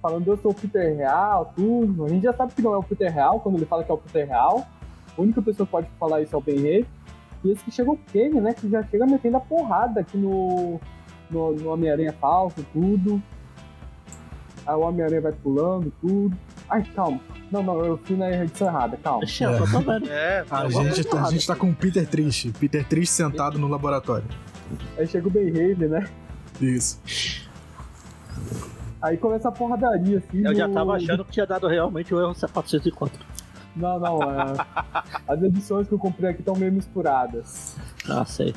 Falando, 0.01 0.27
eu 0.27 0.37
sou 0.37 0.51
o 0.51 0.53
Peter 0.53 0.95
real, 0.95 1.51
tudo. 1.55 2.05
A 2.05 2.09
gente 2.09 2.23
já 2.23 2.33
sabe 2.33 2.53
que 2.53 2.61
não 2.61 2.73
é 2.73 2.77
o 2.77 2.83
Peter 2.83 3.11
real, 3.13 3.39
quando 3.41 3.55
ele 3.55 3.65
fala 3.65 3.83
que 3.83 3.91
é 3.91 3.93
o 3.93 3.97
Peter 3.97 4.27
real. 4.27 4.65
A 5.17 5.21
única 5.21 5.41
pessoa 5.41 5.65
que 5.65 5.71
pode 5.71 5.87
falar 5.99 6.21
isso 6.21 6.33
é 6.35 6.37
o 6.37 6.41
Ben 6.41 6.59
Reilly. 6.59 6.87
E 7.43 7.51
esse 7.51 7.63
que 7.63 7.71
chega 7.71 7.91
o 7.91 7.97
Kane, 7.97 8.39
né? 8.41 8.53
Que 8.53 8.69
já 8.69 8.83
chega 8.83 9.05
metendo 9.05 9.37
a 9.37 9.39
porrada 9.41 9.99
aqui 10.01 10.17
no, 10.17 10.79
no, 11.29 11.53
no 11.53 11.69
Homem-Aranha 11.71 12.13
falso, 12.13 12.65
tudo. 12.73 13.21
Aí 14.65 14.75
o 14.75 14.79
Homem-Aranha 14.81 15.21
vai 15.21 15.31
pulando, 15.33 15.91
tudo. 16.01 16.35
Ai, 16.69 16.83
calma. 16.95 17.19
Não, 17.51 17.63
não, 17.63 17.83
eu 17.83 17.97
fui 17.97 18.15
na 18.15 18.29
edição 18.29 18.67
errada, 18.67 18.95
calma. 18.97 19.23
Ixi, 19.23 19.43
eu 19.43 19.57
tô 19.57 19.65
vendo. 19.65 20.07
É, 20.09 20.45
A, 20.51 20.63
Eu 20.65 20.71
gente, 20.71 21.03
tá- 21.03 21.23
a 21.25 21.31
gente 21.31 21.47
tá 21.47 21.55
com 21.55 21.69
o 21.69 21.75
Peter 21.75 22.07
triste. 22.07 22.51
Peter 22.59 22.85
triste 22.87 23.11
sentado 23.13 23.57
no 23.57 23.67
laboratório. 23.67 24.25
Aí 24.97 25.07
chega 25.07 25.27
o 25.27 25.31
Ben 25.31 25.51
Reilly, 25.51 25.87
né? 25.87 26.07
Isso. 26.61 27.01
Aí 29.01 29.17
começa 29.17 29.47
a 29.47 29.51
porradaria, 29.51 30.17
assim. 30.17 30.45
Eu 30.45 30.53
já 30.53 30.67
tava 30.67 30.93
achando 30.93 31.23
que 31.23 31.31
tinha 31.31 31.45
dado 31.45 31.67
realmente 31.67 32.13
o 32.13 32.19
erro 32.19 32.35
404. 32.35 33.25
Não, 33.75 33.99
não, 33.99 34.23
é... 34.23 34.53
as 35.27 35.41
edições 35.41 35.87
que 35.87 35.93
eu 35.93 35.99
comprei 35.99 36.31
aqui 36.31 36.41
estão 36.41 36.55
meio 36.55 36.71
misturadas. 36.71 37.77
Ah, 38.09 38.25
sei. 38.25 38.53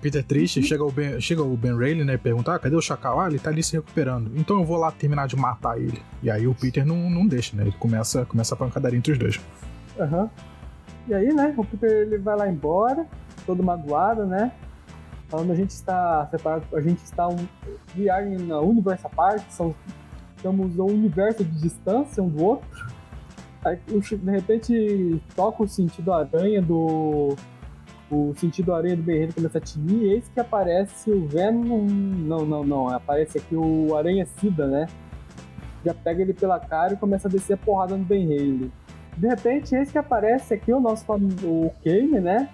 Peter 0.00 0.24
triste, 0.24 0.62
chega 0.62 0.84
o 0.84 0.90
Ben, 0.90 1.20
chega 1.20 1.42
o 1.42 1.56
Ben 1.56 1.76
Reilly, 1.76 2.04
né? 2.04 2.14
e 2.14 2.18
Pergunta: 2.18 2.54
ah, 2.54 2.58
cadê 2.58 2.74
o 2.74 2.80
Chacal? 2.80 3.20
Ah, 3.20 3.28
ele 3.28 3.38
tá 3.38 3.50
ali 3.50 3.62
se 3.62 3.74
recuperando. 3.74 4.32
Então 4.36 4.58
eu 4.58 4.64
vou 4.64 4.76
lá 4.76 4.90
terminar 4.90 5.28
de 5.28 5.36
matar 5.36 5.78
ele. 5.78 6.02
E 6.22 6.30
aí 6.30 6.46
o 6.46 6.54
Peter 6.54 6.84
não, 6.84 7.08
não 7.08 7.26
deixa, 7.26 7.56
né? 7.56 7.62
Ele 7.62 7.72
começa, 7.72 8.24
começa 8.26 8.54
a 8.54 8.58
pancadaria 8.58 8.98
entre 8.98 9.12
os 9.12 9.18
dois. 9.18 9.40
Aham. 9.98 10.28
E 11.08 11.14
aí, 11.14 11.32
né, 11.32 11.52
o 11.56 11.64
Peter 11.64 11.90
ele 11.90 12.18
vai 12.18 12.36
lá 12.36 12.48
embora, 12.48 13.06
todo 13.44 13.62
magoado, 13.62 14.24
né? 14.24 14.52
Falando 15.32 15.50
a 15.50 15.54
gente 15.54 15.70
está 15.70 16.26
separado, 16.30 16.66
a 16.76 16.80
gente 16.82 17.02
está 17.02 17.26
um, 17.26 17.48
we 17.96 18.10
are 18.10 18.28
in 18.28 18.52
a 18.52 18.60
universe 18.60 19.06
apart, 19.06 19.42
são, 19.48 19.74
estamos 20.36 20.78
um 20.78 20.84
universo 20.84 21.42
de 21.42 21.58
distância 21.58 22.22
um 22.22 22.28
do 22.28 22.44
outro. 22.44 22.68
Aí, 23.64 23.78
de 23.86 24.30
repente, 24.30 25.22
toca 25.34 25.62
o 25.62 25.66
sentido 25.66 26.12
aranha 26.12 26.60
do. 26.60 27.34
O 28.10 28.34
sentido 28.36 28.74
aranha 28.74 28.94
do 28.94 29.02
Ben 29.02 29.32
começa 29.32 29.56
a 29.56 29.60
tinir, 29.62 30.02
e 30.02 30.12
eis 30.12 30.28
que 30.28 30.38
aparece 30.38 31.10
o 31.10 31.26
Venom. 31.26 31.86
Não, 31.86 32.44
não, 32.44 32.62
não. 32.62 32.88
Aparece 32.90 33.38
aqui 33.38 33.56
o 33.56 33.96
Aranha 33.96 34.26
Sida, 34.26 34.66
né? 34.66 34.86
Já 35.82 35.94
pega 35.94 36.20
ele 36.20 36.34
pela 36.34 36.60
cara 36.60 36.92
e 36.92 36.96
começa 36.98 37.26
a 37.26 37.30
descer 37.30 37.54
a 37.54 37.56
porrada 37.56 37.96
no 37.96 38.04
Ben 38.04 38.26
Haley. 38.26 38.70
De 39.16 39.28
repente, 39.28 39.74
eis 39.74 39.90
que 39.90 39.96
aparece 39.96 40.52
aqui 40.52 40.74
o 40.74 40.78
nosso 40.78 41.10
o 41.10 41.72
Kane, 41.82 42.20
né? 42.20 42.50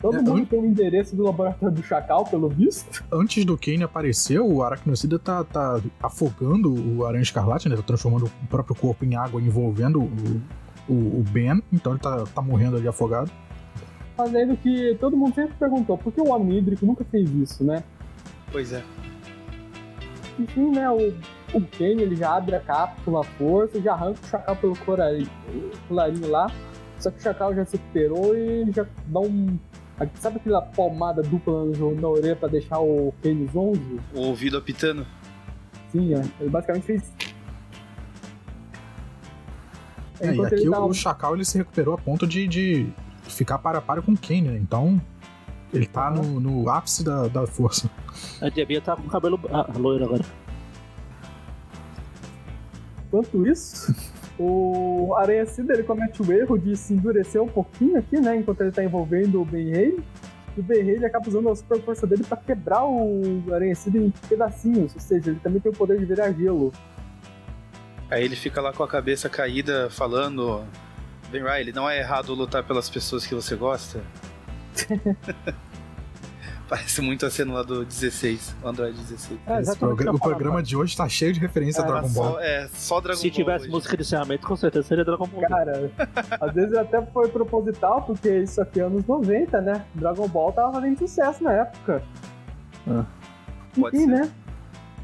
Todo 0.00 0.16
É, 0.16 0.22
mundo 0.22 0.40
an- 0.40 0.44
tem 0.46 0.58
o 0.60 0.64
endereço 0.64 1.14
do 1.14 1.22
laboratório 1.24 1.74
do 1.74 1.82
Chacal, 1.82 2.24
pelo 2.24 2.48
visto. 2.48 3.04
Antes 3.12 3.44
do 3.44 3.58
Kane 3.58 3.82
aparecer, 3.82 4.40
o 4.40 4.62
Aracnocida 4.62 5.18
tá, 5.18 5.44
tá 5.44 5.78
afogando 6.02 6.72
o 6.72 7.04
Aranha 7.04 7.22
Escarlate, 7.22 7.68
né? 7.68 7.76
Tá 7.76 7.82
transformando 7.82 8.24
o 8.26 8.46
próprio 8.48 8.74
corpo 8.74 9.04
em 9.04 9.14
água, 9.14 9.40
envolvendo 9.42 10.00
o, 10.00 10.40
o, 10.88 11.20
o 11.20 11.24
Ben. 11.30 11.62
Então 11.70 11.92
ele 11.92 12.00
tá, 12.00 12.24
tá 12.34 12.40
morrendo 12.40 12.76
ali 12.76 12.88
afogado. 12.88 13.30
Fazendo 14.16 14.56
que 14.56 14.96
todo 15.00 15.16
mundo 15.16 15.34
sempre 15.34 15.54
perguntou 15.58 15.96
por 15.98 16.12
que 16.12 16.20
o 16.20 16.28
Homem 16.30 16.58
Hídrico 16.58 16.86
nunca 16.86 17.04
fez 17.04 17.30
isso, 17.34 17.62
né? 17.62 17.82
Pois 18.50 18.72
é. 18.72 18.82
Enfim, 20.38 20.70
né, 20.70 20.90
o, 20.90 21.14
o 21.54 21.60
Kane 21.76 22.02
ele 22.02 22.16
já 22.16 22.36
abre 22.36 22.54
a 22.54 22.60
capa 22.60 22.96
com 23.04 23.10
uma 23.10 23.24
força, 23.24 23.80
já 23.80 23.92
arranca 23.92 24.18
o 24.22 24.26
Chacal 24.26 24.56
pelo 24.56 24.74
colarinho 24.78 26.30
lá. 26.30 26.50
Só 26.98 27.10
que 27.10 27.18
o 27.18 27.22
Chacal 27.22 27.54
já 27.54 27.64
se 27.64 27.76
recuperou 27.76 28.34
e 28.36 28.70
já 28.72 28.86
dá 29.06 29.20
um. 29.20 29.58
Sabe 30.14 30.36
aquela 30.36 30.62
palmada 30.62 31.22
dupla 31.22 31.64
no- 31.64 31.94
na 31.94 32.08
orelha 32.08 32.36
pra 32.36 32.48
deixar 32.48 32.78
o 32.80 33.12
Kane 33.22 33.46
zonzo? 33.52 34.00
O 34.14 34.20
ouvido 34.20 34.56
apitando. 34.56 35.06
Sim, 35.92 36.14
é. 36.14 36.22
Ele 36.40 36.48
basicamente 36.50 36.84
fez. 36.84 37.12
É, 40.20 40.34
e 40.34 40.44
aqui 40.44 40.54
ele 40.54 40.68
o, 40.68 40.72
tá- 40.88 40.92
Chacal 40.92 41.34
ele 41.34 41.44
se 41.44 41.56
recuperou 41.58 41.94
a 41.94 41.98
ponto 41.98 42.26
de, 42.26 42.46
de 42.46 42.92
ficar 43.24 43.58
para 43.58 43.78
a 43.78 43.80
para 43.80 44.02
com 44.02 44.12
o 44.12 44.18
Kane, 44.18 44.42
né? 44.42 44.58
Então 44.58 45.00
ele 45.72 45.86
tá 45.86 46.10
no, 46.10 46.40
no 46.40 46.68
ápice 46.68 47.02
da, 47.04 47.28
da 47.28 47.46
força. 47.46 47.90
A 48.40 48.48
devia 48.48 48.78
estar 48.78 48.96
com 48.96 49.02
o 49.02 49.10
cabelo 49.10 49.38
ah, 49.52 49.66
loiro 49.78 50.04
agora. 50.04 50.24
Enquanto 53.06 53.46
isso, 53.46 53.94
o 54.42 55.14
Aranha 55.16 55.44
Cida 55.44 55.74
ele 55.74 55.82
comete 55.82 56.22
o 56.22 56.32
erro 56.32 56.56
de 56.56 56.74
se 56.74 56.94
endurecer 56.94 57.42
um 57.42 57.48
pouquinho 57.48 57.98
aqui, 57.98 58.18
né? 58.18 58.36
Enquanto 58.36 58.62
ele 58.62 58.72
tá 58.72 58.82
envolvendo 58.82 59.42
o 59.42 59.44
Ben 59.44 59.68
Rey. 59.68 59.98
E 60.56 60.60
o 60.60 60.62
Ben 60.62 60.82
Rey 60.82 60.94
ele 60.94 61.04
acaba 61.04 61.28
usando 61.28 61.50
a 61.50 61.54
super 61.54 61.78
força 61.82 62.06
dele 62.06 62.24
pra 62.24 62.38
quebrar 62.38 62.86
o 62.86 63.44
Aranha 63.52 63.74
Cida 63.74 63.98
em 63.98 64.10
pedacinhos. 64.30 64.94
Ou 64.94 65.00
seja, 65.00 65.30
ele 65.30 65.40
também 65.40 65.60
tem 65.60 65.70
o 65.70 65.74
poder 65.74 65.98
de 65.98 66.06
virar 66.06 66.32
gelo. 66.32 66.72
Aí 68.10 68.24
ele 68.24 68.34
fica 68.34 68.62
lá 68.62 68.72
com 68.72 68.82
a 68.82 68.88
cabeça 68.88 69.28
caída 69.28 69.90
falando. 69.90 70.64
Ben 71.30 71.42
Riley, 71.42 71.74
não 71.74 71.88
é 71.88 71.98
errado 71.98 72.34
lutar 72.34 72.64
pelas 72.64 72.88
pessoas 72.88 73.26
que 73.26 73.34
você 73.34 73.54
gosta? 73.54 74.02
Parece 76.70 77.00
muito 77.00 77.26
a 77.26 77.30
cena 77.30 77.52
lá 77.54 77.62
do 77.64 77.84
16, 77.84 78.54
o 78.62 78.68
Android 78.68 78.96
16. 78.96 79.40
É, 79.44 79.60
Esse 79.60 79.84
o 79.84 80.18
programa 80.20 80.62
de 80.62 80.76
hoje 80.76 80.96
tá 80.96 81.08
cheio 81.08 81.32
de 81.32 81.40
referência 81.40 81.82
a 81.82 81.86
Dragon 81.86 82.08
Ball. 82.10 82.32
Só, 82.34 82.40
é, 82.40 82.68
só 82.72 83.00
Dragon 83.00 83.18
Se 83.18 83.26
Ball. 83.26 83.34
tivesse 83.34 83.64
hoje. 83.64 83.72
música 83.72 83.96
de 83.96 84.02
encerramento, 84.04 84.46
com 84.46 84.54
certeza 84.54 84.86
seria 84.86 85.04
Dragon 85.04 85.26
Ball. 85.26 85.48
Cara, 85.48 85.90
às 86.40 86.54
vezes 86.54 86.72
até 86.76 87.04
foi 87.06 87.28
proposital, 87.28 88.02
porque 88.02 88.28
isso 88.38 88.62
aqui 88.62 88.78
é 88.78 88.84
anos 88.84 89.04
90, 89.04 89.60
né? 89.60 89.84
Dragon 89.96 90.28
Ball 90.28 90.52
tava 90.52 90.72
fazendo 90.74 90.96
sucesso 90.96 91.42
na 91.42 91.52
época. 91.54 92.04
Ah. 92.88 93.04
Pode 93.74 93.96
Enfim, 93.96 94.06
ser. 94.06 94.12
né? 94.20 94.30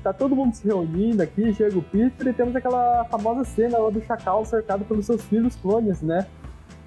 Tá 0.05 0.13
todo 0.13 0.37
mundo 0.37 0.55
se 0.55 0.65
reunindo 0.65 1.21
aqui, 1.21 1.53
chega 1.53 1.77
o 1.77 1.83
Peter 1.83 2.29
e 2.29 2.33
temos 2.33 2.55
aquela 2.55 3.05
famosa 3.07 3.45
cena 3.45 3.77
lá 3.77 3.91
do 3.91 4.01
Chacal 4.05 4.45
cercado 4.45 4.85
pelos 4.85 5.05
seus 5.05 5.21
filhos 5.23 5.57
clones, 5.57 6.01
né? 6.01 6.29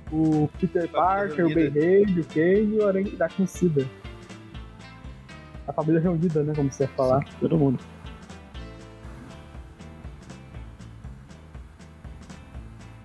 O 0.09 0.49
Peter 0.57 0.89
Parker, 0.89 1.47
o 1.47 1.53
Ben. 1.53 1.69
Reilly, 1.69 2.21
o 2.21 2.25
Kane 2.25 2.75
e 2.75 2.79
o 2.79 2.87
Aranha 2.87 3.11
da 3.17 3.27
Conhecida. 3.27 3.85
A 5.69 5.73
família 5.73 6.01
reunida, 6.01 6.41
né? 6.41 6.51
Como 6.55 6.71
você 6.71 6.85
ia 6.85 6.89
falar. 6.89 7.23
Todo 7.39 7.55
mundo. 7.55 7.77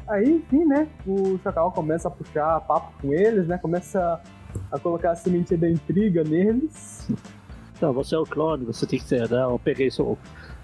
Aí, 0.09 0.37
enfim, 0.37 0.65
né? 0.65 0.89
O 1.07 1.39
Chacal 1.43 1.71
começa 1.73 2.09
a 2.09 2.11
puxar 2.11 2.59
papo 2.62 2.91
com 3.03 3.12
eles, 3.12 3.47
né? 3.47 3.59
Começa 3.59 4.19
a 4.73 4.79
colocar 4.79 5.11
a 5.11 5.15
sementinha 5.15 5.61
da 5.61 5.69
intriga 5.69 6.25
neles. 6.25 7.07
Então, 7.77 7.93
você 7.93 8.15
é 8.15 8.19
o 8.19 8.25
clone, 8.25 8.65
você 8.65 8.87
tem 8.87 8.99
que 8.99 9.05
ser, 9.05 9.29
né? 9.29 9.43
Eu 9.43 9.61
peguei 9.62 9.91
seu, 9.91 10.17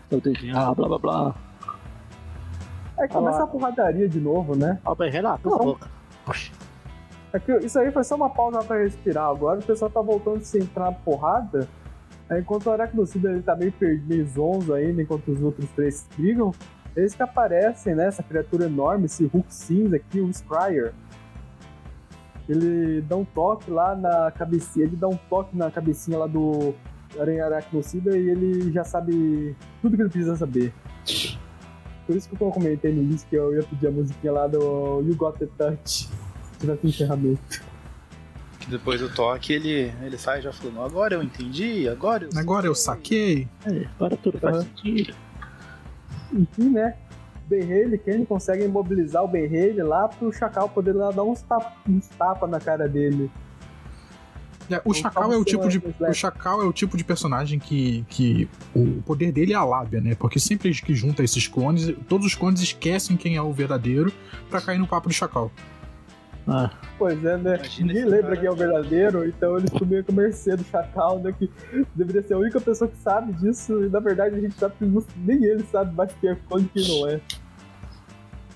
seu 0.09 0.21
DNA, 0.23 0.75
blá 0.75 0.89
blá 0.89 0.99
blá. 0.99 1.35
Aí 2.99 3.09
começa 3.09 3.39
lá. 3.39 3.45
a 3.45 3.47
porradaria 3.47 4.09
de 4.09 4.21
novo, 4.21 4.57
né? 4.57 4.79
Ó, 4.87 4.95
bem, 4.95 5.11
Renato, 5.11 5.51
Não. 5.51 5.59
boca. 5.59 5.91
Puxa. 6.25 6.51
É 7.33 7.39
que 7.39 7.53
isso 7.59 7.79
aí 7.79 7.93
foi 7.93 8.05
só 8.05 8.17
uma 8.17 8.31
pausa 8.31 8.63
pra 8.65 8.79
respirar. 8.79 9.29
Agora 9.29 9.59
o 9.61 9.63
pessoal 9.63 9.91
tá 9.91 10.01
voltando 10.01 10.39
a 10.39 10.45
se 10.45 10.59
entrar 10.59 10.87
na 10.87 10.93
porrada. 10.93 11.69
Enquanto 12.31 12.67
o 12.67 12.71
Aracnocida 12.71 13.33
ele 13.33 13.43
tá 13.43 13.57
meio 13.57 13.73
perdido, 13.73 14.75
ainda, 14.75 15.03
enquanto 15.03 15.33
os 15.33 15.43
outros 15.43 15.69
três 15.71 16.07
brigam, 16.17 16.53
eles 16.97 17.15
que 17.15 17.23
aparecem, 17.23 17.95
né? 17.95 18.07
Essa 18.07 18.23
criatura 18.23 18.67
enorme, 18.67 19.07
esse 19.07 19.25
Hulk 19.27 19.53
cinza 19.53 19.97
aqui, 19.97 20.21
o 20.21 20.33
Scryer. 20.33 20.93
Ele 22.49 23.01
dá 23.03 23.17
um 23.17 23.25
toque 23.25 23.71
lá 23.71 23.95
na 23.95 24.31
cabecinha, 24.31 24.87
ele 24.87 24.97
dá 24.97 25.09
um 25.09 25.17
toque 25.29 25.57
na 25.57 25.71
cabecinha 25.71 26.19
lá 26.19 26.27
do 26.27 26.75
Aranha 27.19 27.47
Aracnocida 27.47 28.17
e 28.17 28.29
ele 28.29 28.73
já 28.73 28.85
sabe 28.85 29.57
tudo 29.83 29.97
que 29.97 30.03
ele 30.03 30.09
precisa 30.09 30.37
saber. 30.37 30.73
Por 32.07 32.17
isso 32.17 32.29
que 32.29 32.41
eu 32.41 32.51
comentei 32.51 32.93
no 32.93 33.03
início 33.03 33.29
que 33.29 33.37
eu 33.37 33.55
ia 33.55 33.63
pedir 33.63 33.87
a 33.87 33.91
musiquinha 33.91 34.33
lá 34.33 34.47
do 34.47 35.01
You 35.03 35.15
Got 35.17 35.39
the 35.39 35.47
Touch. 35.57 36.09
Tivesse 36.59 36.87
encerramento. 36.87 37.70
Depois 38.71 39.01
do 39.01 39.09
toque 39.09 39.53
ele, 39.53 39.93
ele 40.01 40.17
sai 40.17 40.41
já 40.41 40.53
falando, 40.53 40.83
agora 40.83 41.15
eu 41.15 41.23
entendi, 41.23 41.89
agora 41.89 42.25
eu 42.25 42.31
Agora 42.39 42.67
eu 42.67 42.75
saquei. 42.75 43.49
É, 43.67 43.87
agora 43.97 44.17
tudo 44.17 44.39
faz 44.39 44.57
Aham. 44.57 44.63
sentido. 44.63 45.15
Enfim, 46.33 46.71
né? 46.71 46.95
Ben 47.49 47.63
Haley, 47.65 47.99
Kenny 47.99 48.25
consegue 48.25 48.65
imobilizar 48.65 49.25
o 49.25 49.29
Ben 49.29 49.47
Haley 49.47 49.83
lá 49.83 50.07
pro 50.07 50.33
Chacal 50.33 50.69
poder 50.69 50.93
lá 50.93 51.11
dar 51.11 51.25
uns 51.25 51.43
tapas 51.43 51.73
uns 51.89 52.07
tapa 52.11 52.47
na 52.47 52.61
cara 52.61 52.89
dele. 52.89 53.29
É, 54.71 54.81
o 54.85 54.91
Um 54.91 54.95
Chacal 54.95 55.33
é 55.33 55.37
o 55.37 55.45
tipo 55.45 55.69
de 55.69 55.81
sem 55.81 56.09
o 56.09 56.15
Chacal 56.15 56.63
é 56.63 56.65
o 56.65 56.73
tipo 56.73 56.97
de 56.97 57.03
personagem 57.03 57.59
que, 57.59 58.05
que 58.09 58.49
o 58.73 59.03
poder 59.03 59.33
dele 59.33 59.53
é 59.53 59.57
a 59.57 59.65
lábia, 59.65 60.01
né? 60.01 60.15
Porque 60.15 60.39
sempre 60.39 60.73
que 60.73 60.95
junta 60.95 61.25
esses 61.25 61.49
clones, 61.49 61.93
todos 62.09 62.25
os 62.25 62.37
clones 62.37 62.61
esquecem 62.61 63.17
quem 63.17 63.35
é 63.35 63.43
o 63.43 63.53
verdadeiro 63.53 64.13
pra 64.49 64.61
cair 64.61 64.79
no 64.79 64.87
papo 64.87 65.09
do 65.09 65.15
Chacal. 65.15 65.51
Ah, 66.47 66.71
Pois 66.99 67.25
é, 67.25 67.37
né? 67.37 67.55
Imagina 67.57 67.87
Ninguém 67.87 68.05
lembra 68.05 68.23
cara- 68.23 68.37
quem 68.37 68.47
é 68.47 68.51
o 68.51 68.57
verdadeiro, 68.57 69.27
então 69.29 69.57
eles 69.57 69.71
meio 69.87 70.05
com 70.05 70.13
mercê 70.13 70.57
do 70.57 70.65
Chacal, 70.65 71.19
né? 71.21 71.33
Que 71.39 71.51
deveria 71.95 72.23
ser 72.23 72.35
a 72.35 72.39
única 72.39 72.61
pessoa 72.61 72.89
que 72.91 72.97
sabe 72.99 73.33
disso, 73.35 73.85
e 73.85 73.89
na 73.89 74.01
verdade 74.01 74.37
a 74.37 74.41
gente 74.41 74.55
sabe 74.55 74.75
que 74.79 74.85
não- 74.85 75.05
nem 75.17 75.45
ele 75.45 75.63
sabe 75.65 75.95
mais 75.95 76.13
quem 76.21 76.31
é 76.31 76.35
clone 76.49 76.65
e 76.75 76.81
quem 76.81 76.89
não 77.01 77.09
é. 77.09 77.21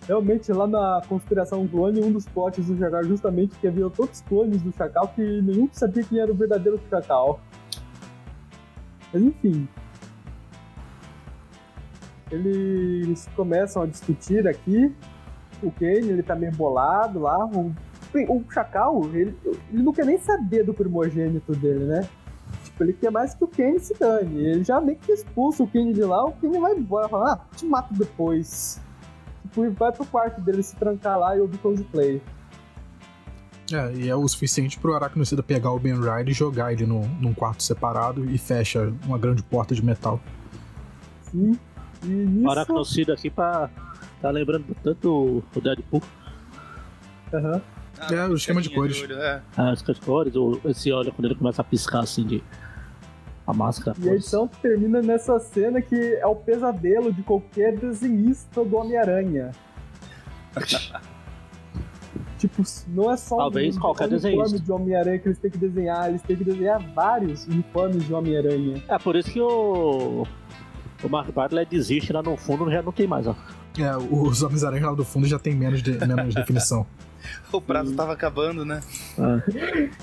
Realmente, 0.07 0.53
lá 0.53 0.67
na 0.67 1.01
Conspiração 1.09 1.67
Clone, 1.67 2.03
um 2.03 2.13
dos 2.13 2.27
plots 2.27 2.67
do 2.67 2.77
Chacal 2.77 3.05
justamente 3.05 3.55
que 3.59 3.67
havia 3.67 3.89
todos 3.89 4.17
os 4.17 4.21
clones 4.23 4.61
do 4.61 4.71
Chacal 4.73 5.09
que 5.09 5.23
nenhum 5.41 5.67
sabia 5.73 6.03
quem 6.05 6.19
era 6.21 6.31
o 6.31 6.35
verdadeiro 6.35 6.79
Chacal. 6.91 7.41
Mas 9.13 9.23
enfim. 9.23 9.67
Eles 12.31 13.29
começam 13.37 13.83
a 13.83 13.87
discutir 13.87 14.47
aqui. 14.47 14.95
O 15.63 15.71
Kane, 15.71 16.09
ele 16.09 16.23
tá 16.23 16.35
meio 16.35 16.53
bolado 16.53 17.21
lá. 17.21 17.45
O, 17.47 17.75
o 18.29 18.45
Chacal, 18.53 19.05
ele, 19.13 19.37
ele 19.73 19.83
não 19.83 19.93
quer 19.93 20.05
nem 20.05 20.19
saber 20.19 20.65
do 20.65 20.75
primogênito 20.75 21.53
dele, 21.53 21.85
né? 21.85 22.09
Tipo, 22.65 22.85
ele 22.85 22.93
quer 22.93 23.11
mais 23.11 23.35
que 23.35 23.45
o 23.45 23.49
Kane 23.49 23.79
se 23.79 23.95
dane. 23.95 24.45
Ele 24.45 24.65
já 24.65 24.81
meio 24.81 24.99
que 24.99 25.13
expulsa 25.13 25.63
o 25.63 25.67
Kane 25.67 25.93
de 25.93 26.03
lá, 26.03 26.25
o 26.25 26.33
Kane 26.33 26.59
vai 26.59 26.75
embora, 26.75 27.09
fala, 27.09 27.33
ah, 27.33 27.57
te 27.57 27.65
mato 27.67 27.95
depois. 27.95 28.81
Tipo, 29.43 29.65
e 29.65 29.69
vai 29.71 29.93
pro 29.93 30.05
quarto 30.07 30.41
dele 30.41 30.63
se 30.63 30.75
trancar 30.77 31.19
lá 31.19 31.37
e 31.37 31.41
ouvir 31.41 31.59
cosplay. 31.59 32.21
É, 33.73 33.93
e 33.95 34.09
é 34.09 34.17
o 34.17 34.27
suficiente 34.29 34.79
pro 34.79 34.95
Aracnocida 34.95 35.43
pegar 35.43 35.73
o 35.73 35.79
Ben 35.79 35.95
Riley 35.95 36.31
e 36.31 36.33
jogar 36.33 36.73
ele 36.73 36.85
no, 36.85 37.07
num 37.21 37.33
quarto 37.33 37.63
separado 37.63 38.25
e 38.31 38.37
fecha 38.37 38.93
uma 39.07 39.17
grande 39.17 39.43
porta 39.43 39.75
de 39.75 39.83
metal. 39.83 40.21
Sim. 41.23 41.59
E 42.03 42.07
nisso. 42.07 42.47
o 42.47 42.51
Aracnocida 42.51 43.15
aqui 43.15 43.31
pra. 43.31 43.71
Tá 44.25 44.31
lembrando 44.31 44.65
tanto 44.83 45.45
o 45.55 45.61
Deadpool. 45.61 46.03
Aham. 47.31 47.61
Ah, 47.99 48.15
É, 48.15 48.27
o 48.27 48.35
esquema 48.35 48.63
de 48.63 48.71
cores. 48.71 48.99
olho, 49.03 49.19
é. 49.21 49.43
As 49.55 49.83
cores, 49.99 50.35
o- 50.35 50.59
esse 50.65 50.91
olho 50.91 51.13
quando 51.13 51.27
ele 51.27 51.35
começa 51.35 51.61
a 51.61 51.65
piscar 51.65 52.01
assim 52.01 52.25
de. 52.25 52.43
A 53.47 53.53
máscara. 53.53 53.95
E 54.01 54.09
a 54.09 54.15
edição 54.15 54.49
termina 54.49 55.03
nessa 55.03 55.39
cena 55.39 55.83
que 55.83 55.95
é 55.95 56.27
o 56.27 56.35
pesadelo 56.35 57.13
de 57.13 57.23
qualquer 57.23 57.77
desenhista 57.77 58.65
do 58.65 58.77
Homem-Aranha. 58.79 59.51
tipo, 62.39 62.63
não 62.89 63.11
é 63.13 63.19
só 63.19 63.37
Talvez 63.37 63.77
um 63.77 63.81
qualquer 63.81 64.09
uniforme 64.09 64.37
desenhista. 64.37 64.59
de 64.65 64.73
Homem-Aranha 64.73 65.19
que 65.19 65.29
eles 65.29 65.39
têm 65.39 65.51
que 65.51 65.59
desenhar, 65.59 66.09
eles 66.09 66.23
têm 66.23 66.35
que 66.37 66.45
desenhar 66.45 66.81
vários 66.95 67.47
uniformes 67.47 68.07
de 68.07 68.15
Homem-Aranha. 68.15 68.83
É 68.89 68.99
por 68.99 69.17
isso 69.17 69.31
que 69.31 69.41
o. 69.43 70.27
O 71.03 71.09
Mark 71.11 71.31
Bartlett 71.31 71.71
desiste 71.71 72.11
lá 72.15 72.23
no 72.23 72.35
fundo, 72.39 72.71
já 72.71 72.81
não 72.81 72.93
tem 72.93 73.07
mais, 73.07 73.27
ó. 73.27 73.37
É, 73.79 73.97
os 73.97 74.43
Homens-Aranha 74.43 74.87
lá 74.87 74.95
do 74.95 75.05
fundo 75.05 75.27
já 75.27 75.39
tem 75.39 75.55
menos, 75.55 75.83
de- 75.83 75.99
menos 76.07 76.35
definição. 76.35 76.87
O 77.51 77.59
prazo 77.59 77.95
tava 77.95 78.13
acabando, 78.13 78.67
né? 78.67 78.83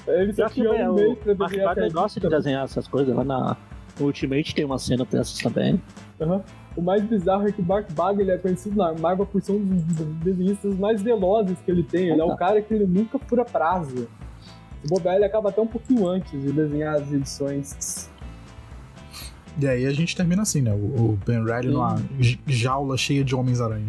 Ele 0.07 0.33
só 0.33 0.49
tinha 0.49 0.69
é, 0.69 0.89
um 0.89 0.93
o 0.93 0.95
mês 0.95 1.17
pra 1.19 1.35
Mark 1.35 1.51
desenhar 1.51 1.71
até 1.71 1.89
gosta 1.89 2.19
de 2.19 2.27
desenhar 2.29 2.63
essas 2.65 2.87
coisas. 2.87 3.15
Lá 3.15 3.23
na 3.23 3.57
Ultimate 3.99 4.55
tem 4.55 4.65
uma 4.65 4.79
cena 4.79 5.05
dessas 5.05 5.37
também. 5.37 5.79
Aham. 6.19 6.41
O 6.75 6.81
mais 6.81 7.03
bizarro 7.03 7.47
é 7.47 7.51
que 7.51 7.61
o 7.61 7.65
Mark 7.65 7.91
Bagley 7.91 8.23
ele 8.23 8.31
é 8.31 8.37
conhecido 8.39 8.75
na 8.75 8.91
Marvel 8.93 9.25
por 9.27 9.39
ser 9.39 9.51
um 9.51 9.59
dos 9.63 9.83
desenhistas 10.23 10.73
mais 10.79 10.99
velozes 11.01 11.57
que 11.63 11.69
ele 11.69 11.83
tem. 11.83 12.09
Ele 12.09 12.21
é 12.21 12.23
Ah, 12.23 12.27
o 12.27 12.35
cara 12.35 12.59
que 12.59 12.73
ele 12.73 12.87
nunca 12.87 13.19
fura 13.19 13.45
prazo. 13.45 14.07
O 14.83 14.87
bobear 14.87 15.15
ele 15.17 15.25
acaba 15.25 15.49
até 15.49 15.61
um 15.61 15.67
pouquinho 15.67 16.07
antes 16.07 16.31
de 16.41 16.51
desenhar 16.51 16.95
as 16.95 17.11
edições. 17.13 18.09
E 19.59 19.67
aí 19.67 19.85
a 19.85 19.91
gente 19.93 20.15
termina 20.15 20.41
assim, 20.41 20.61
né? 20.61 20.71
O, 20.71 20.75
o 20.75 21.19
Ben 21.25 21.43
Reilly 21.43 21.69
numa 21.69 22.01
j- 22.19 22.39
jaula 22.47 22.97
cheia 22.97 23.23
de 23.23 23.35
Homens-Aranha. 23.35 23.87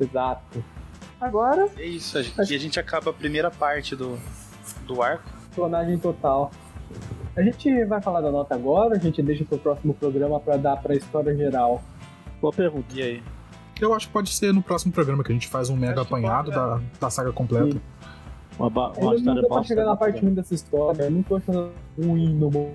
Exato. 0.00 0.62
Agora, 1.20 1.68
É 1.78 1.84
isso, 1.86 2.18
aqui 2.18 2.54
a 2.54 2.58
gente 2.58 2.78
acaba 2.78 3.10
a 3.10 3.12
primeira 3.12 3.50
parte 3.50 3.96
do, 3.96 4.18
do 4.86 5.02
arco. 5.02 5.24
clonagem 5.54 5.98
total. 5.98 6.50
A 7.34 7.42
gente 7.42 7.84
vai 7.84 8.00
falar 8.00 8.20
da 8.20 8.30
nota 8.30 8.54
agora, 8.54 8.96
a 8.96 8.98
gente 8.98 9.22
deixa 9.22 9.44
pro 9.44 9.58
próximo 9.58 9.94
programa 9.94 10.38
pra 10.40 10.56
dar 10.56 10.76
pra 10.76 10.94
história 10.94 11.34
geral. 11.36 11.82
Boa 12.40 12.52
pergunta. 12.52 12.86
E 12.94 13.02
aí? 13.02 13.22
Eu 13.80 13.92
acho 13.94 14.06
que 14.06 14.12
pode 14.12 14.30
ser 14.32 14.52
no 14.54 14.62
próximo 14.62 14.92
programa 14.92 15.22
que 15.22 15.32
a 15.32 15.34
gente 15.34 15.48
faz 15.48 15.68
um 15.68 15.76
mega 15.76 16.00
Acho 16.00 16.14
apanhado 16.14 16.50
pode, 16.50 16.56
da, 16.56 16.80
da 17.00 17.10
saga 17.10 17.32
completa. 17.32 17.72
Sim. 17.72 17.80
Uma, 18.58 18.70
ba- 18.70 18.92
Eu 18.96 19.02
uma 19.02 19.10
não 19.12 19.16
história 19.18 19.42
bosta. 19.48 19.64
chegar 19.64 19.84
na 19.84 19.90
né? 19.92 19.96
parte 19.98 20.20
ruim 20.22 20.32
dessa 20.34 20.54
história, 20.54 21.02
eu 21.02 21.10
não 21.10 21.22
tô 21.22 21.36
achando 21.36 21.70
ruim 21.98 22.34
no 22.34 22.50
mo- 22.50 22.74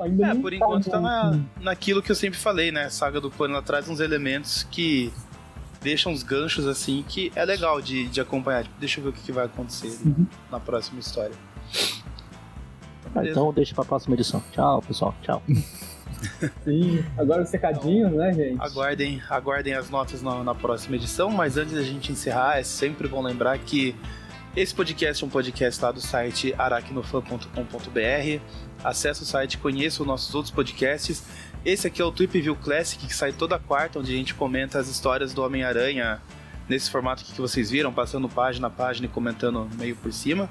Ainda 0.00 0.26
É, 0.26 0.34
não 0.34 0.40
por 0.42 0.52
enquanto 0.52 0.88
tá 0.90 1.00
na, 1.00 1.38
naquilo 1.60 2.00
que 2.02 2.10
eu 2.10 2.14
sempre 2.14 2.38
falei, 2.38 2.70
né? 2.70 2.84
A 2.84 2.90
saga 2.90 3.20
do 3.20 3.30
Pano 3.30 3.54
ela 3.54 3.62
traz 3.62 3.88
uns 3.88 3.98
elementos 4.00 4.62
que 4.70 5.12
deixam 5.82 6.12
uns 6.12 6.22
ganchos 6.22 6.66
assim 6.66 7.04
que 7.08 7.32
é 7.34 7.44
legal 7.44 7.80
de, 7.80 8.06
de 8.08 8.20
acompanhar. 8.20 8.62
Tipo, 8.64 8.74
deixa 8.78 9.00
eu 9.00 9.04
ver 9.04 9.10
o 9.10 9.12
que, 9.12 9.22
que 9.22 9.32
vai 9.32 9.46
acontecer 9.46 9.98
Uhum. 10.04 10.26
na 10.50 10.60
próxima 10.60 11.00
história. 11.00 11.34
Ah, 13.14 13.24
então 13.24 13.52
deixa 13.52 13.74
pra 13.74 13.84
próxima 13.84 14.14
edição. 14.14 14.42
Tchau, 14.52 14.82
pessoal. 14.82 15.14
Tchau. 15.22 15.42
Sim, 16.64 17.04
agora 17.18 17.42
os 17.42 17.48
secadinhos, 17.48 18.12
né, 18.12 18.32
gente? 18.32 18.60
Aguardem, 18.60 19.22
aguardem 19.28 19.74
as 19.74 19.90
notas 19.90 20.22
na, 20.22 20.42
na 20.42 20.54
próxima 20.54 20.96
edição, 20.96 21.30
mas 21.30 21.56
antes 21.56 21.74
da 21.74 21.82
gente 21.82 22.10
encerrar, 22.12 22.58
é 22.58 22.62
sempre 22.62 23.06
bom 23.08 23.22
lembrar 23.22 23.58
que 23.58 23.94
esse 24.56 24.74
podcast 24.74 25.22
é 25.22 25.26
um 25.26 25.30
podcast 25.30 25.84
lá 25.84 25.92
do 25.92 26.00
site 26.00 26.54
aracnofan.com.br. 26.56 28.40
Acesse 28.82 29.22
o 29.22 29.26
site, 29.26 29.58
conheça 29.58 30.02
os 30.02 30.06
nossos 30.06 30.34
outros 30.34 30.50
podcasts. 30.50 31.24
Esse 31.62 31.86
aqui 31.86 32.00
é 32.00 32.04
o 32.04 32.10
Tweep 32.10 32.40
View 32.40 32.56
Classic, 32.56 33.06
que 33.06 33.14
sai 33.14 33.32
toda 33.32 33.58
quarta, 33.58 33.98
onde 33.98 34.14
a 34.14 34.16
gente 34.16 34.32
comenta 34.32 34.78
as 34.78 34.88
histórias 34.88 35.34
do 35.34 35.44
Homem-Aranha 35.44 36.22
nesse 36.66 36.90
formato 36.90 37.22
que 37.22 37.38
vocês 37.38 37.70
viram, 37.70 37.92
passando 37.92 38.30
página 38.30 38.68
a 38.68 38.70
página 38.70 39.06
e 39.06 39.10
comentando 39.10 39.68
meio 39.76 39.94
por 39.96 40.10
cima. 40.10 40.48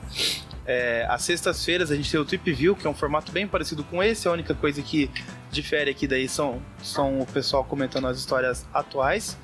É, 0.68 1.08
às 1.10 1.24
sextas-feiras 1.24 1.90
a 1.90 1.96
gente 1.96 2.12
tem 2.12 2.20
o 2.20 2.26
Tweep 2.26 2.54
View, 2.54 2.76
que 2.76 2.86
é 2.86 2.90
um 2.90 2.94
formato 2.94 3.32
bem 3.32 3.48
parecido 3.48 3.84
com 3.84 4.04
esse, 4.04 4.28
a 4.28 4.32
única 4.32 4.54
coisa 4.54 4.84
que 4.84 5.10
difere 5.52 5.90
aqui 5.90 6.08
daí 6.08 6.30
são, 6.30 6.62
são 6.82 7.22
o 7.22 7.26
pessoal 7.26 7.64
comentando 7.64 8.06
as 8.06 8.20
histórias 8.20 8.68
atuais. 8.72 9.36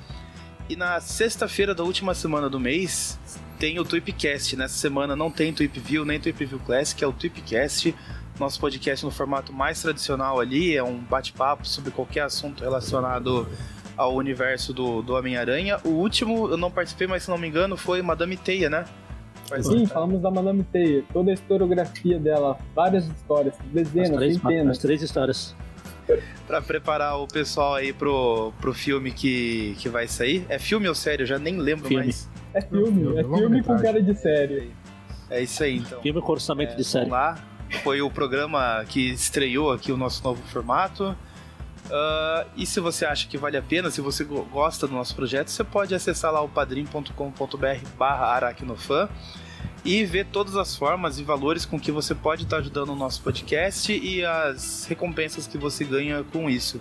E 0.68 0.76
na 0.76 1.00
sexta-feira 1.00 1.74
da 1.74 1.82
última 1.82 2.14
semana 2.14 2.48
do 2.48 2.60
mês 2.60 3.18
tem 3.62 3.78
o 3.78 3.84
Tweepcast. 3.84 4.56
Nessa 4.56 4.74
semana 4.74 5.14
não 5.14 5.30
tem 5.30 5.52
Tweep 5.52 5.78
View 5.78 6.04
nem 6.04 6.18
Tweep 6.18 6.46
View 6.46 6.58
Classic, 6.58 7.04
é 7.04 7.06
o 7.06 7.12
Tweepcast. 7.12 7.94
Nosso 8.40 8.58
podcast 8.58 9.04
no 9.04 9.10
formato 9.12 9.52
mais 9.52 9.80
tradicional 9.80 10.40
ali, 10.40 10.76
é 10.76 10.82
um 10.82 10.98
bate-papo 10.98 11.64
sobre 11.64 11.92
qualquer 11.92 12.22
assunto 12.22 12.64
relacionado 12.64 13.46
ao 13.96 14.16
universo 14.16 14.72
do, 14.72 15.00
do 15.00 15.14
Homem-Aranha. 15.14 15.78
O 15.84 15.90
último 15.90 16.48
eu 16.48 16.56
não 16.56 16.72
participei, 16.72 17.06
mas 17.06 17.22
se 17.22 17.30
não 17.30 17.38
me 17.38 17.46
engano 17.46 17.76
foi 17.76 18.02
Madame 18.02 18.36
Teia, 18.36 18.68
né? 18.68 18.84
Sim, 19.60 19.86
falamos 19.86 20.20
da 20.20 20.28
Madame 20.28 20.64
Teia, 20.64 21.04
toda 21.12 21.30
a 21.30 21.34
historiografia 21.34 22.18
dela, 22.18 22.58
várias 22.74 23.06
histórias, 23.06 23.54
As 23.60 23.66
dezenas, 23.68 24.16
três, 24.16 24.36
as 24.36 24.42
centenas. 24.42 24.78
três 24.78 25.02
histórias. 25.02 25.54
Pra 26.48 26.60
preparar 26.60 27.16
o 27.20 27.28
pessoal 27.28 27.74
aí 27.74 27.92
pro, 27.92 28.52
pro 28.60 28.74
filme 28.74 29.12
que, 29.12 29.76
que 29.78 29.88
vai 29.88 30.08
sair. 30.08 30.44
É 30.48 30.58
filme 30.58 30.88
ou 30.88 30.96
série? 30.96 31.22
Eu 31.22 31.26
já 31.26 31.38
nem 31.38 31.58
lembro 31.58 31.86
Filme. 31.86 32.02
mais. 32.06 32.28
É 32.54 32.60
filme, 32.60 33.18
é 33.18 33.22
filme 33.24 33.62
com 33.62 33.76
cara 33.78 34.02
de 34.02 34.14
série. 34.14 34.70
É 35.30 35.40
isso 35.42 35.62
aí, 35.62 35.76
então. 35.78 36.00
Filme 36.02 36.20
com 36.20 36.32
orçamento 36.32 36.72
É, 36.72 36.76
de 36.76 36.84
série. 36.84 37.08
Vamos 37.08 37.18
lá. 37.18 37.44
Foi 37.82 38.02
o 38.02 38.10
programa 38.10 38.84
que 38.88 39.10
estreou 39.12 39.72
aqui 39.72 39.90
o 39.90 39.96
nosso 39.96 40.22
novo 40.22 40.42
formato. 40.48 41.16
Ah, 41.90 42.46
e 42.56 42.66
se 42.66 42.78
você 42.80 43.04
acha 43.06 43.26
que 43.26 43.38
vale 43.38 43.56
a 43.56 43.62
pena, 43.62 43.90
se 43.90 44.00
você 44.00 44.24
go- 44.24 44.44
gosta 44.44 44.86
do 44.86 44.92
nosso 44.94 45.14
projeto, 45.16 45.48
você 45.48 45.64
pode 45.64 45.94
acessar 45.94 46.30
lá 46.32 46.40
o 46.42 46.48
padrim.com.br 46.48 47.86
barra 47.98 48.26
aracnofan 48.26 49.08
e 49.84 50.04
ver 50.04 50.26
todas 50.26 50.54
as 50.56 50.76
formas 50.76 51.18
e 51.18 51.24
valores 51.24 51.64
com 51.64 51.78
que 51.80 51.90
você 51.90 52.14
pode 52.14 52.44
estar 52.44 52.58
ajudando 52.58 52.90
o 52.90 52.94
nosso 52.96 53.20
podcast 53.22 53.92
e 53.92 54.24
as 54.24 54.84
recompensas 54.88 55.46
que 55.46 55.58
você 55.58 55.84
ganha 55.84 56.22
com 56.32 56.48
isso. 56.48 56.80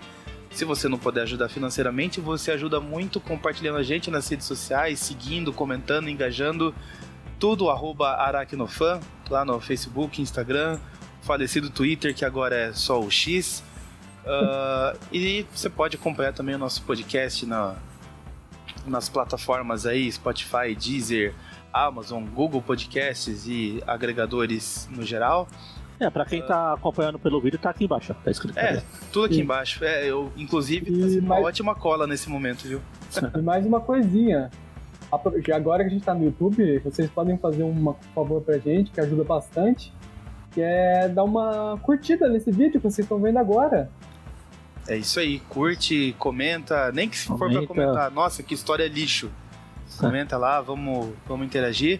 Se 0.51 0.65
você 0.65 0.87
não 0.87 0.97
puder 0.97 1.23
ajudar 1.23 1.49
financeiramente, 1.49 2.19
você 2.19 2.51
ajuda 2.51 2.79
muito 2.79 3.19
compartilhando 3.19 3.77
a 3.77 3.83
gente 3.83 4.11
nas 4.11 4.27
redes 4.27 4.45
sociais, 4.45 4.99
seguindo, 4.99 5.53
comentando, 5.53 6.09
engajando. 6.09 6.75
Tudo 7.39 7.69
arroba 7.69 8.11
aracnofan, 8.17 8.99
lá 9.29 9.43
no 9.45 9.59
Facebook, 9.59 10.21
Instagram, 10.21 10.77
falecido 11.21 11.69
Twitter, 11.69 12.13
que 12.13 12.25
agora 12.25 12.55
é 12.55 12.73
só 12.73 12.99
o 12.99 13.09
X. 13.09 13.63
Ah, 14.25 14.95
e 15.11 15.45
você 15.53 15.69
pode 15.69 15.95
acompanhar 15.95 16.33
também 16.33 16.55
o 16.55 16.57
nosso 16.59 16.83
podcast 16.83 17.45
na, 17.45 17.75
nas 18.85 19.09
plataformas 19.09 19.85
aí, 19.85 20.11
Spotify, 20.11 20.75
Deezer, 20.77 21.33
Amazon, 21.73 22.25
Google 22.25 22.61
Podcasts 22.61 23.47
e 23.47 23.81
agregadores 23.87 24.87
no 24.91 25.03
geral. 25.03 25.47
É, 26.01 26.09
pra 26.09 26.25
quem 26.25 26.41
tá 26.41 26.73
acompanhando 26.73 27.19
pelo 27.19 27.39
vídeo, 27.39 27.59
tá 27.59 27.69
aqui 27.69 27.85
embaixo. 27.85 28.15
Tá 28.23 28.31
escrito. 28.31 28.57
É, 28.57 28.81
tudo 29.13 29.25
aqui 29.25 29.35
Sim. 29.35 29.41
embaixo. 29.41 29.83
É, 29.85 30.03
eu, 30.09 30.31
inclusive, 30.35 30.91
E 30.91 30.99
tá 31.01 31.07
sendo 31.07 31.19
uma 31.19 31.35
mais- 31.35 31.45
ótima 31.45 31.75
cola 31.75 32.07
nesse 32.07 32.27
momento, 32.29 32.67
viu? 32.67 32.81
E 33.37 33.41
mais 33.41 33.63
uma 33.65 33.79
coisinha. 33.79 34.49
Agora 35.53 35.83
que 35.83 35.89
a 35.89 35.93
gente 35.93 36.03
tá 36.03 36.13
no 36.13 36.23
YouTube, 36.23 36.79
vocês 36.79 37.09
podem 37.11 37.37
fazer 37.37 37.63
um 37.63 37.93
favor 38.15 38.41
pra 38.41 38.57
gente, 38.57 38.89
que 38.91 38.99
ajuda 38.99 39.23
bastante, 39.25 39.93
que 40.51 40.61
é 40.61 41.07
dar 41.09 41.23
uma 41.23 41.77
curtida 41.83 42.27
nesse 42.29 42.49
vídeo 42.49 42.73
que 42.79 42.89
vocês 42.89 42.99
estão 43.05 43.19
vendo 43.19 43.37
agora. 43.37 43.89
É 44.87 44.97
isso 44.97 45.19
aí, 45.19 45.39
curte, 45.49 46.15
comenta, 46.17 46.91
nem 46.93 47.07
que 47.09 47.17
se 47.17 47.27
for 47.27 47.37
pra 47.37 47.47
Comenta. 47.47 47.67
comentar, 47.67 48.09
nossa, 48.11 48.41
que 48.41 48.53
história 48.53 48.87
lixo. 48.87 49.29
Comenta 49.99 50.37
lá, 50.37 50.61
vamos, 50.61 51.09
vamos 51.27 51.45
interagir. 51.45 51.99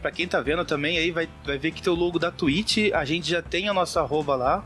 Pra 0.00 0.10
quem 0.10 0.26
tá 0.26 0.40
vendo 0.40 0.64
também, 0.64 0.96
aí 0.98 1.10
vai, 1.10 1.28
vai 1.44 1.58
ver 1.58 1.72
que 1.72 1.82
tem 1.82 1.92
o 1.92 1.96
logo 1.96 2.18
da 2.18 2.30
Twitch, 2.30 2.90
a 2.94 3.04
gente 3.04 3.28
já 3.30 3.42
tem 3.42 3.68
a 3.68 3.74
nossa 3.74 4.00
arroba 4.00 4.34
lá, 4.34 4.64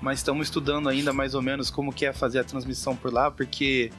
mas 0.00 0.20
estamos 0.20 0.46
estudando 0.46 0.88
ainda 0.88 1.12
mais 1.12 1.34
ou 1.34 1.42
menos 1.42 1.70
como 1.70 1.92
que 1.92 2.06
é 2.06 2.12
fazer 2.12 2.38
a 2.38 2.44
transmissão 2.44 2.94
por 2.94 3.12
lá, 3.12 3.32
porque, 3.32 3.90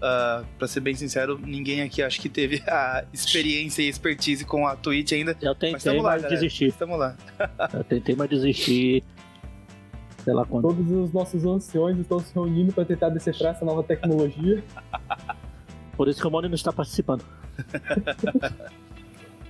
ah, 0.00 0.44
pra 0.56 0.68
ser 0.68 0.80
bem 0.80 0.94
sincero, 0.94 1.36
ninguém 1.44 1.82
aqui 1.82 2.00
acho 2.00 2.20
que 2.20 2.28
teve 2.28 2.62
a 2.68 3.04
experiência 3.12 3.82
e 3.82 3.88
expertise 3.88 4.44
com 4.44 4.68
a 4.68 4.76
Twitch 4.76 5.12
ainda. 5.12 5.36
Eu 5.42 5.50
Mas 5.50 5.58
tentei, 5.58 5.80
tamo 5.92 6.02
lá, 6.02 6.12
mas 6.12 6.22
galera. 6.22 6.40
desisti. 6.40 6.66
Estamos 6.66 6.98
lá. 6.98 7.16
Eu 7.74 7.82
tentei, 7.82 8.14
mas 8.14 8.30
desisti. 8.30 9.02
Sei 10.22 10.32
lá 10.32 10.44
quando. 10.44 10.62
Todos 10.62 10.90
os 10.90 11.12
nossos 11.12 11.44
anciões 11.44 11.98
estão 11.98 12.20
se 12.20 12.32
reunindo 12.32 12.72
para 12.72 12.84
tentar 12.84 13.08
decifrar 13.08 13.54
essa 13.54 13.64
nova 13.64 13.82
tecnologia. 13.82 14.62
Por 15.96 16.06
isso 16.06 16.20
que 16.20 16.26
o 16.26 16.30
Moni 16.30 16.46
não 16.46 16.54
está 16.54 16.72
participando. 16.72 17.24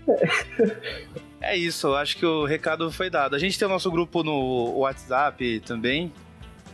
É 1.41 1.57
isso, 1.57 1.95
acho 1.95 2.17
que 2.17 2.27
o 2.27 2.45
recado 2.45 2.91
foi 2.91 3.09
dado. 3.09 3.37
A 3.37 3.39
gente 3.39 3.57
tem 3.57 3.67
o 3.67 3.71
nosso 3.71 3.89
grupo 3.93 4.25
no 4.25 4.79
WhatsApp 4.79 5.61
também. 5.61 6.13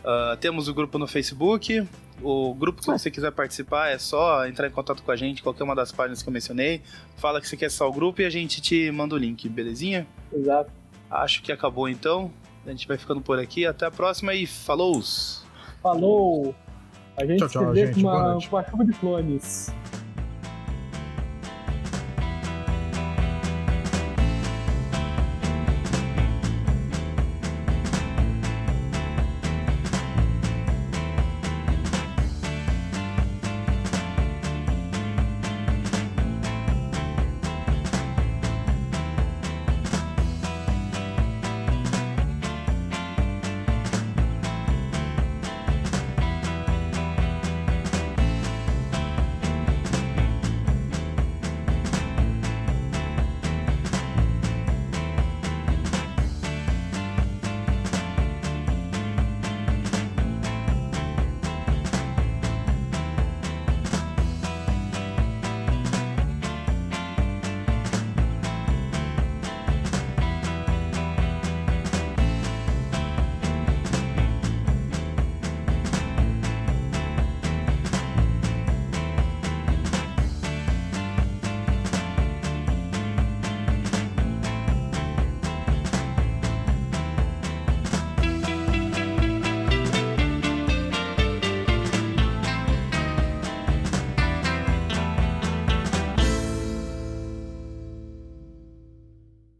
Ah, 0.03 0.37
temos 0.39 0.67
o 0.67 0.73
grupo 0.73 0.99
no 0.99 1.07
Facebook. 1.07 1.87
O 2.21 2.53
grupo 2.53 2.79
que 2.79 2.87
você 2.87 3.11
quiser 3.11 3.31
participar 3.31 3.89
é 3.89 3.97
só 3.97 4.47
entrar 4.47 4.67
em 4.67 4.71
contato 4.71 5.03
com 5.03 5.11
a 5.11 5.15
gente, 5.15 5.43
qualquer 5.43 5.63
uma 5.63 5.75
das 5.75 5.91
páginas 5.91 6.23
que 6.23 6.29
eu 6.29 6.33
mencionei. 6.33 6.81
Fala 7.17 7.41
que 7.41 7.47
você 7.47 7.57
quer 7.57 7.65
acessar 7.65 7.87
o 7.87 7.91
grupo 7.91 8.21
e 8.21 8.25
a 8.25 8.29
gente 8.29 8.61
te 8.61 8.89
manda 8.91 9.15
o 9.15 9.17
link, 9.17 9.49
belezinha? 9.49 10.07
Exato. 10.31 10.71
Acho 11.11 11.41
que 11.41 11.51
acabou 11.51 11.89
então. 11.89 12.31
A 12.65 12.69
gente 12.69 12.87
vai 12.87 12.97
ficando 12.97 13.21
por 13.21 13.37
aqui. 13.37 13.65
Até 13.65 13.85
a 13.85 13.91
próxima 13.91 14.33
e 14.33 14.47
falou! 14.47 15.01
Falou! 15.81 16.55
A 17.17 17.25
gente 17.25 17.39
Tchau, 17.39 17.49
tchau, 17.49 17.67
se 17.67 17.73
vê 17.73 17.87
gente. 17.87 18.01
com 18.01 18.07
uma, 18.07 18.33
com 18.33 18.55
uma 18.55 18.63
chuva 18.69 18.85
de 18.85 18.93
clones. 18.93 19.73